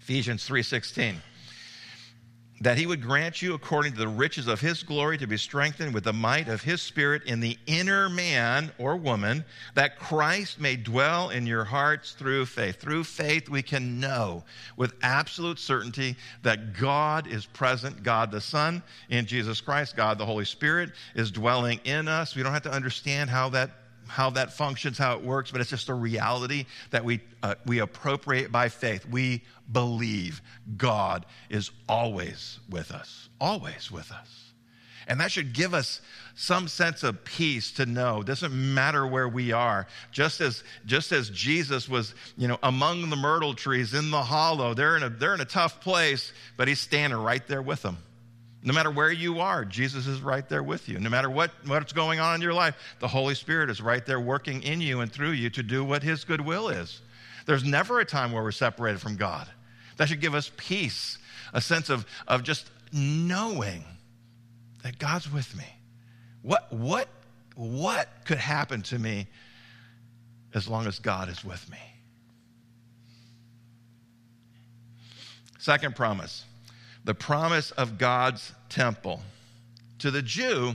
Ephesians 0.00 0.46
3:16 0.46 1.16
that 2.60 2.78
he 2.78 2.86
would 2.86 3.02
grant 3.02 3.42
you, 3.42 3.54
according 3.54 3.92
to 3.92 3.98
the 3.98 4.08
riches 4.08 4.46
of 4.46 4.60
his 4.60 4.82
glory, 4.82 5.18
to 5.18 5.26
be 5.26 5.36
strengthened 5.36 5.92
with 5.92 6.04
the 6.04 6.12
might 6.12 6.48
of 6.48 6.62
his 6.62 6.80
spirit 6.80 7.22
in 7.24 7.40
the 7.40 7.58
inner 7.66 8.08
man 8.08 8.72
or 8.78 8.96
woman, 8.96 9.44
that 9.74 9.98
Christ 9.98 10.58
may 10.58 10.76
dwell 10.76 11.30
in 11.30 11.46
your 11.46 11.64
hearts 11.64 12.12
through 12.12 12.46
faith. 12.46 12.80
Through 12.80 13.04
faith, 13.04 13.50
we 13.50 13.62
can 13.62 14.00
know 14.00 14.42
with 14.76 14.94
absolute 15.02 15.58
certainty 15.58 16.16
that 16.42 16.72
God 16.72 17.26
is 17.26 17.44
present. 17.44 18.02
God 18.02 18.30
the 18.30 18.40
Son 18.40 18.82
in 19.10 19.26
Jesus 19.26 19.60
Christ, 19.60 19.94
God 19.94 20.16
the 20.16 20.26
Holy 20.26 20.46
Spirit 20.46 20.92
is 21.14 21.30
dwelling 21.30 21.78
in 21.84 22.08
us. 22.08 22.34
We 22.34 22.42
don't 22.42 22.52
have 22.54 22.62
to 22.62 22.72
understand 22.72 23.28
how 23.28 23.50
that 23.50 23.70
how 24.06 24.30
that 24.30 24.52
functions, 24.52 24.98
how 24.98 25.14
it 25.16 25.22
works, 25.22 25.50
but 25.50 25.60
it's 25.60 25.70
just 25.70 25.88
a 25.88 25.94
reality 25.94 26.66
that 26.90 27.04
we, 27.04 27.20
uh, 27.42 27.54
we 27.66 27.80
appropriate 27.80 28.50
by 28.52 28.68
faith. 28.68 29.06
We 29.06 29.42
believe 29.70 30.40
God 30.76 31.26
is 31.50 31.70
always 31.88 32.58
with 32.68 32.90
us, 32.90 33.28
always 33.40 33.90
with 33.90 34.10
us. 34.12 34.46
And 35.08 35.20
that 35.20 35.30
should 35.30 35.52
give 35.52 35.72
us 35.72 36.00
some 36.34 36.66
sense 36.66 37.02
of 37.04 37.24
peace 37.24 37.70
to 37.72 37.86
know 37.86 38.20
it 38.20 38.26
doesn't 38.26 38.52
matter 38.52 39.06
where 39.06 39.28
we 39.28 39.52
are. 39.52 39.86
Just 40.10 40.40
as, 40.40 40.64
just 40.84 41.12
as 41.12 41.30
Jesus 41.30 41.88
was, 41.88 42.14
you 42.36 42.48
know, 42.48 42.58
among 42.62 43.08
the 43.08 43.16
myrtle 43.16 43.54
trees 43.54 43.94
in 43.94 44.10
the 44.10 44.22
hollow, 44.22 44.74
they're 44.74 44.96
in 44.96 45.04
a, 45.04 45.08
they're 45.08 45.34
in 45.34 45.40
a 45.40 45.44
tough 45.46 45.80
place, 45.80 46.32
but 46.56 46.66
he's 46.66 46.80
standing 46.80 47.18
right 47.18 47.46
there 47.46 47.62
with 47.62 47.82
them. 47.82 47.98
No 48.66 48.72
matter 48.72 48.90
where 48.90 49.12
you 49.12 49.38
are, 49.38 49.64
Jesus 49.64 50.08
is 50.08 50.20
right 50.20 50.46
there 50.48 50.62
with 50.64 50.88
you. 50.88 50.98
No 50.98 51.08
matter 51.08 51.30
what, 51.30 51.52
what's 51.66 51.92
going 51.92 52.18
on 52.18 52.34
in 52.34 52.40
your 52.40 52.52
life, 52.52 52.74
the 52.98 53.06
Holy 53.06 53.36
Spirit 53.36 53.70
is 53.70 53.80
right 53.80 54.04
there 54.04 54.18
working 54.18 54.60
in 54.64 54.80
you 54.80 55.02
and 55.02 55.12
through 55.12 55.30
you 55.30 55.48
to 55.50 55.62
do 55.62 55.84
what 55.84 56.02
His 56.02 56.24
good 56.24 56.40
will 56.40 56.68
is. 56.68 57.00
There's 57.46 57.62
never 57.62 58.00
a 58.00 58.04
time 58.04 58.32
where 58.32 58.42
we're 58.42 58.50
separated 58.50 59.00
from 59.00 59.14
God. 59.14 59.46
That 59.98 60.08
should 60.08 60.20
give 60.20 60.34
us 60.34 60.50
peace, 60.56 61.16
a 61.52 61.60
sense 61.60 61.90
of, 61.90 62.06
of 62.26 62.42
just 62.42 62.68
knowing 62.92 63.84
that 64.82 64.98
God's 64.98 65.32
with 65.32 65.56
me. 65.56 65.66
What, 66.42 66.72
what, 66.72 67.06
what 67.54 68.08
could 68.24 68.38
happen 68.38 68.82
to 68.82 68.98
me 68.98 69.28
as 70.54 70.66
long 70.66 70.88
as 70.88 70.98
God 70.98 71.28
is 71.28 71.44
with 71.44 71.70
me? 71.70 71.78
Second 75.60 75.94
promise 75.94 76.44
the 77.06 77.14
promise 77.14 77.70
of 77.70 77.98
God's 77.98 78.52
temple. 78.68 79.22
To 80.00 80.10
the 80.10 80.22
Jew, 80.22 80.74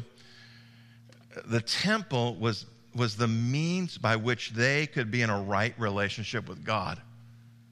the 1.45 1.59
temple 1.59 2.35
was, 2.35 2.65
was 2.95 3.17
the 3.17 3.27
means 3.27 3.97
by 3.97 4.15
which 4.15 4.51
they 4.51 4.87
could 4.87 5.11
be 5.11 5.21
in 5.21 5.29
a 5.29 5.41
right 5.41 5.75
relationship 5.77 6.47
with 6.47 6.63
God. 6.63 7.01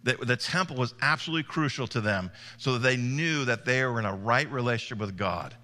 The, 0.04 0.18
the 0.22 0.36
temple 0.36 0.76
was 0.76 0.94
absolutely 1.02 1.44
crucial 1.44 1.88
to 1.88 2.02
them 2.02 2.32
so 2.58 2.74
that 2.74 2.80
they 2.80 2.98
knew 2.98 3.46
that 3.46 3.64
they 3.64 3.84
were 3.86 3.98
in 3.98 4.06
a 4.06 4.14
right 4.14 4.50
relationship 4.52 5.00
with 5.00 5.18
God. 5.18 5.56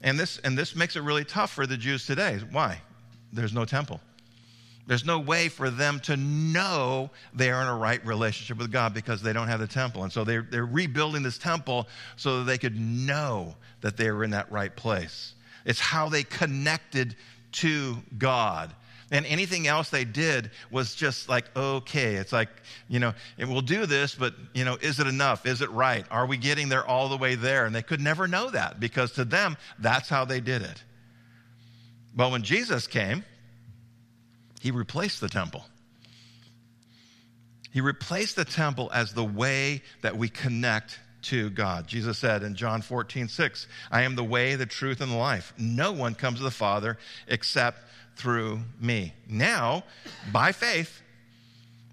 And 0.00 0.18
this, 0.18 0.38
and 0.38 0.56
this 0.56 0.76
makes 0.76 0.94
it 0.94 1.02
really 1.02 1.24
tough 1.24 1.50
for 1.52 1.66
the 1.66 1.76
Jews 1.76 2.06
today. 2.06 2.38
Why? 2.52 2.80
There's 3.32 3.52
no 3.52 3.64
temple. 3.64 4.00
There's 4.86 5.04
no 5.04 5.20
way 5.20 5.48
for 5.48 5.70
them 5.70 6.00
to 6.00 6.16
know 6.16 7.10
they 7.32 7.50
are 7.50 7.62
in 7.62 7.68
a 7.68 7.76
right 7.76 8.04
relationship 8.04 8.58
with 8.58 8.72
God 8.72 8.92
because 8.94 9.22
they 9.22 9.32
don't 9.32 9.48
have 9.48 9.60
the 9.60 9.66
temple. 9.66 10.02
And 10.02 10.12
so 10.12 10.24
they're, 10.24 10.46
they're 10.50 10.66
rebuilding 10.66 11.22
this 11.22 11.38
temple 11.38 11.86
so 12.16 12.38
that 12.38 12.44
they 12.44 12.58
could 12.58 12.78
know 12.78 13.54
that 13.80 13.96
they 13.96 14.10
were 14.10 14.24
in 14.24 14.30
that 14.30 14.50
right 14.50 14.74
place. 14.74 15.34
It's 15.64 15.78
how 15.78 16.08
they 16.08 16.24
connected 16.24 17.14
to 17.52 17.96
God. 18.18 18.74
And 19.12 19.26
anything 19.26 19.68
else 19.68 19.90
they 19.90 20.04
did 20.04 20.50
was 20.70 20.94
just 20.94 21.28
like, 21.28 21.54
okay, 21.54 22.14
it's 22.14 22.32
like, 22.32 22.48
you 22.88 22.98
know, 22.98 23.12
we'll 23.38 23.60
do 23.60 23.84
this, 23.84 24.14
but, 24.14 24.34
you 24.54 24.64
know, 24.64 24.78
is 24.80 24.98
it 24.98 25.06
enough? 25.06 25.44
Is 25.44 25.60
it 25.60 25.70
right? 25.70 26.06
Are 26.10 26.26
we 26.26 26.38
getting 26.38 26.70
there 26.70 26.84
all 26.84 27.08
the 27.10 27.18
way 27.18 27.34
there? 27.34 27.66
And 27.66 27.74
they 27.74 27.82
could 27.82 28.00
never 28.00 28.26
know 28.26 28.50
that 28.50 28.80
because 28.80 29.12
to 29.12 29.24
them, 29.24 29.58
that's 29.78 30.08
how 30.08 30.24
they 30.24 30.40
did 30.40 30.62
it. 30.62 30.82
But 32.14 32.30
when 32.30 32.42
Jesus 32.42 32.86
came, 32.86 33.22
he 34.62 34.70
replaced 34.70 35.20
the 35.20 35.28
temple. 35.28 35.64
He 37.72 37.80
replaced 37.80 38.36
the 38.36 38.44
temple 38.44 38.92
as 38.94 39.12
the 39.12 39.24
way 39.24 39.82
that 40.02 40.16
we 40.16 40.28
connect 40.28 41.00
to 41.22 41.50
God. 41.50 41.88
Jesus 41.88 42.16
said 42.16 42.44
in 42.44 42.54
John 42.54 42.80
14, 42.80 43.26
6, 43.26 43.66
I 43.90 44.02
am 44.02 44.14
the 44.14 44.22
way, 44.22 44.54
the 44.54 44.64
truth, 44.64 45.00
and 45.00 45.10
the 45.10 45.16
life. 45.16 45.52
No 45.58 45.90
one 45.90 46.14
comes 46.14 46.38
to 46.38 46.44
the 46.44 46.50
Father 46.52 46.96
except 47.26 47.78
through 48.14 48.60
me. 48.80 49.14
Now, 49.28 49.82
by 50.30 50.52
faith, 50.52 51.02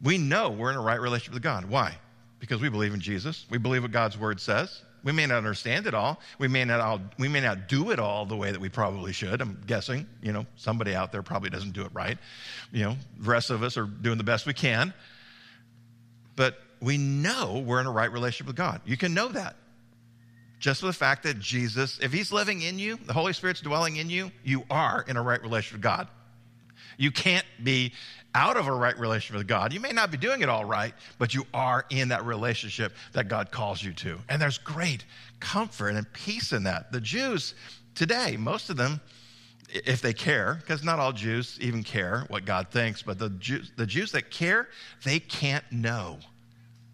we 0.03 0.20
know 0.20 0.51
we're 0.51 0.70
in 0.70 0.78
a 0.78 0.82
right 0.82 1.01
relationship 1.01 1.34
with 1.34 1.41
God. 1.41 1.65
Why? 1.65 1.97
Because 2.39 2.61
we 2.61 2.70
believe 2.70 2.93
in 2.93 2.99
Jesus. 2.99 3.47
We 3.49 3.57
believe 3.57 3.82
what 3.82 3.91
God's 3.91 4.15
word 4.15 4.39
says. 4.39 4.84
We 5.04 5.12
may 5.12 5.26
not 5.26 5.38
understand 5.38 5.88
it 5.88 5.93
all. 5.93 6.20
We 6.38 6.47
may 6.47 6.66
not 6.66 6.82
all, 6.82 7.02
we 7.18 7.28
may 7.28 7.39
not 7.39 7.68
do 7.68 7.91
it 7.91 8.00
all 8.00 8.26
the 8.26 8.36
way 8.36 8.52
that 8.52 8.60
we 8.60 8.70
probably 8.70 9.14
should. 9.14 9.41
I'm 9.41 9.62
guessing, 9.66 10.08
you 10.22 10.34
know, 10.34 10.45
somebody 10.56 10.93
out 10.95 11.12
there 11.12 11.24
probably 11.24 11.50
doesn't 11.50 11.72
do 11.72 11.84
it 11.84 11.91
right. 11.93 12.18
You 12.72 12.84
know, 12.84 12.97
the 13.18 13.30
rest 13.30 13.50
of 13.50 13.64
us 13.64 13.78
are 13.78 13.86
doing 13.86 14.18
the 14.18 14.24
best 14.24 14.45
we 14.45 14.54
can. 14.54 14.93
But 16.36 16.58
we 16.82 16.97
know 16.97 17.64
we're 17.66 17.82
in 17.82 17.88
a 17.88 17.91
right 17.91 18.12
relationship 18.12 18.47
with 18.47 18.56
God. 18.56 18.82
You 18.86 18.97
can 18.97 19.14
know 19.14 19.28
that. 19.30 19.56
Just 20.60 20.82
for 20.82 20.88
the 20.88 20.93
fact 20.93 21.24
that 21.24 21.39
Jesus, 21.39 22.00
if 22.02 22.12
He's 22.12 22.32
living 22.32 22.62
in 22.62 22.80
you, 22.80 22.97
the 23.06 23.14
Holy 23.14 23.34
Spirit's 23.34 23.62
dwelling 23.62 23.95
in 23.95 24.10
you, 24.10 24.32
you 24.43 24.64
are 24.70 25.06
in 25.08 25.16
a 25.16 25.22
right 25.22 25.41
relationship 25.41 25.78
with 25.78 25.82
God. 25.82 26.08
You 27.00 27.12
can't 27.12 27.45
be 27.64 27.93
out 28.36 28.58
of 28.58 28.68
a 28.68 28.74
right 28.74 29.00
relationship 29.00 29.38
with 29.38 29.47
God. 29.47 29.72
You 29.72 29.80
may 29.80 29.93
not 29.93 30.12
be 30.12 30.18
doing 30.18 30.41
it 30.41 30.50
all 30.50 30.66
right, 30.66 30.93
but 31.18 31.34
you 31.34 31.45
are 31.54 31.86
in 31.89 32.10
that 32.10 32.26
relationship 32.26 32.93
that 33.14 33.30
God 33.30 33.52
calls 33.52 33.82
you 33.82 33.93
to. 33.93 34.20
And 34.28 34.41
there's 34.41 34.58
great 34.58 35.06
comfort 35.39 35.95
and 35.95 36.12
peace 36.12 36.52
in 36.52 36.64
that. 36.64 36.91
The 36.91 37.00
Jews 37.00 37.56
today, 37.95 38.36
most 38.36 38.70
of 38.70 38.76
them, 38.76 39.00
if 39.70 40.02
they 40.02 40.12
care, 40.12 40.56
because 40.56 40.84
not 40.84 41.00
all 41.00 41.14
Jews 41.14 41.58
even 41.62 41.84
care 41.84 42.26
what 42.28 42.43
God 42.43 42.68
thinks, 42.70 43.02
but 43.02 43.18
the 43.18 43.30
Jews, 43.30 43.72
the 43.78 43.86
Jews 43.86 44.12
that 44.12 44.30
care, 44.30 44.68
they 45.06 45.20
can't 45.20 45.64
know 45.72 46.20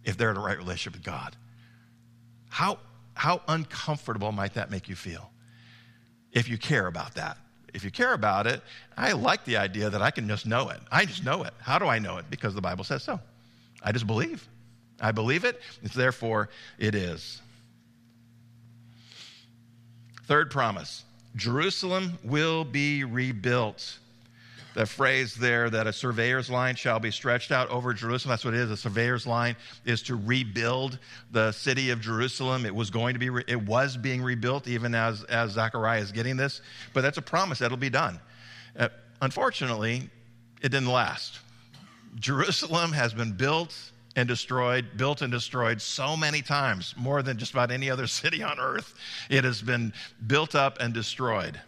if 0.03 0.17
they're 0.17 0.29
in 0.29 0.37
a 0.37 0.41
right 0.41 0.57
relationship 0.57 0.93
with 0.93 1.03
God. 1.03 1.35
How, 2.49 2.77
how 3.15 3.41
uncomfortable 3.47 4.31
might 4.31 4.53
that 4.53 4.69
make 4.69 4.87
you 4.87 4.95
feel 4.95 5.31
if 6.31 6.47
you 6.47 6.59
care 6.59 6.85
about 6.85 7.15
that? 7.15 7.37
If 7.75 7.83
you 7.83 7.91
care 7.91 8.13
about 8.13 8.47
it, 8.47 8.61
I 8.97 9.11
like 9.11 9.43
the 9.43 9.57
idea 9.57 9.89
that 9.89 10.01
I 10.01 10.09
can 10.09 10.29
just 10.29 10.45
know 10.45 10.69
it. 10.69 10.79
I 10.89 11.03
just 11.05 11.25
know 11.25 11.43
it. 11.43 11.53
How 11.59 11.77
do 11.77 11.85
I 11.85 11.99
know 11.99 12.17
it? 12.17 12.25
Because 12.29 12.55
the 12.55 12.61
Bible 12.61 12.85
says 12.85 13.03
so. 13.03 13.19
I 13.83 13.91
just 13.91 14.07
believe. 14.07 14.47
I 15.01 15.11
believe 15.11 15.43
it. 15.43 15.61
It's 15.83 15.93
therefore 15.93 16.49
it 16.79 16.95
is. 16.95 17.41
Third 20.23 20.49
promise 20.49 21.03
Jerusalem 21.35 22.17
will 22.23 22.63
be 22.63 23.03
rebuilt. 23.03 23.99
The 24.75 24.85
phrase 24.85 25.33
there 25.33 25.69
that 25.69 25.87
a 25.87 25.93
surveyor's 25.93 26.49
line 26.49 26.75
shall 26.75 26.99
be 26.99 27.09
stretched 27.09 27.49
out 27.49 27.69
over 27.69 27.93
Jerusalem, 27.93 28.31
that's 28.31 28.43
what 28.43 28.53
it 28.53 28.59
is. 28.59 28.69
A 28.69 28.75
surveyor's 28.75 29.25
line 29.25 29.55
is 29.85 30.01
to 30.03 30.17
rebuild 30.17 30.99
the 31.31 31.53
city 31.53 31.91
of 31.91 32.01
Jerusalem. 32.01 32.65
It 32.65 32.75
was 32.75 32.89
going 32.89 33.13
to 33.13 33.19
be, 33.19 33.29
re- 33.29 33.45
it 33.47 33.61
was 33.61 33.95
being 33.95 34.21
rebuilt 34.21 34.67
even 34.67 34.93
as, 34.93 35.23
as 35.23 35.51
Zechariah 35.51 36.01
is 36.01 36.11
getting 36.11 36.35
this, 36.35 36.59
but 36.93 37.01
that's 37.01 37.17
a 37.17 37.21
promise 37.21 37.59
that'll 37.59 37.77
be 37.77 37.89
done. 37.89 38.19
Uh, 38.77 38.89
unfortunately, 39.21 40.09
it 40.61 40.69
didn't 40.69 40.91
last. 40.91 41.39
Jerusalem 42.19 42.91
has 42.91 43.13
been 43.13 43.31
built 43.31 43.73
and 44.17 44.27
destroyed, 44.27 44.97
built 44.97 45.21
and 45.21 45.31
destroyed 45.31 45.81
so 45.81 46.17
many 46.17 46.41
times, 46.41 46.93
more 46.97 47.23
than 47.23 47.37
just 47.37 47.53
about 47.53 47.71
any 47.71 47.89
other 47.89 48.07
city 48.21 48.43
on 48.43 48.59
earth. 48.59 48.93
It 49.29 49.45
has 49.45 49.61
been 49.61 49.93
built 50.27 50.53
up 50.53 50.81
and 50.81 50.93
destroyed. 50.93 51.61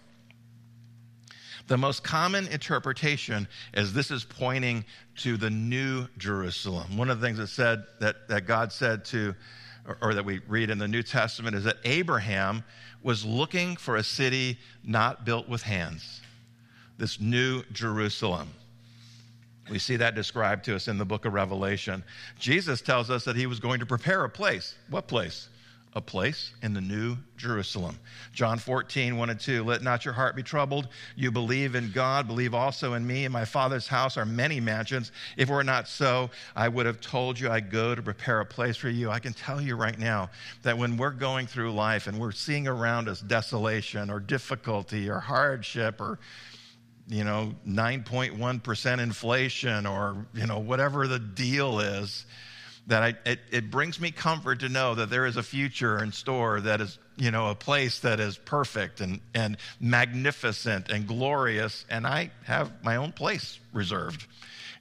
The 1.68 1.78
most 1.78 2.02
common 2.04 2.48
interpretation 2.48 3.48
is 3.74 3.94
this 3.94 4.10
is 4.10 4.24
pointing 4.24 4.86
to 5.18 5.36
the 5.36 5.50
new 5.50 6.08
Jerusalem. 6.18 6.98
One 6.98 7.10
of 7.10 7.20
the 7.20 7.28
things 7.28 7.38
that 7.40 7.48
said 7.48 7.84
that, 8.00 8.28
that 8.30 8.48
God 8.48 8.72
said 8.72 9.04
to, 9.06 9.36
or, 9.86 9.98
or 10.02 10.14
that 10.14 10.24
we 10.24 10.40
read 10.48 10.70
in 10.70 10.78
the 10.78 10.88
New 10.88 11.04
Testament, 11.04 11.56
is 11.56 11.66
that 11.66 11.78
Abraham 11.84 12.64
was 13.04 13.26
looking 13.26 13.76
for 13.76 13.98
a 13.98 14.04
city 14.04 14.58
not 14.84 15.26
built 15.26 15.50
with 15.50 15.62
hands. 15.62 16.22
This 16.98 17.20
new 17.20 17.64
Jerusalem. 17.74 18.50
We 19.70 19.80
see 19.80 19.98
that 19.98 20.16
described 20.16 20.64
to 20.66 20.76
us 20.76 20.88
in 20.88 20.98
the 20.98 21.06
book 21.06 21.26
of 21.26 21.34
Revelation. 21.34 22.02
Jesus 22.40 22.80
tells 22.80 23.10
us 23.10 23.26
that 23.26 23.36
he 23.36 23.46
was 23.46 23.60
going 23.60 23.82
to 23.82 23.86
prepare 23.86 24.24
a 24.24 24.30
place. 24.30 24.76
What 24.90 25.08
place? 25.08 25.50
A 25.98 26.02
place 26.02 26.52
in 26.62 26.76
the 26.76 26.82
new 26.82 27.18
Jerusalem. 27.38 27.98
John 28.32 28.60
14, 28.60 29.18
1 29.18 29.30
and 29.32 29.40
2. 29.40 29.64
Let 29.64 29.82
not 29.82 30.06
your 30.06 30.14
heart 30.14 30.36
be 30.36 30.44
troubled. 30.44 30.90
You 31.16 31.32
believe 31.32 31.74
in 31.74 31.92
God, 31.92 32.28
believe 32.28 32.54
also 32.54 32.94
in 32.94 33.08
me. 33.08 33.26
In 33.26 33.32
my 33.32 33.46
Father's 33.46 33.88
house 33.88 34.16
are 34.16 34.24
many 34.24 34.60
mansions. 34.60 35.12
If 35.38 35.50
it 35.50 35.52
were 35.52 35.64
not 35.64 35.88
so, 35.88 36.30
I 36.56 36.68
would 36.68 36.86
have 36.86 37.02
told 37.02 37.40
you 37.40 37.50
I 37.50 37.62
go 37.62 37.96
to 37.96 38.02
prepare 38.04 38.42
a 38.42 38.46
place 38.46 38.78
for 38.78 38.90
you. 38.90 39.10
I 39.10 39.18
can 39.18 39.34
tell 39.34 39.60
you 39.60 39.76
right 39.76 39.98
now 39.98 40.30
that 40.62 40.78
when 40.78 40.98
we're 40.98 41.10
going 41.10 41.48
through 41.48 41.74
life 41.74 42.06
and 42.06 42.20
we're 42.20 42.32
seeing 42.32 42.68
around 42.68 43.10
us 43.10 43.20
desolation 43.20 44.12
or 44.12 44.20
difficulty 44.20 45.10
or 45.10 45.20
hardship 45.20 46.00
or 46.00 46.20
you 47.08 47.24
know 47.24 47.56
9.1% 47.68 49.00
inflation 49.00 49.88
or 49.88 50.28
you 50.36 50.46
know 50.46 50.60
whatever 50.60 51.08
the 51.08 51.18
deal 51.18 51.80
is 51.80 52.28
that 52.88 53.04
I, 53.04 53.14
it, 53.26 53.40
it 53.52 53.72
brings 53.72 54.00
me 54.00 54.12
comfort 54.12 54.62
to 54.62 54.70
know 54.70 54.96
that 54.96 55.10
there 55.10 55.26
is 55.26 55.38
a 55.38 55.44
future 55.44 56.02
in 56.02 56.12
store 56.12 56.62
that 56.62 56.82
is 56.82 56.98
you 57.18 57.32
know 57.32 57.50
a 57.50 57.56
place 57.56 58.00
that 58.00 58.20
is 58.20 58.38
perfect 58.38 59.02
and, 59.02 59.20
and 59.34 59.58
magnificent 59.80 60.90
and 60.90 61.08
glorious 61.08 61.86
and 61.90 62.08
i 62.08 62.32
have 62.46 62.72
my 62.84 62.96
own 62.96 63.12
place 63.12 63.60
reserved. 63.74 64.28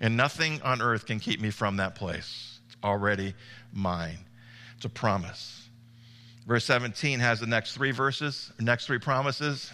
And 0.01 0.17
nothing 0.17 0.61
on 0.63 0.83
earth 0.83 1.07
can 1.07 1.21
keep 1.21 1.41
me 1.41 1.51
from 1.51 1.77
that 1.77 1.95
place. 1.95 2.59
It's 2.67 2.77
already 2.85 3.35
mine. 3.73 4.19
It's 4.77 4.85
a 4.85 4.91
promise. 4.91 5.69
Verse 6.47 6.65
17 6.65 7.21
has 7.21 7.41
the 7.41 7.47
next 7.47 7.75
three 7.75 7.93
verses 7.93 8.53
next 8.61 8.87
three 8.87 8.99
promises. 8.99 9.73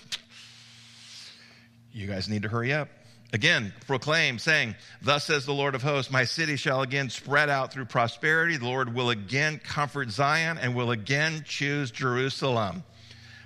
You 1.93 2.07
guys 2.07 2.29
need 2.29 2.43
to 2.43 2.49
hurry 2.49 2.73
up. 2.73 2.89
Again, 3.35 3.73
proclaim, 3.87 4.39
saying, 4.39 4.75
Thus 5.01 5.25
says 5.25 5.47
the 5.47 5.55
Lord 5.55 5.75
of 5.75 5.83
hosts, 5.83 6.13
my 6.13 6.25
city 6.25 6.57
shall 6.57 6.83
again 6.83 7.09
spread 7.09 7.49
out 7.49 7.73
through 7.73 7.87
prosperity. 7.87 8.59
The 8.59 8.67
Lord 8.67 8.95
will 8.95 9.09
again 9.09 9.59
comfort 9.59 10.11
Zion 10.11 10.59
and 10.59 10.75
will 10.75 10.91
again 10.91 11.43
choose 11.47 11.91
Jerusalem. 11.91 12.85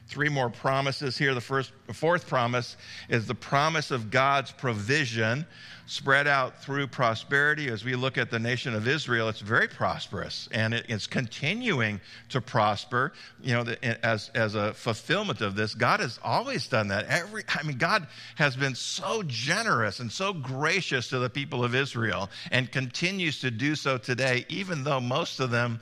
Three 0.09 0.29
more 0.29 0.49
promises 0.49 1.19
here. 1.19 1.35
The 1.35 1.41
first, 1.41 1.73
the 1.89 1.93
fourth 1.93 2.29
promise 2.29 2.77
is 3.09 3.27
the 3.27 3.35
promise 3.35 3.91
of 3.91 4.09
God's 4.09 4.53
provision 4.53 5.45
spread 5.87 6.29
out 6.29 6.63
through 6.63 6.87
prosperity. 6.87 7.69
As 7.69 7.85
we 7.85 7.97
look 7.97 8.17
at 8.17 8.31
the 8.31 8.39
nation 8.39 8.73
of 8.75 8.87
Israel, 8.87 9.29
it's 9.29 9.41
very 9.41 9.67
prosperous 9.67 10.49
and 10.53 10.75
it, 10.75 10.87
it's 10.89 11.09
continuing 11.09 12.01
to 12.29 12.41
prosper. 12.41 13.13
You 13.43 13.55
know, 13.55 13.75
as, 14.05 14.31
as 14.35 14.55
a 14.55 14.75
fulfillment 14.75 15.41
of 15.41 15.57
this, 15.57 15.75
God 15.75 15.99
has 15.99 16.21
always 16.23 16.69
done 16.69 16.87
that. 16.89 17.07
Every, 17.07 17.43
I 17.49 17.65
mean, 17.65 17.79
God 17.79 18.07
has 18.37 18.55
been 18.55 18.77
so 18.77 19.25
generous 19.27 19.99
and 19.99 20.11
so 20.11 20.33
gracious 20.33 21.09
to 21.09 21.19
the 21.19 21.31
people 21.31 21.65
of 21.65 21.75
Israel 21.75 22.31
and 22.53 22.71
continues 22.71 23.41
to 23.41 23.51
do 23.51 23.75
so 23.75 23.99
today, 23.99 24.47
even 24.49 24.85
though 24.85 25.01
most 25.01 25.41
of 25.41 25.51
them, 25.51 25.81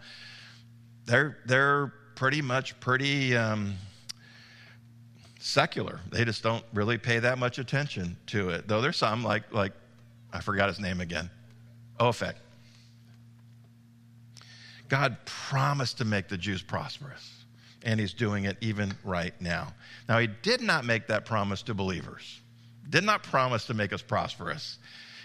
they're, 1.04 1.36
they're 1.44 1.92
pretty 2.14 2.40
much 2.40 2.78
pretty. 2.80 3.36
Um, 3.36 3.74
secular. 5.44 6.00
They 6.10 6.24
just 6.24 6.42
don't 6.42 6.64
really 6.72 6.96
pay 6.96 7.18
that 7.18 7.38
much 7.38 7.58
attention 7.58 8.16
to 8.28 8.48
it. 8.48 8.66
Though 8.66 8.80
there's 8.80 8.96
some 8.96 9.22
like 9.22 9.52
like 9.52 9.72
I 10.32 10.40
forgot 10.40 10.68
his 10.68 10.80
name 10.80 11.00
again. 11.00 11.30
Ophek. 12.00 12.34
God 14.88 15.16
promised 15.24 15.98
to 15.98 16.04
make 16.04 16.28
the 16.28 16.36
Jews 16.36 16.62
prosperous, 16.62 17.44
and 17.82 18.00
he's 18.00 18.12
doing 18.12 18.44
it 18.44 18.56
even 18.60 18.94
right 19.04 19.38
now. 19.40 19.72
Now, 20.08 20.18
he 20.18 20.28
did 20.42 20.60
not 20.60 20.84
make 20.84 21.06
that 21.08 21.24
promise 21.24 21.62
to 21.62 21.74
believers. 21.74 22.40
Did 22.88 23.04
not 23.04 23.22
promise 23.22 23.66
to 23.66 23.74
make 23.74 23.92
us 23.92 24.02
prosperous. 24.02 24.78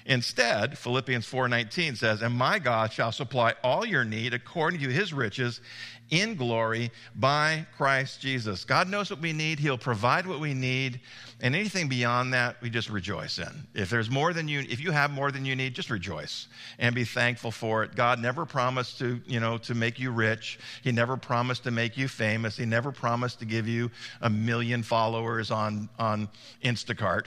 Instead, 0.09 0.75
Philippians 0.75 1.27
4:19 1.27 1.95
says, 1.95 2.23
"And 2.23 2.35
my 2.35 2.57
God 2.57 2.91
shall 2.91 3.11
supply 3.11 3.53
all 3.63 3.85
your 3.85 4.03
need 4.03 4.33
according 4.33 4.79
to 4.81 4.89
his 4.89 5.13
riches 5.13 5.61
in 6.09 6.35
glory 6.35 6.91
by 7.15 7.67
Christ 7.77 8.19
Jesus. 8.19 8.65
God 8.65 8.89
knows 8.89 9.09
what 9.09 9.19
we 9.19 9.33
need. 9.33 9.59
He'll 9.59 9.77
provide 9.77 10.25
what 10.25 10.39
we 10.39 10.53
need. 10.53 11.01
And 11.41 11.55
anything 11.55 11.87
beyond 11.87 12.33
that, 12.33 12.59
we 12.61 12.69
just 12.69 12.89
rejoice 12.89 13.37
in. 13.37 13.67
If 13.73 13.89
there's 13.89 14.09
more 14.09 14.33
than 14.33 14.47
you, 14.47 14.61
if 14.61 14.79
you 14.79 14.91
have 14.91 15.11
more 15.11 15.31
than 15.31 15.45
you 15.45 15.55
need, 15.55 15.75
just 15.75 15.89
rejoice 15.89 16.47
and 16.79 16.95
be 16.95 17.05
thankful 17.05 17.51
for 17.51 17.83
it. 17.83 17.95
God 17.95 18.19
never 18.19 18.45
promised 18.45 18.97
to, 18.99 19.21
you 19.27 19.39
know, 19.39 19.57
to 19.59 19.75
make 19.75 19.99
you 19.99 20.11
rich. 20.11 20.59
He 20.81 20.91
never 20.91 21.15
promised 21.17 21.63
to 21.65 21.71
make 21.71 21.97
you 21.97 22.07
famous. 22.07 22.57
He 22.57 22.65
never 22.65 22.91
promised 22.91 23.39
to 23.39 23.45
give 23.45 23.67
you 23.67 23.91
a 24.21 24.29
million 24.29 24.81
followers 24.81 25.51
on, 25.51 25.87
on 25.99 26.29
Instacart. 26.63 27.25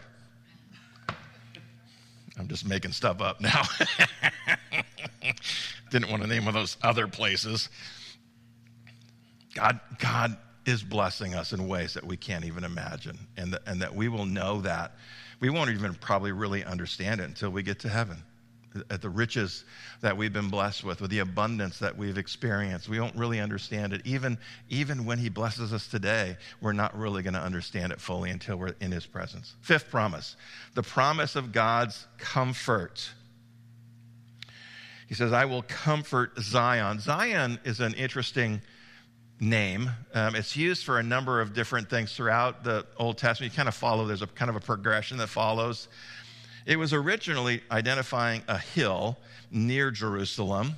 I'm 2.38 2.48
just 2.48 2.66
making 2.66 2.92
stuff 2.92 3.20
up 3.20 3.40
now. 3.40 3.62
Didn't 5.90 6.10
want 6.10 6.22
to 6.22 6.28
name 6.28 6.44
one 6.44 6.54
of 6.56 6.60
those 6.60 6.76
other 6.82 7.06
places. 7.06 7.68
God, 9.54 9.80
God 9.98 10.36
is 10.64 10.82
blessing 10.82 11.34
us 11.34 11.52
in 11.52 11.68
ways 11.68 11.94
that 11.94 12.04
we 12.04 12.16
can't 12.16 12.44
even 12.44 12.64
imagine, 12.64 13.18
and, 13.36 13.52
that, 13.52 13.62
and 13.66 13.82
that 13.82 13.94
we 13.94 14.08
will 14.08 14.24
know 14.26 14.60
that. 14.62 14.96
We 15.40 15.50
won't 15.50 15.70
even 15.70 15.94
probably 15.94 16.32
really 16.32 16.64
understand 16.64 17.20
it 17.20 17.24
until 17.24 17.50
we 17.50 17.62
get 17.62 17.80
to 17.80 17.88
heaven. 17.88 18.22
At 18.90 19.02
the 19.02 19.10
riches 19.10 19.64
that 20.00 20.16
we've 20.16 20.32
been 20.32 20.48
blessed 20.48 20.84
with, 20.84 21.00
with 21.00 21.10
the 21.10 21.18
abundance 21.18 21.78
that 21.78 21.96
we've 21.96 22.16
experienced, 22.16 22.88
we 22.88 22.96
don't 22.96 23.14
really 23.16 23.40
understand 23.40 23.92
it. 23.92 24.00
Even, 24.04 24.38
even 24.68 25.04
when 25.04 25.18
He 25.18 25.28
blesses 25.28 25.72
us 25.72 25.86
today, 25.86 26.36
we're 26.60 26.72
not 26.72 26.96
really 26.96 27.22
going 27.22 27.34
to 27.34 27.42
understand 27.42 27.92
it 27.92 28.00
fully 28.00 28.30
until 28.30 28.56
we're 28.56 28.74
in 28.80 28.90
His 28.90 29.06
presence. 29.06 29.54
Fifth 29.60 29.90
promise 29.90 30.36
the 30.74 30.82
promise 30.82 31.36
of 31.36 31.52
God's 31.52 32.06
comfort. 32.18 33.10
He 35.08 35.14
says, 35.14 35.32
I 35.32 35.44
will 35.44 35.62
comfort 35.62 36.32
Zion. 36.40 36.98
Zion 36.98 37.58
is 37.64 37.80
an 37.80 37.92
interesting 37.94 38.62
name. 39.42 39.90
Um, 40.14 40.34
it's 40.36 40.56
used 40.56 40.84
for 40.84 40.98
a 40.98 41.02
number 41.02 41.40
of 41.40 41.52
different 41.52 41.90
things 41.90 42.14
throughout 42.14 42.64
the 42.64 42.86
Old 42.96 43.18
Testament. 43.18 43.52
You 43.52 43.56
kind 43.56 43.68
of 43.68 43.74
follow, 43.74 44.06
there's 44.06 44.22
a 44.22 44.26
kind 44.26 44.48
of 44.48 44.56
a 44.56 44.60
progression 44.60 45.18
that 45.18 45.26
follows. 45.26 45.88
It 46.66 46.78
was 46.78 46.92
originally 46.92 47.62
identifying 47.70 48.42
a 48.48 48.58
hill 48.58 49.18
near 49.50 49.90
Jerusalem. 49.90 50.76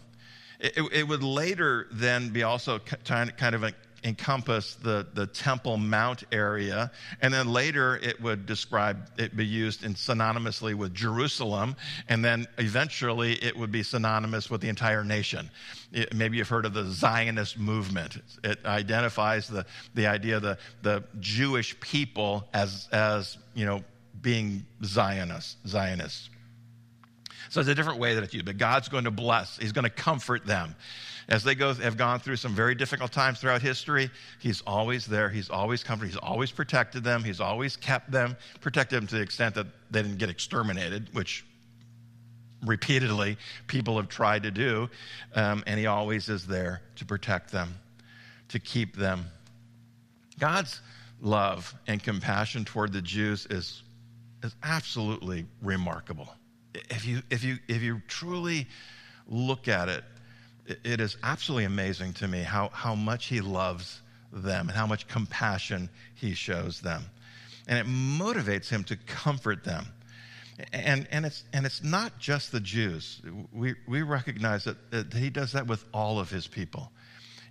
It, 0.61 0.77
it, 0.77 0.93
it 0.93 1.09
would 1.09 1.23
later 1.23 1.89
then 1.93 2.31
be 2.31 2.43
also 2.43 2.79
kind 2.79 3.31
of 3.55 3.65
encompass 4.05 4.75
the, 4.75 5.07
the 5.15 5.27
Temple 5.27 5.79
Mount 5.79 6.25
area. 6.31 6.91
And 7.23 7.33
then 7.33 7.49
later 7.49 7.97
it 8.03 8.21
would 8.21 8.45
describe, 8.45 9.09
it 9.19 9.35
be 9.35 9.47
used 9.47 9.83
in 9.83 9.95
synonymously 9.95 10.75
with 10.75 10.95
Jerusalem. 10.95 11.75
And 12.09 12.23
then 12.25 12.47
eventually 12.59 13.33
it 13.43 13.57
would 13.57 13.73
be 13.73 13.83
synonymous 13.83 14.51
with 14.51 14.61
the 14.61 14.69
entire 14.69 15.05
nation. 15.05 15.51
It, 15.93 16.15
maybe 16.15 16.37
you've 16.37 16.49
heard 16.49 16.67
of 16.67 16.75
the 16.75 16.85
Zionist 16.85 17.59
movement. 17.59 18.19
It 18.43 18.59
identifies 18.67 19.49
the, 19.49 19.65
the 19.95 20.07
idea 20.07 20.37
of 20.37 20.43
the, 20.43 20.59
the 20.83 21.03
Jewish 21.21 21.79
people 21.81 22.47
as, 22.53 22.89
as, 22.93 23.39
you 23.55 23.65
know, 23.65 23.83
being 24.21 24.65
Zionists. 24.85 25.57
Zionists. 25.67 26.31
So 27.51 27.61
it's 27.61 27.69
a 27.69 27.75
different 27.75 28.01
way 28.01 28.15
that 28.15 28.25
it's 28.25 28.35
used, 28.35 28.47
but 28.47 28.59
God's 28.59 28.89
going 28.89 29.05
to 29.05 29.11
bless. 29.11 29.59
He's 29.59 29.73
going 29.73 29.85
to 29.85 29.91
comfort 29.91 30.47
them. 30.47 30.75
As 31.29 31.43
they 31.43 31.55
go, 31.55 31.73
have 31.73 31.97
gone 31.97 32.21
through 32.21 32.37
some 32.37 32.55
very 32.55 32.75
difficult 32.75 33.13
times 33.13 33.41
throughout 33.41 33.63
history, 33.63 34.11
He's 34.41 34.61
always 34.67 35.07
there. 35.07 35.31
He's 35.31 35.49
always 35.49 35.83
comforted. 35.83 36.13
He's 36.13 36.21
always 36.21 36.51
protected 36.51 37.03
them. 37.05 37.25
He's 37.25 37.41
always 37.41 37.77
kept 37.77 38.11
them, 38.11 38.37
protected 38.61 38.99
them 38.99 39.07
to 39.07 39.17
the 39.17 39.23
extent 39.23 39.55
that 39.55 39.67
they 39.91 40.03
didn't 40.03 40.19
get 40.19 40.29
exterminated, 40.29 41.09
which 41.15 41.45
repeatedly 42.65 43.37
people 43.67 43.97
have 43.97 44.09
tried 44.09 44.43
to 44.43 44.51
do. 44.51 44.91
Um, 45.35 45.63
and 45.67 45.79
He 45.79 45.87
always 45.87 46.29
is 46.29 46.47
there 46.47 46.83
to 46.97 47.05
protect 47.05 47.53
them, 47.53 47.75
to 48.49 48.59
keep 48.59 48.97
them. 48.97 49.27
God's 50.39 50.81
love 51.21 51.75
and 51.87 52.03
compassion 52.03 52.65
toward 52.65 52.93
the 52.93 53.01
Jews 53.01 53.47
is, 53.49 53.83
is 54.45 54.55
absolutely 54.63 55.47
remarkable. 55.63 56.29
If 56.75 57.07
you, 57.07 57.23
if, 57.31 57.43
you, 57.43 57.59
if 57.67 57.83
you 57.83 58.03
truly 58.07 58.67
look 59.27 59.69
at 59.69 59.89
it, 59.89 60.05
it 60.85 61.01
is 61.01 61.17
absolutely 61.23 61.65
amazing 61.65 62.13
to 62.15 62.29
me 62.29 62.43
how, 62.43 62.69
how 62.69 62.95
much 62.95 63.27
he 63.27 63.41
loves 63.41 64.03
them 64.33 64.69
and 64.69 64.77
how 64.77 64.87
much 64.87 65.09
compassion 65.09 65.89
he 66.15 66.35
shows 66.35 66.81
them. 66.81 67.05
And 67.67 67.79
it 67.79 67.87
motivates 67.87 68.69
him 68.69 68.85
to 68.85 68.97
comfort 68.97 69.65
them. 69.65 69.87
And, 70.73 71.09
and, 71.11 71.25
it's, 71.27 71.45
and 71.53 71.65
it's 71.67 71.83
not 71.83 72.19
just 72.19 72.53
the 72.53 72.61
Jews. 72.61 73.23
We, 73.53 73.75
we 73.89 74.03
recognize 74.03 74.65
that, 74.65 74.91
that 74.91 75.13
he 75.13 75.31
does 75.31 75.53
that 75.53 75.67
with 75.67 75.85
all 75.93 76.21
of 76.21 76.31
his 76.31 76.47
people. 76.47 76.93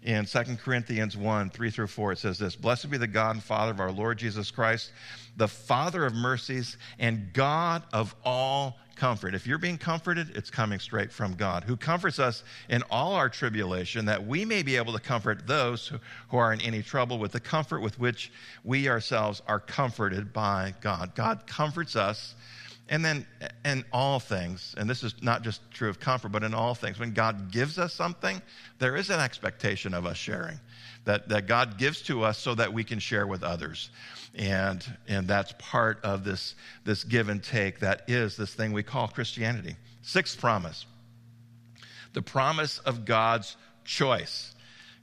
In 0.04 0.26
2 0.26 0.58
Corinthians 0.62 1.16
1 1.16 1.50
3 1.50 1.70
through 1.72 1.88
4, 1.88 2.12
it 2.12 2.18
says 2.18 2.38
this 2.38 2.58
Blessed 2.58 2.90
be 2.90 2.98
the 2.98 3.08
God 3.08 3.38
and 3.38 3.44
Father 3.44 3.72
of 3.72 3.80
our 3.80 3.92
Lord 3.92 4.18
Jesus 4.18 4.52
Christ, 4.52 4.92
the 5.38 5.48
Father 5.48 6.06
of 6.06 6.14
mercies 6.14 6.78
and 7.00 7.32
God 7.32 7.84
of 7.94 8.14
all 8.26 8.78
comfort. 8.98 9.34
If 9.34 9.48
you're 9.48 9.58
being 9.58 9.78
comforted, 9.78 10.36
it's 10.36 10.50
coming 10.50 10.80
straight 10.80 11.12
from 11.12 11.36
God, 11.36 11.64
who 11.64 11.78
comforts 11.78 12.20
us 12.20 12.44
in 12.70 12.84
all 12.92 13.14
our 13.14 13.30
tribulation, 13.30 14.06
that 14.06 14.28
we 14.28 14.44
may 14.44 14.62
be 14.62 14.76
able 14.76 14.92
to 14.94 15.00
comfort 15.00 15.48
those 15.48 15.88
who, 15.88 16.00
who 16.30 16.38
are 16.38 16.52
in 16.52 16.60
any 16.60 16.84
trouble 16.84 17.18
with 17.18 17.32
the 17.32 17.40
comfort 17.40 17.80
with 17.80 17.98
which 17.98 18.30
we 18.66 18.90
ourselves 18.90 19.42
are 19.48 19.60
comforted 19.60 20.34
by 20.34 20.74
God. 20.82 21.16
God 21.16 21.48
comforts 21.48 21.96
us. 21.96 22.36
And 22.94 23.04
then 23.04 23.26
in 23.66 23.84
all 23.92 24.20
things, 24.20 24.76
and 24.78 24.88
this 24.88 25.02
is 25.02 25.16
not 25.20 25.42
just 25.42 25.62
true 25.72 25.90
of 25.90 26.00
comfort, 26.00 26.30
but 26.30 26.44
in 26.44 26.54
all 26.54 26.76
things, 26.76 27.00
when 27.00 27.14
God 27.14 27.52
gives 27.52 27.80
us 27.80 27.92
something, 27.92 28.40
there 28.78 28.96
is 28.96 29.10
an 29.10 29.20
expectation 29.20 29.96
of 29.96 30.06
us 30.06 30.16
sharing 30.16 30.60
that, 31.06 31.28
that 31.30 31.48
God 31.48 31.80
gives 31.80 32.04
to 32.04 32.22
us 32.22 32.38
so 32.38 32.54
that 32.54 32.72
we 32.72 32.84
can 32.84 33.00
share 33.00 33.26
with 33.26 33.42
others. 33.42 33.90
And, 34.36 34.86
and 35.08 35.28
that's 35.28 35.56
part 35.58 36.02
of 36.04 36.24
this, 36.24 36.54
this 36.84 37.04
give 37.04 37.30
and 37.30 37.44
take 37.44 37.80
that 37.80 38.04
is 38.08 38.38
this 38.38 38.54
thing 38.54 38.74
we 38.74 38.84
call 38.84 39.08
Christianity. 39.08 39.76
Sixth 40.04 40.40
promise 40.40 40.86
the 42.14 42.22
promise 42.22 42.78
of 42.78 43.06
God's 43.06 43.58
choice. 43.86 44.54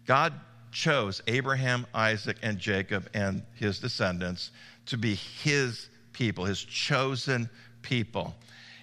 God 0.07 0.33
chose 0.71 1.23
Abraham, 1.27 1.89
Isaac, 1.93 2.37
and 2.41 2.57
Jacob 2.57 3.11
and 3.15 3.43
his 3.55 3.81
descendants 3.81 4.53
to 4.87 4.97
be 4.97 5.17
his 5.17 5.89
people, 6.13 6.45
his 6.45 6.63
chosen 6.63 7.51
people. 7.83 8.35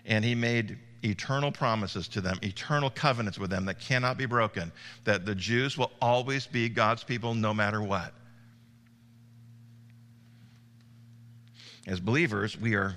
And 0.06 0.24
he 0.24 0.36
made 0.36 0.78
eternal 1.04 1.52
promises 1.52 2.08
to 2.10 2.22
them, 2.22 2.40
eternal 2.42 2.90
covenants 2.90 3.38
with 3.38 3.50
them 3.50 3.66
that 3.66 3.80
cannot 3.80 4.18
be 4.18 4.26
broken, 4.26 4.72
that 5.04 5.26
the 5.26 5.36
Jews 5.36 5.78
will 5.78 5.92
always 6.02 6.48
be 6.48 6.70
God's 6.70 7.04
people 7.04 7.34
no 7.34 7.54
matter 7.54 7.82
what. 7.82 8.14
As 11.86 12.00
believers, 12.00 12.60
we 12.60 12.76
are 12.76 12.96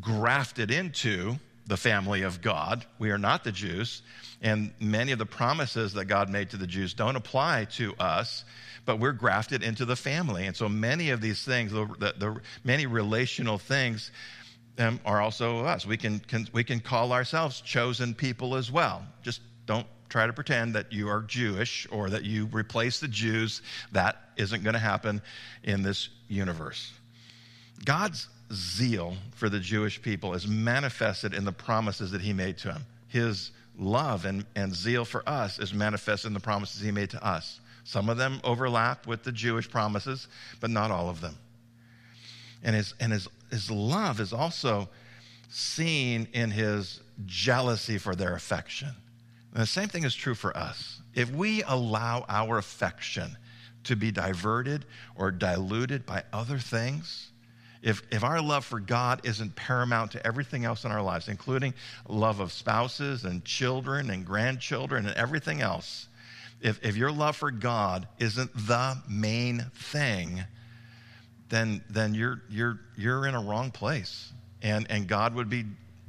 grafted 0.00 0.70
into 0.70 1.36
the 1.66 1.76
family 1.76 2.22
of 2.22 2.40
God. 2.40 2.84
We 2.98 3.10
are 3.10 3.18
not 3.18 3.44
the 3.44 3.52
Jews. 3.52 4.02
And 4.40 4.72
many 4.80 5.12
of 5.12 5.18
the 5.18 5.26
promises 5.26 5.92
that 5.92 6.06
God 6.06 6.28
made 6.28 6.50
to 6.50 6.56
the 6.56 6.66
Jews 6.66 6.94
don't 6.94 7.14
apply 7.14 7.66
to 7.76 7.94
us, 7.96 8.44
but 8.84 8.98
we're 8.98 9.12
grafted 9.12 9.62
into 9.62 9.84
the 9.84 9.94
family. 9.94 10.46
And 10.46 10.56
so 10.56 10.68
many 10.68 11.10
of 11.10 11.20
these 11.20 11.44
things, 11.44 11.72
the, 11.72 11.86
the, 11.98 12.14
the 12.18 12.40
many 12.64 12.86
relational 12.86 13.58
things, 13.58 14.10
um, 14.78 15.00
are 15.04 15.20
also 15.20 15.64
us. 15.64 15.86
We 15.86 15.96
can, 15.96 16.18
can, 16.20 16.48
we 16.52 16.64
can 16.64 16.80
call 16.80 17.12
ourselves 17.12 17.60
chosen 17.60 18.14
people 18.14 18.56
as 18.56 18.70
well. 18.70 19.04
Just 19.22 19.40
don't 19.66 19.86
try 20.08 20.26
to 20.26 20.32
pretend 20.32 20.74
that 20.74 20.92
you 20.92 21.08
are 21.08 21.22
Jewish 21.22 21.86
or 21.90 22.10
that 22.10 22.24
you 22.24 22.46
replace 22.52 23.00
the 23.00 23.08
Jews. 23.08 23.62
That 23.92 24.16
isn't 24.36 24.62
going 24.62 24.74
to 24.74 24.80
happen 24.80 25.22
in 25.62 25.82
this 25.82 26.08
universe. 26.28 26.92
God's 27.84 28.28
zeal 28.52 29.16
for 29.34 29.48
the 29.48 29.58
Jewish 29.58 30.00
people 30.00 30.34
is 30.34 30.46
manifested 30.46 31.34
in 31.34 31.44
the 31.44 31.52
promises 31.52 32.10
that 32.10 32.20
he 32.20 32.32
made 32.32 32.58
to 32.58 32.68
them. 32.68 32.84
His 33.08 33.50
love 33.78 34.24
and, 34.24 34.44
and 34.54 34.74
zeal 34.74 35.04
for 35.04 35.26
us 35.28 35.58
is 35.58 35.72
manifested 35.72 36.28
in 36.28 36.34
the 36.34 36.40
promises 36.40 36.80
he 36.80 36.90
made 36.90 37.10
to 37.10 37.26
us. 37.26 37.60
Some 37.84 38.08
of 38.08 38.16
them 38.16 38.40
overlap 38.44 39.06
with 39.06 39.24
the 39.24 39.32
Jewish 39.32 39.68
promises, 39.68 40.28
but 40.60 40.70
not 40.70 40.90
all 40.90 41.08
of 41.08 41.20
them. 41.20 41.36
And 42.62 42.76
his, 42.76 42.94
and 43.00 43.12
his 43.12 43.28
his 43.52 43.70
love 43.70 44.18
is 44.18 44.32
also 44.32 44.88
seen 45.50 46.26
in 46.32 46.50
his 46.50 47.00
jealousy 47.26 47.98
for 47.98 48.16
their 48.16 48.34
affection. 48.34 48.88
And 49.52 49.62
the 49.62 49.66
same 49.66 49.88
thing 49.88 50.04
is 50.04 50.14
true 50.14 50.34
for 50.34 50.56
us. 50.56 51.02
If 51.14 51.30
we 51.30 51.62
allow 51.62 52.24
our 52.30 52.56
affection 52.56 53.36
to 53.84 53.94
be 53.94 54.10
diverted 54.10 54.86
or 55.14 55.30
diluted 55.30 56.06
by 56.06 56.24
other 56.32 56.58
things, 56.58 57.30
if, 57.82 58.02
if 58.10 58.24
our 58.24 58.40
love 58.40 58.64
for 58.64 58.80
God 58.80 59.20
isn't 59.24 59.54
paramount 59.54 60.12
to 60.12 60.26
everything 60.26 60.64
else 60.64 60.84
in 60.84 60.90
our 60.90 61.02
lives, 61.02 61.28
including 61.28 61.74
love 62.08 62.40
of 62.40 62.52
spouses 62.52 63.24
and 63.24 63.44
children 63.44 64.08
and 64.08 64.24
grandchildren 64.24 65.04
and 65.04 65.14
everything 65.16 65.60
else, 65.60 66.08
if, 66.62 66.82
if 66.82 66.96
your 66.96 67.12
love 67.12 67.36
for 67.36 67.50
God 67.50 68.08
isn't 68.18 68.54
the 68.54 68.96
main 69.06 69.66
thing, 69.74 70.44
then, 71.52 71.84
then 71.90 72.14
you're, 72.14 72.40
you're, 72.48 72.80
you're 72.96 73.26
in 73.26 73.34
a 73.34 73.40
wrong 73.40 73.70
place. 73.70 74.32
And, 74.62 74.90
and 74.90 75.06
God 75.06 75.34
would 75.34 75.50
be 75.50 75.66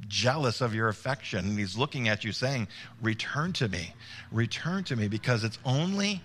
jealous 0.08 0.62
of 0.62 0.74
your 0.74 0.88
affection. 0.88 1.40
And 1.40 1.58
He's 1.58 1.76
looking 1.76 2.08
at 2.08 2.24
you 2.24 2.32
saying, 2.32 2.66
Return 3.02 3.52
to 3.54 3.68
me, 3.68 3.92
return 4.32 4.84
to 4.84 4.96
me, 4.96 5.06
because 5.06 5.44
it's 5.44 5.58
only 5.66 6.22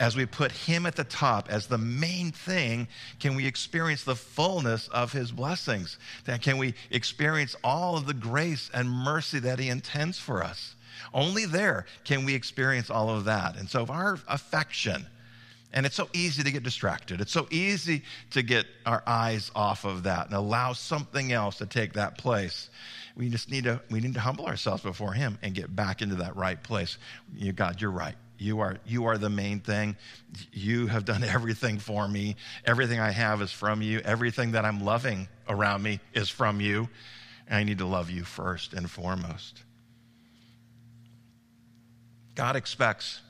as 0.00 0.16
we 0.16 0.26
put 0.26 0.50
Him 0.50 0.84
at 0.84 0.96
the 0.96 1.04
top 1.04 1.48
as 1.48 1.68
the 1.68 1.78
main 1.78 2.32
thing 2.32 2.88
can 3.20 3.36
we 3.36 3.46
experience 3.46 4.02
the 4.02 4.16
fullness 4.16 4.88
of 4.88 5.12
His 5.12 5.30
blessings. 5.30 5.96
That 6.24 6.42
can 6.42 6.58
we 6.58 6.74
experience 6.90 7.54
all 7.62 7.96
of 7.96 8.06
the 8.06 8.14
grace 8.14 8.68
and 8.74 8.90
mercy 8.90 9.38
that 9.38 9.60
He 9.60 9.68
intends 9.68 10.18
for 10.18 10.42
us. 10.42 10.74
Only 11.14 11.44
there 11.44 11.86
can 12.02 12.24
we 12.24 12.34
experience 12.34 12.90
all 12.90 13.10
of 13.10 13.26
that. 13.26 13.56
And 13.56 13.70
so, 13.70 13.84
if 13.84 13.90
our 13.90 14.18
affection, 14.26 15.06
and 15.76 15.84
it's 15.84 15.94
so 15.94 16.08
easy 16.14 16.42
to 16.42 16.50
get 16.50 16.62
distracted. 16.62 17.20
It's 17.20 17.30
so 17.30 17.46
easy 17.50 18.02
to 18.30 18.42
get 18.42 18.64
our 18.86 19.02
eyes 19.06 19.50
off 19.54 19.84
of 19.84 20.04
that 20.04 20.24
and 20.24 20.34
allow 20.34 20.72
something 20.72 21.32
else 21.32 21.58
to 21.58 21.66
take 21.66 21.92
that 21.92 22.16
place. 22.16 22.70
We 23.14 23.28
just 23.28 23.50
need 23.50 23.64
to 23.64 23.82
we 23.90 24.00
need 24.00 24.14
to 24.14 24.20
humble 24.20 24.46
ourselves 24.46 24.82
before 24.82 25.12
him 25.12 25.38
and 25.42 25.54
get 25.54 25.76
back 25.76 26.00
into 26.00 26.14
that 26.16 26.34
right 26.34 26.60
place. 26.60 26.96
You 27.36 27.52
God, 27.52 27.82
you're 27.82 27.90
right. 27.90 28.14
You 28.38 28.60
are 28.60 28.78
you 28.86 29.04
are 29.04 29.18
the 29.18 29.28
main 29.28 29.60
thing. 29.60 29.96
You 30.50 30.86
have 30.86 31.04
done 31.04 31.22
everything 31.24 31.78
for 31.78 32.08
me. 32.08 32.36
Everything 32.64 32.98
I 32.98 33.10
have 33.10 33.42
is 33.42 33.52
from 33.52 33.82
you. 33.82 33.98
Everything 33.98 34.52
that 34.52 34.64
I'm 34.64 34.82
loving 34.82 35.28
around 35.46 35.82
me 35.82 36.00
is 36.14 36.30
from 36.30 36.58
you. 36.58 36.88
And 37.48 37.58
I 37.58 37.64
need 37.64 37.78
to 37.78 37.86
love 37.86 38.08
you 38.10 38.24
first 38.24 38.72
and 38.72 38.90
foremost. 38.90 39.62
God 42.34 42.56
expects 42.56 43.20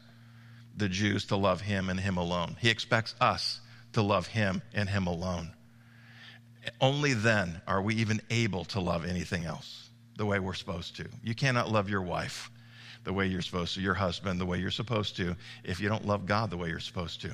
the 0.77 0.89
Jews 0.89 1.25
to 1.27 1.37
love 1.37 1.61
him 1.63 1.89
and 1.89 1.99
him 1.99 2.17
alone. 2.17 2.57
He 2.61 2.69
expects 2.69 3.15
us 3.21 3.61
to 3.93 4.03
love 4.03 4.27
him 4.27 4.63
and 4.75 4.89
him 4.89 5.07
alone. 5.07 5.53
Only 6.81 7.15
then 7.15 7.63
are 7.67 7.81
we 7.81 7.95
even 7.97 8.21
able 8.31 8.65
to 8.67 8.81
love 8.81 9.05
anything 9.05 9.45
else 9.45 9.89
the 10.17 10.27
way 10.27 10.39
we're 10.39 10.55
supposed 10.55 10.97
to. 10.97 11.07
You 11.23 11.35
cannot 11.35 11.71
love 11.71 11.89
your 11.89 12.03
wife 12.03 12.51
the 13.05 13.13
way 13.13 13.27
you're 13.27 13.43
supposed 13.43 13.75
to, 13.75 13.81
your 13.81 13.95
husband 13.95 14.41
the 14.41 14.47
way 14.47 14.59
you're 14.59 14.71
supposed 14.71 15.17
to, 15.17 15.37
if 15.63 15.81
you 15.81 15.89
don't 15.89 16.07
love 16.07 16.27
God 16.27 16.51
the 16.51 16.57
way 16.57 16.69
you're 16.69 16.81
supposed 16.81 17.21
to. 17.23 17.31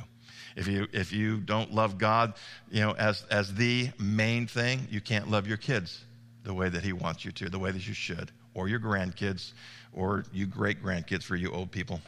If 0.55 0.69
you, 0.69 0.87
if 0.93 1.13
you 1.13 1.39
don't 1.39 1.73
love 1.73 1.97
God, 1.97 2.35
you 2.71 2.81
know, 2.81 2.93
as, 2.93 3.25
as 3.31 3.55
the 3.55 3.91
main 3.99 4.47
thing, 4.47 4.87
you 4.91 5.01
can't 5.01 5.31
love 5.31 5.47
your 5.47 5.57
kids 5.57 6.05
the 6.45 6.53
way 6.53 6.69
that 6.69 6.83
he 6.83 6.93
wants 6.93 7.25
you 7.25 7.33
to, 7.33 7.49
the 7.49 7.59
way 7.59 7.71
that 7.71 7.87
you 7.87 7.95
should, 7.95 8.31
or 8.55 8.69
your 8.69 8.81
grandkids, 8.81 9.53
or 9.95 10.25
you 10.33 10.47
great 10.47 10.83
grandkids 10.83 11.23
for 11.23 11.37
you 11.37 11.51
old 11.51 11.71
people. 11.71 12.01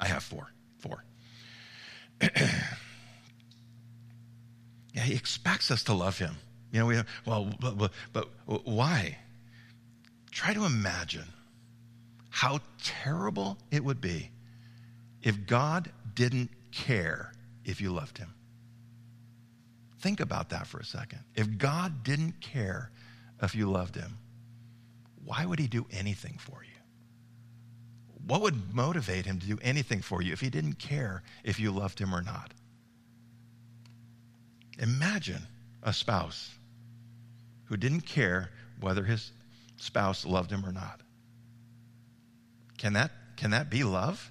I 0.00 0.08
have 0.08 0.22
four. 0.22 0.48
Four. 0.78 1.04
yeah, 2.22 2.30
he 5.02 5.14
expects 5.14 5.70
us 5.70 5.82
to 5.84 5.94
love 5.94 6.18
him. 6.18 6.36
You 6.72 6.80
know, 6.80 6.86
we 6.86 6.96
have, 6.96 7.06
well, 7.26 7.52
but, 7.60 7.76
but, 7.76 7.92
but 8.12 8.28
why? 8.64 9.18
Try 10.30 10.54
to 10.54 10.64
imagine 10.64 11.26
how 12.30 12.60
terrible 12.82 13.58
it 13.70 13.84
would 13.84 14.00
be 14.00 14.30
if 15.22 15.46
God 15.46 15.90
didn't 16.14 16.50
care 16.72 17.32
if 17.64 17.80
you 17.80 17.92
loved 17.92 18.18
him. 18.18 18.32
Think 20.00 20.20
about 20.20 20.50
that 20.50 20.66
for 20.66 20.78
a 20.78 20.84
second. 20.84 21.20
If 21.34 21.58
God 21.58 22.02
didn't 22.02 22.40
care 22.40 22.90
if 23.42 23.54
you 23.54 23.70
loved 23.70 23.96
him, 23.96 24.18
why 25.24 25.44
would 25.44 25.58
he 25.58 25.66
do 25.66 25.86
anything 25.90 26.38
for 26.38 26.64
you? 26.64 26.79
What 28.30 28.42
would 28.42 28.72
motivate 28.72 29.26
him 29.26 29.40
to 29.40 29.46
do 29.48 29.58
anything 29.60 30.02
for 30.02 30.22
you 30.22 30.32
if 30.32 30.40
he 30.40 30.50
didn't 30.50 30.74
care 30.74 31.24
if 31.42 31.58
you 31.58 31.72
loved 31.72 31.98
him 31.98 32.14
or 32.14 32.22
not? 32.22 32.54
Imagine 34.78 35.42
a 35.82 35.92
spouse 35.92 36.48
who 37.64 37.76
didn't 37.76 38.02
care 38.02 38.50
whether 38.78 39.02
his 39.02 39.32
spouse 39.78 40.24
loved 40.24 40.52
him 40.52 40.64
or 40.64 40.70
not. 40.70 41.00
Can 42.78 42.92
that, 42.92 43.10
can 43.36 43.50
that 43.50 43.68
be 43.68 43.82
love? 43.82 44.30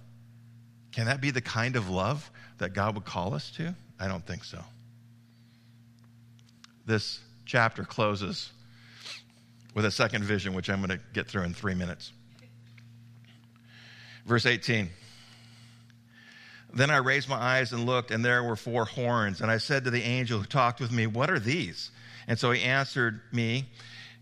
Can 0.94 1.08
that 1.08 1.20
be 1.20 1.32
the 1.32 1.42
kind 1.42 1.76
of 1.76 1.90
love 1.90 2.32
that 2.60 2.72
God 2.72 2.96
would 2.96 3.04
call 3.04 3.34
us 3.34 3.52
to? 3.58 3.76
I 4.00 4.08
don't 4.08 4.26
think 4.26 4.46
so. 4.46 4.64
This 6.86 7.20
chapter 7.46 7.84
closes 7.84 8.50
with 9.74 9.84
a 9.84 9.92
second 9.92 10.24
vision, 10.24 10.54
which 10.54 10.70
I'm 10.70 10.80
going 10.80 10.98
to 10.98 11.04
get 11.12 11.28
through 11.28 11.44
in 11.44 11.54
three 11.54 11.76
minutes. 11.76 12.14
Verse 14.30 14.46
18. 14.46 14.92
Then 16.72 16.92
I 16.92 16.98
raised 16.98 17.28
my 17.28 17.36
eyes 17.36 17.74
and 17.74 17.88
looked, 17.88 18.12
and 18.12 18.24
there 18.24 18.44
were 18.44 18.56
four 18.56 18.86
horns. 18.86 19.42
And 19.42 19.50
I 19.50 19.58
said 19.58 19.86
to 19.86 19.90
the 19.90 20.04
angel 20.04 20.38
who 20.38 20.46
talked 20.46 20.80
with 20.80 20.92
me, 20.92 21.08
What 21.08 21.32
are 21.32 21.40
these? 21.40 21.90
And 22.28 22.38
so 22.38 22.52
he 22.52 22.62
answered 22.62 23.22
me, 23.32 23.66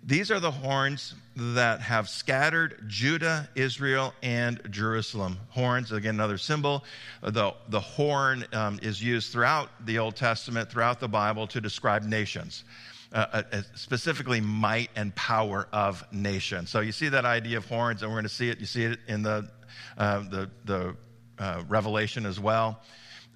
These 0.01 0.31
are 0.31 0.39
the 0.39 0.49
horns 0.49 1.13
that 1.35 1.81
have 1.81 2.07
scattered 2.07 2.85
Judah, 2.87 3.49
Israel, 3.53 4.13
and 4.23 4.61
Jerusalem. 4.71 5.39
Horns, 5.49 5.91
again, 5.91 6.15
another 6.15 6.37
symbol. 6.37 6.85
The, 7.21 7.53
the 7.67 7.81
horn 7.81 8.45
um, 8.53 8.79
is 8.81 9.03
used 9.03 9.33
throughout 9.33 9.71
the 9.85 9.99
Old 9.99 10.15
Testament, 10.15 10.71
throughout 10.71 11.01
the 11.01 11.09
Bible, 11.09 11.47
to 11.47 11.59
describe 11.59 12.03
nations. 12.03 12.63
Uh, 13.11 13.43
uh, 13.51 13.61
specifically 13.73 14.41
might 14.41 14.89
and 14.95 15.15
power 15.15 15.67
of 15.71 16.05
nations. 16.11 16.69
So 16.69 16.81
you 16.81 16.91
see 16.91 17.07
that 17.09 17.23
idea 17.23 17.57
of 17.57 17.65
horns, 17.65 18.03
and 18.03 18.11
we're 18.11 18.15
going 18.15 18.23
to 18.23 18.29
see 18.29 18.49
it. 18.49 18.59
You 18.59 18.65
see 18.65 18.83
it 18.83 18.99
in 19.07 19.23
the 19.23 19.49
uh, 19.97 20.19
the 20.29 20.49
the 20.65 20.95
uh, 21.39 21.63
Revelation 21.67 22.25
as 22.25 22.39
well. 22.39 22.81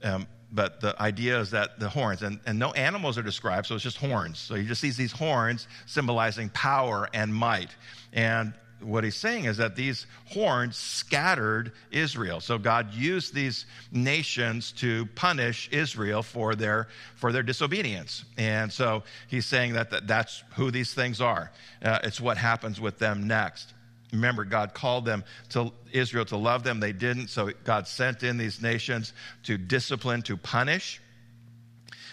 Um, 0.04 0.28
but 0.52 0.82
the 0.82 1.02
idea 1.02 1.40
is 1.40 1.52
that 1.52 1.80
the 1.80 1.88
horns, 1.88 2.24
and, 2.24 2.40
and 2.46 2.60
no 2.60 2.72
animals 2.72 3.18
are 3.18 3.24
described, 3.24 3.68
so 3.68 3.76
it's 3.76 3.84
just 3.84 3.98
horns. 3.98 4.38
So 4.38 4.56
he 4.56 4.66
just 4.66 4.82
sees 4.82 4.98
these 4.98 5.12
horns 5.12 5.68
symbolizing 5.86 6.50
power 6.50 7.08
and 7.14 7.34
might. 7.34 7.70
And 8.12 8.54
what 8.82 9.04
he's 9.04 9.16
saying 9.16 9.46
is 9.46 9.58
that 9.58 9.76
these 9.76 10.08
horns 10.26 10.76
scattered 10.76 11.72
Israel. 11.92 12.40
So 12.42 12.58
God 12.58 12.94
used 12.94 13.34
these 13.34 13.66
nations 13.92 14.72
to 14.74 15.06
punish 15.16 15.70
Israel 15.72 16.24
for 16.24 16.56
their 16.56 16.88
for 17.16 17.32
their 17.32 17.44
disobedience. 17.44 18.26
And 18.38 18.72
so 18.74 19.04
he's 19.28 19.46
saying 19.46 19.74
that, 19.74 19.92
that 19.92 20.08
that's 20.08 20.44
who 20.56 20.72
these 20.72 20.94
things 20.94 21.22
are. 21.22 21.52
Uh, 21.82 22.00
it's 22.04 22.20
what 22.20 22.38
happens 22.38 22.82
with 22.82 22.98
them 22.98 23.28
next. 23.28 23.74
Remember, 24.12 24.44
God 24.44 24.74
called 24.74 25.06
them 25.06 25.24
to 25.50 25.72
Israel 25.92 26.26
to 26.26 26.38
love 26.38 26.64
them. 26.64 26.80
They 26.80 26.92
didn't. 26.92 27.30
So 27.30 27.52
God 27.64 27.88
sent 27.88 28.24
in 28.24 28.38
these 28.38 28.62
nations 28.62 29.14
to 29.44 29.58
discipline, 29.58 30.22
to 30.24 30.36
punish. 30.36 31.02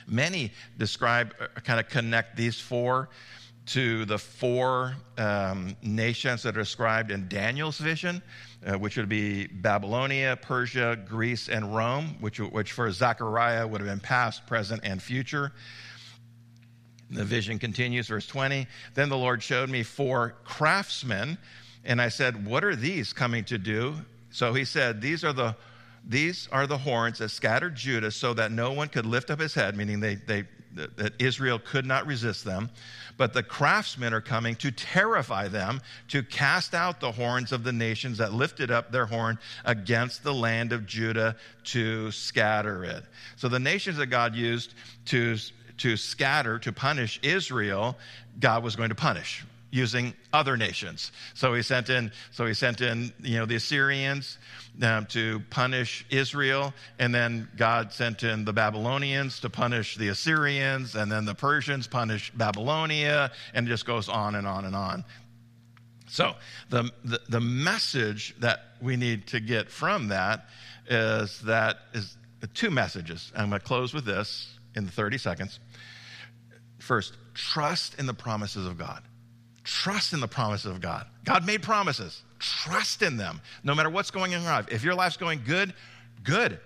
Many 0.07 0.53
describe, 0.77 1.35
uh, 1.41 1.49
kind 1.61 1.81
of 1.81 1.89
connect 1.89 2.37
these 2.37 2.59
four 2.59 3.09
to 3.67 4.07
the 4.07 4.19
four 4.19 4.95
um, 5.19 5.77
nations 5.83 6.43
that 6.43 6.57
are 6.57 6.61
described 6.61 7.11
in 7.11 7.29
Daniel's 7.29 7.77
vision, 7.77 8.23
uh, 8.67 8.79
which 8.79 8.97
would 8.97 9.11
be 9.11 9.47
Babylonia, 9.47 10.39
Persia, 10.41 10.99
Greece, 11.07 11.51
and 11.51 11.77
Rome, 11.77 12.17
which, 12.21 12.41
which 12.41 12.73
for 12.73 12.91
Zechariah 12.91 13.67
would 13.67 13.83
have 13.83 13.91
been 13.91 14.01
past, 14.01 14.47
present, 14.47 14.81
and 14.85 15.03
future. 15.03 15.53
The 17.11 17.25
vision 17.25 17.59
continues, 17.59 18.09
verse 18.09 18.27
20. 18.27 18.67
Then 18.95 19.11
the 19.11 19.17
Lord 19.17 19.43
showed 19.43 19.69
me 19.69 19.83
four 19.83 20.37
craftsmen 20.45 21.37
and 21.89 22.01
I 22.01 22.11
said, 22.11 22.47
What 22.47 22.63
are 22.63 22.77
these 22.77 23.13
coming 23.13 23.45
to 23.45 23.59
do? 23.59 23.97
So 24.31 24.55
he 24.55 24.65
said, 24.65 25.01
These 25.01 25.25
are 25.25 25.33
the 25.33 25.57
these 26.07 26.49
are 26.53 26.67
the 26.67 26.79
horns 26.79 27.19
that 27.19 27.31
scattered 27.31 27.75
Judah 27.75 28.11
so 28.11 28.33
that 28.35 28.53
no 28.53 28.73
one 28.73 28.89
could 28.89 29.05
lift 29.05 29.31
up 29.31 29.41
his 29.41 29.53
head, 29.53 29.77
meaning 29.77 30.01
they, 30.01 30.15
they, 30.15 30.45
that 30.75 31.13
Israel 31.19 31.59
could 31.59 31.85
not 31.85 32.07
resist 32.07 32.45
them. 32.45 32.71
But 33.19 33.35
the 33.35 33.43
craftsmen 33.43 34.15
are 34.15 34.21
coming 34.21 34.55
to 34.57 34.71
terrify 34.71 35.49
them, 35.49 35.83
to 36.09 36.23
cast 36.23 36.73
out 36.73 37.01
the 37.01 37.13
horns 37.13 37.53
of 37.53 37.65
the 37.65 37.73
nations 37.73 38.19
that 38.19 38.33
lifted 38.33 38.71
up 38.71 38.91
their 38.91 39.07
horn 39.07 39.39
against 39.65 40.23
the 40.23 40.33
land 40.33 40.73
of 40.73 40.87
Judah 40.87 41.37
to 41.65 42.11
scatter 42.13 42.85
it. 42.85 43.05
So 43.37 43.49
the 43.49 43.59
nations 43.59 43.99
that 43.99 44.07
God 44.07 44.35
used 44.35 44.75
to, 45.07 45.37
to 45.79 45.97
scatter, 45.97 46.59
to 46.61 46.73
punish 46.73 47.19
Israel, 47.23 47.99
God 48.39 48.63
was 48.63 48.77
going 48.77 48.91
to 48.91 48.95
punish 48.95 49.45
using 49.71 50.15
other 50.33 50.57
nations. 50.57 51.13
So 51.35 51.55
he 51.55 51.63
sent 51.63 51.91
in, 51.91 52.11
so 52.31 52.47
he 52.47 52.55
sent 52.55 52.81
in, 52.81 53.13
you 53.21 53.39
know, 53.39 53.47
the 53.47 53.57
Assyrians 53.57 54.39
um, 54.83 55.07
to 55.07 55.41
punish 55.51 56.07
Israel, 56.11 56.73
and 56.99 57.15
then 57.15 57.49
God 57.57 57.93
sent 57.93 58.23
in 58.23 58.45
the 58.45 58.53
Babylonians 58.53 59.41
to 59.41 59.51
punish 59.51 59.97
the 59.97 60.09
Assyrians, 60.09 60.95
and 60.95 61.11
then 61.11 61.25
the 61.25 61.35
Persians 61.35 61.87
punish 61.87 62.31
Babylonia, 62.33 63.31
and 63.55 63.67
it 63.67 63.71
just 63.71 63.85
goes 63.85 64.09
on 64.09 64.35
and 64.35 64.47
on 64.47 64.65
and 64.65 64.75
on. 64.75 65.05
So 66.09 66.35
the, 66.71 66.91
the, 67.05 67.21
the 67.29 67.41
message 67.41 68.35
that 68.41 68.61
we 68.81 68.97
need 68.97 69.27
to 69.29 69.41
get 69.41 69.71
from 69.71 70.09
that 70.09 70.47
is 70.89 71.41
that 71.43 71.79
is 71.93 72.17
two 72.55 72.71
messages. 72.71 73.31
I'm 73.37 73.51
going 73.51 73.61
to 73.61 73.67
close 73.67 73.93
with 73.93 74.05
this 74.05 74.59
in 74.75 74.87
the 74.87 74.91
30 74.91 75.19
seconds. 75.19 75.61
First, 76.79 77.17
trust 77.35 77.99
in 77.99 78.07
the 78.07 78.15
promises 78.15 78.67
of 78.67 78.79
God. 78.79 79.03
Trust 79.69 80.15
in 80.15 80.21
the 80.21 80.29
promises 80.29 80.65
of 80.65 80.81
God. 80.81 81.07
God 81.27 81.45
made 81.45 81.63
promises. 81.63 82.23
Trust 82.39 83.03
in 83.03 83.19
them, 83.19 83.43
no 83.63 83.75
matter 83.75 83.91
what's 83.91 84.11
going 84.11 84.33
on 84.33 84.39
in 84.39 84.45
your 84.45 84.53
life. 84.53 84.69
If 84.71 84.83
your 84.83 84.95
life's 84.95 85.19
going 85.19 85.43
good, 85.45 85.75
good. 86.25 86.59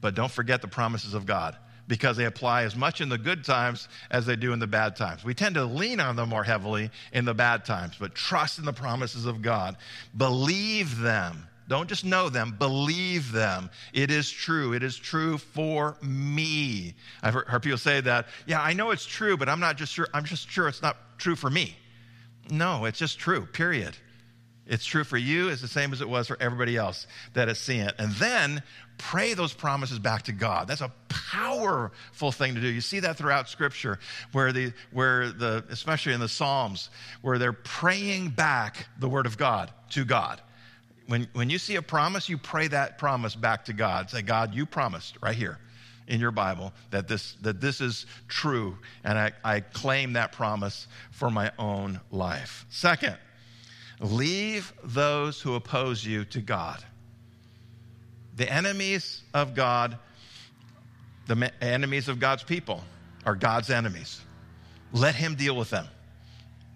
But 0.00 0.16
don't 0.16 0.30
forget 0.30 0.60
the 0.60 0.66
promises 0.66 1.14
of 1.14 1.26
God 1.26 1.56
because 1.86 2.16
they 2.16 2.24
apply 2.24 2.64
as 2.64 2.74
much 2.74 3.00
in 3.00 3.08
the 3.08 3.18
good 3.18 3.44
times 3.44 3.88
as 4.10 4.26
they 4.26 4.34
do 4.34 4.52
in 4.52 4.58
the 4.58 4.66
bad 4.66 4.96
times. 4.96 5.24
We 5.24 5.32
tend 5.32 5.54
to 5.54 5.64
lean 5.64 6.00
on 6.00 6.16
them 6.16 6.28
more 6.28 6.42
heavily 6.42 6.90
in 7.12 7.24
the 7.24 7.34
bad 7.34 7.64
times, 7.64 7.94
but 8.00 8.16
trust 8.16 8.58
in 8.58 8.64
the 8.64 8.72
promises 8.72 9.24
of 9.24 9.40
God. 9.40 9.76
Believe 10.16 10.98
them. 10.98 11.46
Don't 11.68 11.88
just 11.88 12.04
know 12.04 12.28
them, 12.28 12.56
believe 12.58 13.30
them. 13.30 13.70
It 13.92 14.10
is 14.10 14.28
true. 14.28 14.72
It 14.72 14.82
is 14.82 14.96
true 14.96 15.38
for 15.38 15.96
me. 16.02 16.96
I've 17.22 17.34
heard, 17.34 17.62
people 17.62 17.78
say 17.78 18.00
that, 18.00 18.26
yeah, 18.44 18.60
I 18.60 18.72
know 18.72 18.90
it's 18.90 19.06
true, 19.06 19.36
but 19.36 19.48
I'm 19.48 19.60
not 19.60 19.76
just 19.76 19.92
sure, 19.92 20.08
I'm 20.12 20.24
just 20.24 20.50
sure 20.50 20.66
it's 20.66 20.82
not 20.82 20.96
true 21.18 21.36
for 21.36 21.48
me. 21.48 21.76
No, 22.50 22.84
it's 22.84 22.98
just 22.98 23.18
true, 23.18 23.46
period. 23.46 23.96
It's 24.66 24.84
true 24.84 25.04
for 25.04 25.16
you, 25.16 25.48
it's 25.48 25.62
the 25.62 25.68
same 25.68 25.94
as 25.94 26.02
it 26.02 26.08
was 26.08 26.28
for 26.28 26.36
everybody 26.40 26.76
else 26.76 27.06
that 27.32 27.48
has 27.48 27.58
seen 27.58 27.80
it. 27.80 27.94
And 27.98 28.12
then 28.12 28.62
pray 28.98 29.32
those 29.32 29.54
promises 29.54 29.98
back 29.98 30.24
to 30.24 30.32
God. 30.32 30.68
That's 30.68 30.82
a 30.82 30.92
powerful 31.08 32.32
thing 32.32 32.54
to 32.54 32.60
do. 32.60 32.68
You 32.68 32.82
see 32.82 33.00
that 33.00 33.16
throughout 33.16 33.48
Scripture, 33.48 33.98
where 34.32 34.52
the, 34.52 34.74
where 34.92 35.30
the, 35.30 35.64
especially 35.70 36.12
in 36.12 36.20
the 36.20 36.28
Psalms, 36.28 36.90
where 37.22 37.38
they're 37.38 37.54
praying 37.54 38.30
back 38.30 38.88
the 38.98 39.08
Word 39.08 39.24
of 39.24 39.38
God 39.38 39.72
to 39.90 40.04
God. 40.04 40.42
When, 41.06 41.26
when 41.32 41.48
you 41.48 41.56
see 41.56 41.76
a 41.76 41.82
promise, 41.82 42.28
you 42.28 42.36
pray 42.36 42.68
that 42.68 42.98
promise 42.98 43.34
back 43.34 43.64
to 43.66 43.72
God. 43.72 44.10
Say, 44.10 44.20
God, 44.20 44.54
you 44.54 44.66
promised 44.66 45.16
right 45.22 45.34
here 45.34 45.58
in 46.08 46.20
your 46.20 46.30
Bible 46.30 46.72
that 46.90 47.06
this, 47.06 47.34
that 47.42 47.60
this 47.60 47.80
is 47.80 48.06
true, 48.26 48.76
and 49.04 49.18
I, 49.18 49.32
I 49.44 49.60
claim 49.60 50.14
that 50.14 50.32
promise 50.32 50.88
for 51.10 51.30
my 51.30 51.52
own 51.58 52.00
life. 52.10 52.66
Second, 52.70 53.16
leave 54.00 54.72
those 54.82 55.40
who 55.40 55.54
oppose 55.54 56.04
you 56.04 56.24
to 56.26 56.40
God. 56.40 56.82
The 58.36 58.50
enemies 58.50 59.22
of 59.34 59.54
God, 59.54 59.98
the 61.26 61.52
enemies 61.60 62.08
of 62.08 62.18
God's 62.18 62.42
people, 62.42 62.82
are 63.26 63.34
God's 63.34 63.70
enemies. 63.70 64.20
Let 64.92 65.14
Him 65.14 65.34
deal 65.34 65.56
with 65.56 65.70
them. 65.70 65.86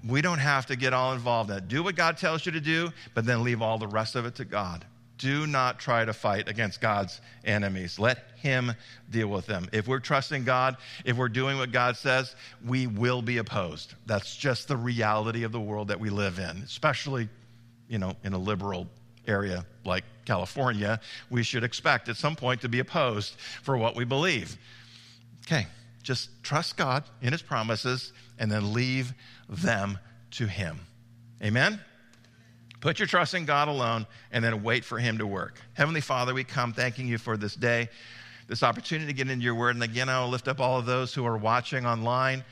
We 0.06 0.20
don't 0.20 0.40
have 0.40 0.66
to 0.66 0.76
get 0.76 0.92
all 0.92 1.12
involved 1.12 1.50
in 1.50 1.56
it. 1.56 1.68
Do 1.68 1.82
what 1.82 1.94
God 1.94 2.18
tells 2.18 2.44
you 2.44 2.52
to 2.52 2.60
do, 2.60 2.90
but 3.14 3.24
then 3.24 3.44
leave 3.44 3.62
all 3.62 3.78
the 3.78 3.86
rest 3.86 4.16
of 4.16 4.26
it 4.26 4.34
to 4.36 4.44
God. 4.44 4.84
Do 5.22 5.46
not 5.46 5.78
try 5.78 6.04
to 6.04 6.12
fight 6.12 6.48
against 6.48 6.80
God's 6.80 7.20
enemies. 7.44 7.96
Let 7.96 8.24
Him 8.38 8.72
deal 9.08 9.28
with 9.28 9.46
them. 9.46 9.68
If 9.72 9.86
we're 9.86 10.00
trusting 10.00 10.42
God, 10.42 10.76
if 11.04 11.16
we're 11.16 11.28
doing 11.28 11.58
what 11.58 11.70
God 11.70 11.96
says, 11.96 12.34
we 12.66 12.88
will 12.88 13.22
be 13.22 13.38
opposed. 13.38 13.94
That's 14.04 14.36
just 14.36 14.66
the 14.66 14.76
reality 14.76 15.44
of 15.44 15.52
the 15.52 15.60
world 15.60 15.86
that 15.88 16.00
we 16.00 16.10
live 16.10 16.40
in, 16.40 16.56
especially, 16.64 17.28
you 17.88 17.98
know, 17.98 18.16
in 18.24 18.32
a 18.32 18.38
liberal 18.38 18.88
area 19.28 19.64
like 19.84 20.02
California, 20.24 21.00
we 21.30 21.44
should 21.44 21.62
expect 21.62 22.08
at 22.08 22.16
some 22.16 22.34
point 22.34 22.60
to 22.62 22.68
be 22.68 22.80
opposed 22.80 23.36
for 23.62 23.76
what 23.76 23.94
we 23.94 24.04
believe. 24.04 24.58
Okay, 25.46 25.68
just 26.02 26.30
trust 26.42 26.76
God 26.76 27.04
in 27.20 27.30
His 27.30 27.42
promises 27.42 28.12
and 28.40 28.50
then 28.50 28.72
leave 28.72 29.14
them 29.48 30.00
to 30.32 30.48
Him. 30.48 30.80
Amen? 31.40 31.78
Put 32.82 32.98
your 32.98 33.08
trust 33.08 33.32
in 33.32 33.46
God 33.46 33.68
alone 33.68 34.06
and 34.32 34.44
then 34.44 34.62
wait 34.62 34.84
for 34.84 34.98
Him 34.98 35.16
to 35.18 35.26
work. 35.26 35.62
Heavenly 35.72 36.02
Father, 36.02 36.34
we 36.34 36.44
come 36.44 36.74
thanking 36.74 37.08
you 37.08 37.16
for 37.16 37.38
this 37.38 37.54
day, 37.54 37.88
this 38.48 38.62
opportunity 38.62 39.06
to 39.06 39.16
get 39.16 39.30
into 39.30 39.44
your 39.44 39.54
word. 39.54 39.76
And 39.76 39.82
again, 39.82 40.10
I 40.10 40.20
will 40.20 40.28
lift 40.28 40.48
up 40.48 40.60
all 40.60 40.78
of 40.78 40.84
those 40.84 41.14
who 41.14 41.24
are 41.24 41.38
watching 41.38 41.86
online 41.86 42.44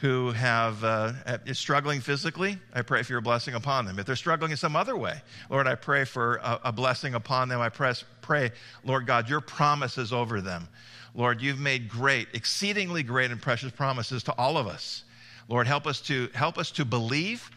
who 0.00 0.30
have 0.32 0.82
uh, 0.82 1.12
is 1.44 1.58
struggling 1.58 2.00
physically, 2.00 2.58
I 2.72 2.80
pray 2.80 3.02
for 3.02 3.12
your 3.12 3.20
blessing 3.20 3.54
upon 3.54 3.84
them. 3.84 3.98
If 3.98 4.06
they're 4.06 4.16
struggling 4.16 4.50
in 4.50 4.56
some 4.56 4.74
other 4.74 4.96
way, 4.96 5.20
Lord, 5.50 5.66
I 5.66 5.74
pray 5.74 6.04
for 6.04 6.36
a, 6.36 6.60
a 6.64 6.72
blessing 6.72 7.14
upon 7.14 7.50
them. 7.50 7.60
I 7.60 7.68
press, 7.68 8.02
pray, 8.22 8.52
Lord 8.82 9.06
God, 9.06 9.28
your 9.28 9.42
promises 9.42 10.10
over 10.10 10.40
them. 10.40 10.68
Lord, 11.14 11.42
you've 11.42 11.58
made 11.58 11.90
great, 11.90 12.28
exceedingly 12.32 13.02
great 13.02 13.30
and 13.30 13.42
precious 13.42 13.72
promises 13.72 14.22
to 14.22 14.32
all 14.32 14.56
of 14.56 14.66
us. 14.66 15.04
Lord, 15.48 15.66
help 15.66 15.86
us 15.86 16.00
to 16.02 16.30
help 16.32 16.56
us 16.56 16.70
to 16.72 16.86
believe, 16.86 17.50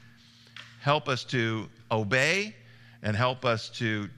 help 0.82 1.08
us 1.08 1.24
to 1.26 1.70
obey, 1.94 2.56
and 3.02 3.16
help 3.16 3.46
us 3.46 3.70
to 3.70 4.10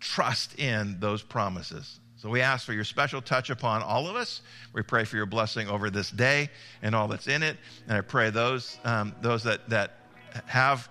trust 0.00 0.58
in 0.58 0.98
those 1.00 1.22
promises. 1.22 2.00
So 2.16 2.28
we 2.28 2.40
ask 2.40 2.64
for 2.64 2.72
your 2.72 2.84
special 2.84 3.20
touch 3.20 3.50
upon 3.50 3.82
all 3.82 4.06
of 4.06 4.14
us. 4.14 4.42
We 4.72 4.82
pray 4.82 5.02
for 5.02 5.16
your 5.16 5.26
blessing 5.26 5.68
over 5.68 5.90
this 5.90 6.10
day 6.10 6.50
and 6.80 6.94
all 6.94 7.08
that's 7.08 7.26
in 7.26 7.42
it. 7.42 7.56
And 7.88 7.96
I 7.98 8.00
pray 8.00 8.30
those, 8.30 8.78
um, 8.84 9.12
those 9.22 9.42
that, 9.42 9.68
that 9.70 9.98
have 10.46 10.88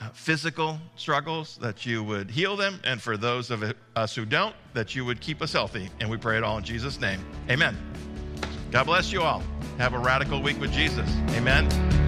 uh, 0.00 0.10
physical 0.10 0.78
struggles, 0.94 1.58
that 1.60 1.84
you 1.84 2.04
would 2.04 2.30
heal 2.30 2.56
them. 2.56 2.80
And 2.84 3.02
for 3.02 3.16
those 3.16 3.50
of 3.50 3.74
us 3.96 4.14
who 4.14 4.24
don't, 4.24 4.54
that 4.74 4.94
you 4.94 5.04
would 5.04 5.20
keep 5.20 5.42
us 5.42 5.52
healthy. 5.52 5.90
And 5.98 6.08
we 6.08 6.16
pray 6.16 6.36
it 6.36 6.44
all 6.44 6.58
in 6.58 6.64
Jesus' 6.64 7.00
name. 7.00 7.24
Amen. 7.50 7.76
God 8.70 8.84
bless 8.84 9.10
you 9.10 9.22
all. 9.22 9.42
Have 9.78 9.94
a 9.94 9.98
radical 9.98 10.40
week 10.40 10.60
with 10.60 10.72
Jesus. 10.72 11.10
Amen. 11.30 12.01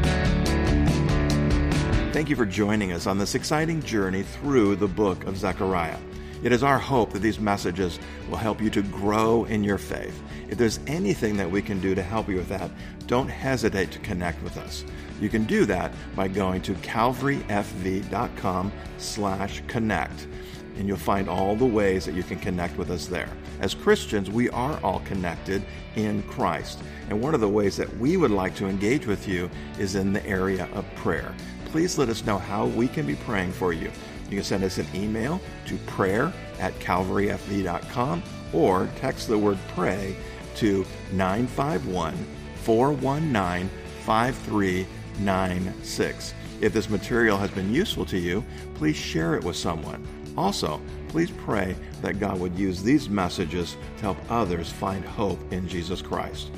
Thank 2.14 2.30
you 2.30 2.36
for 2.36 2.46
joining 2.46 2.92
us 2.92 3.08
on 3.08 3.18
this 3.18 3.34
exciting 3.34 3.82
journey 3.82 4.22
through 4.22 4.76
the 4.76 4.86
book 4.86 5.24
of 5.24 5.36
Zechariah. 5.36 5.98
It 6.44 6.52
is 6.52 6.62
our 6.62 6.78
hope 6.78 7.12
that 7.12 7.22
these 7.22 7.40
messages 7.40 7.98
will 8.30 8.36
help 8.36 8.60
you 8.62 8.70
to 8.70 8.82
grow 8.82 9.46
in 9.46 9.64
your 9.64 9.78
faith. 9.78 10.22
If 10.48 10.56
there's 10.56 10.78
anything 10.86 11.36
that 11.38 11.50
we 11.50 11.60
can 11.60 11.80
do 11.80 11.92
to 11.96 12.02
help 12.04 12.28
you 12.28 12.36
with 12.36 12.48
that, 12.50 12.70
don't 13.08 13.26
hesitate 13.26 13.90
to 13.90 13.98
connect 13.98 14.40
with 14.44 14.56
us. 14.58 14.84
You 15.20 15.28
can 15.28 15.42
do 15.42 15.64
that 15.64 15.92
by 16.14 16.28
going 16.28 16.62
to 16.62 16.74
calvaryfv.com 16.74 18.72
slash 18.98 19.62
connect 19.66 20.28
and 20.76 20.88
you'll 20.88 20.96
find 20.96 21.28
all 21.28 21.54
the 21.56 21.64
ways 21.64 22.04
that 22.04 22.14
you 22.14 22.22
can 22.22 22.38
connect 22.38 22.76
with 22.76 22.90
us 22.90 23.06
there. 23.06 23.28
As 23.60 23.74
Christians, 23.74 24.30
we 24.30 24.50
are 24.50 24.78
all 24.82 25.00
connected 25.00 25.64
in 25.94 26.22
Christ. 26.24 26.80
And 27.08 27.20
one 27.20 27.34
of 27.34 27.40
the 27.40 27.48
ways 27.48 27.76
that 27.76 27.96
we 27.98 28.16
would 28.16 28.30
like 28.30 28.54
to 28.56 28.66
engage 28.66 29.06
with 29.06 29.28
you 29.28 29.50
is 29.78 29.94
in 29.94 30.12
the 30.12 30.24
area 30.26 30.68
of 30.72 30.84
prayer. 30.96 31.34
Please 31.74 31.98
let 31.98 32.08
us 32.08 32.24
know 32.24 32.38
how 32.38 32.66
we 32.66 32.86
can 32.86 33.04
be 33.04 33.16
praying 33.16 33.50
for 33.50 33.72
you. 33.72 33.90
You 34.30 34.36
can 34.36 34.44
send 34.44 34.62
us 34.62 34.78
an 34.78 34.86
email 34.94 35.40
to 35.66 35.76
prayer 35.78 36.32
at 36.60 36.72
calvaryfv.com 36.74 38.22
or 38.52 38.88
text 38.94 39.26
the 39.26 39.36
word 39.36 39.58
pray 39.74 40.14
to 40.54 40.86
951 41.10 42.14
419 42.62 43.68
5396. 44.04 46.34
If 46.60 46.72
this 46.72 46.88
material 46.88 47.36
has 47.38 47.50
been 47.50 47.74
useful 47.74 48.06
to 48.06 48.18
you, 48.18 48.44
please 48.74 48.94
share 48.94 49.34
it 49.34 49.42
with 49.42 49.56
someone. 49.56 50.06
Also, 50.36 50.80
please 51.08 51.32
pray 51.32 51.74
that 52.02 52.20
God 52.20 52.38
would 52.38 52.56
use 52.56 52.84
these 52.84 53.08
messages 53.08 53.76
to 53.96 54.02
help 54.02 54.18
others 54.30 54.70
find 54.70 55.04
hope 55.04 55.40
in 55.52 55.66
Jesus 55.66 56.00
Christ. 56.00 56.52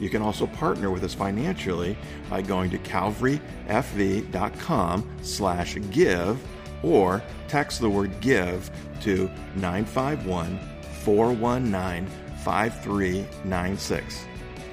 You 0.00 0.08
can 0.08 0.22
also 0.22 0.46
partner 0.46 0.90
with 0.90 1.04
us 1.04 1.14
financially 1.14 1.96
by 2.28 2.42
going 2.42 2.70
to 2.70 2.78
calvaryfv.com 2.78 5.18
slash 5.22 5.78
give 5.90 6.40
or 6.82 7.22
text 7.46 7.80
the 7.80 7.90
word 7.90 8.20
give 8.20 8.68
to 9.02 9.30
951 9.56 10.58
419 11.04 12.08
5396. 12.42 14.24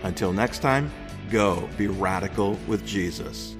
Until 0.03 0.31
next 0.31 0.59
time, 0.59 0.89
go 1.29 1.67
be 1.77 1.87
radical 1.87 2.57
with 2.67 2.85
Jesus. 2.85 3.56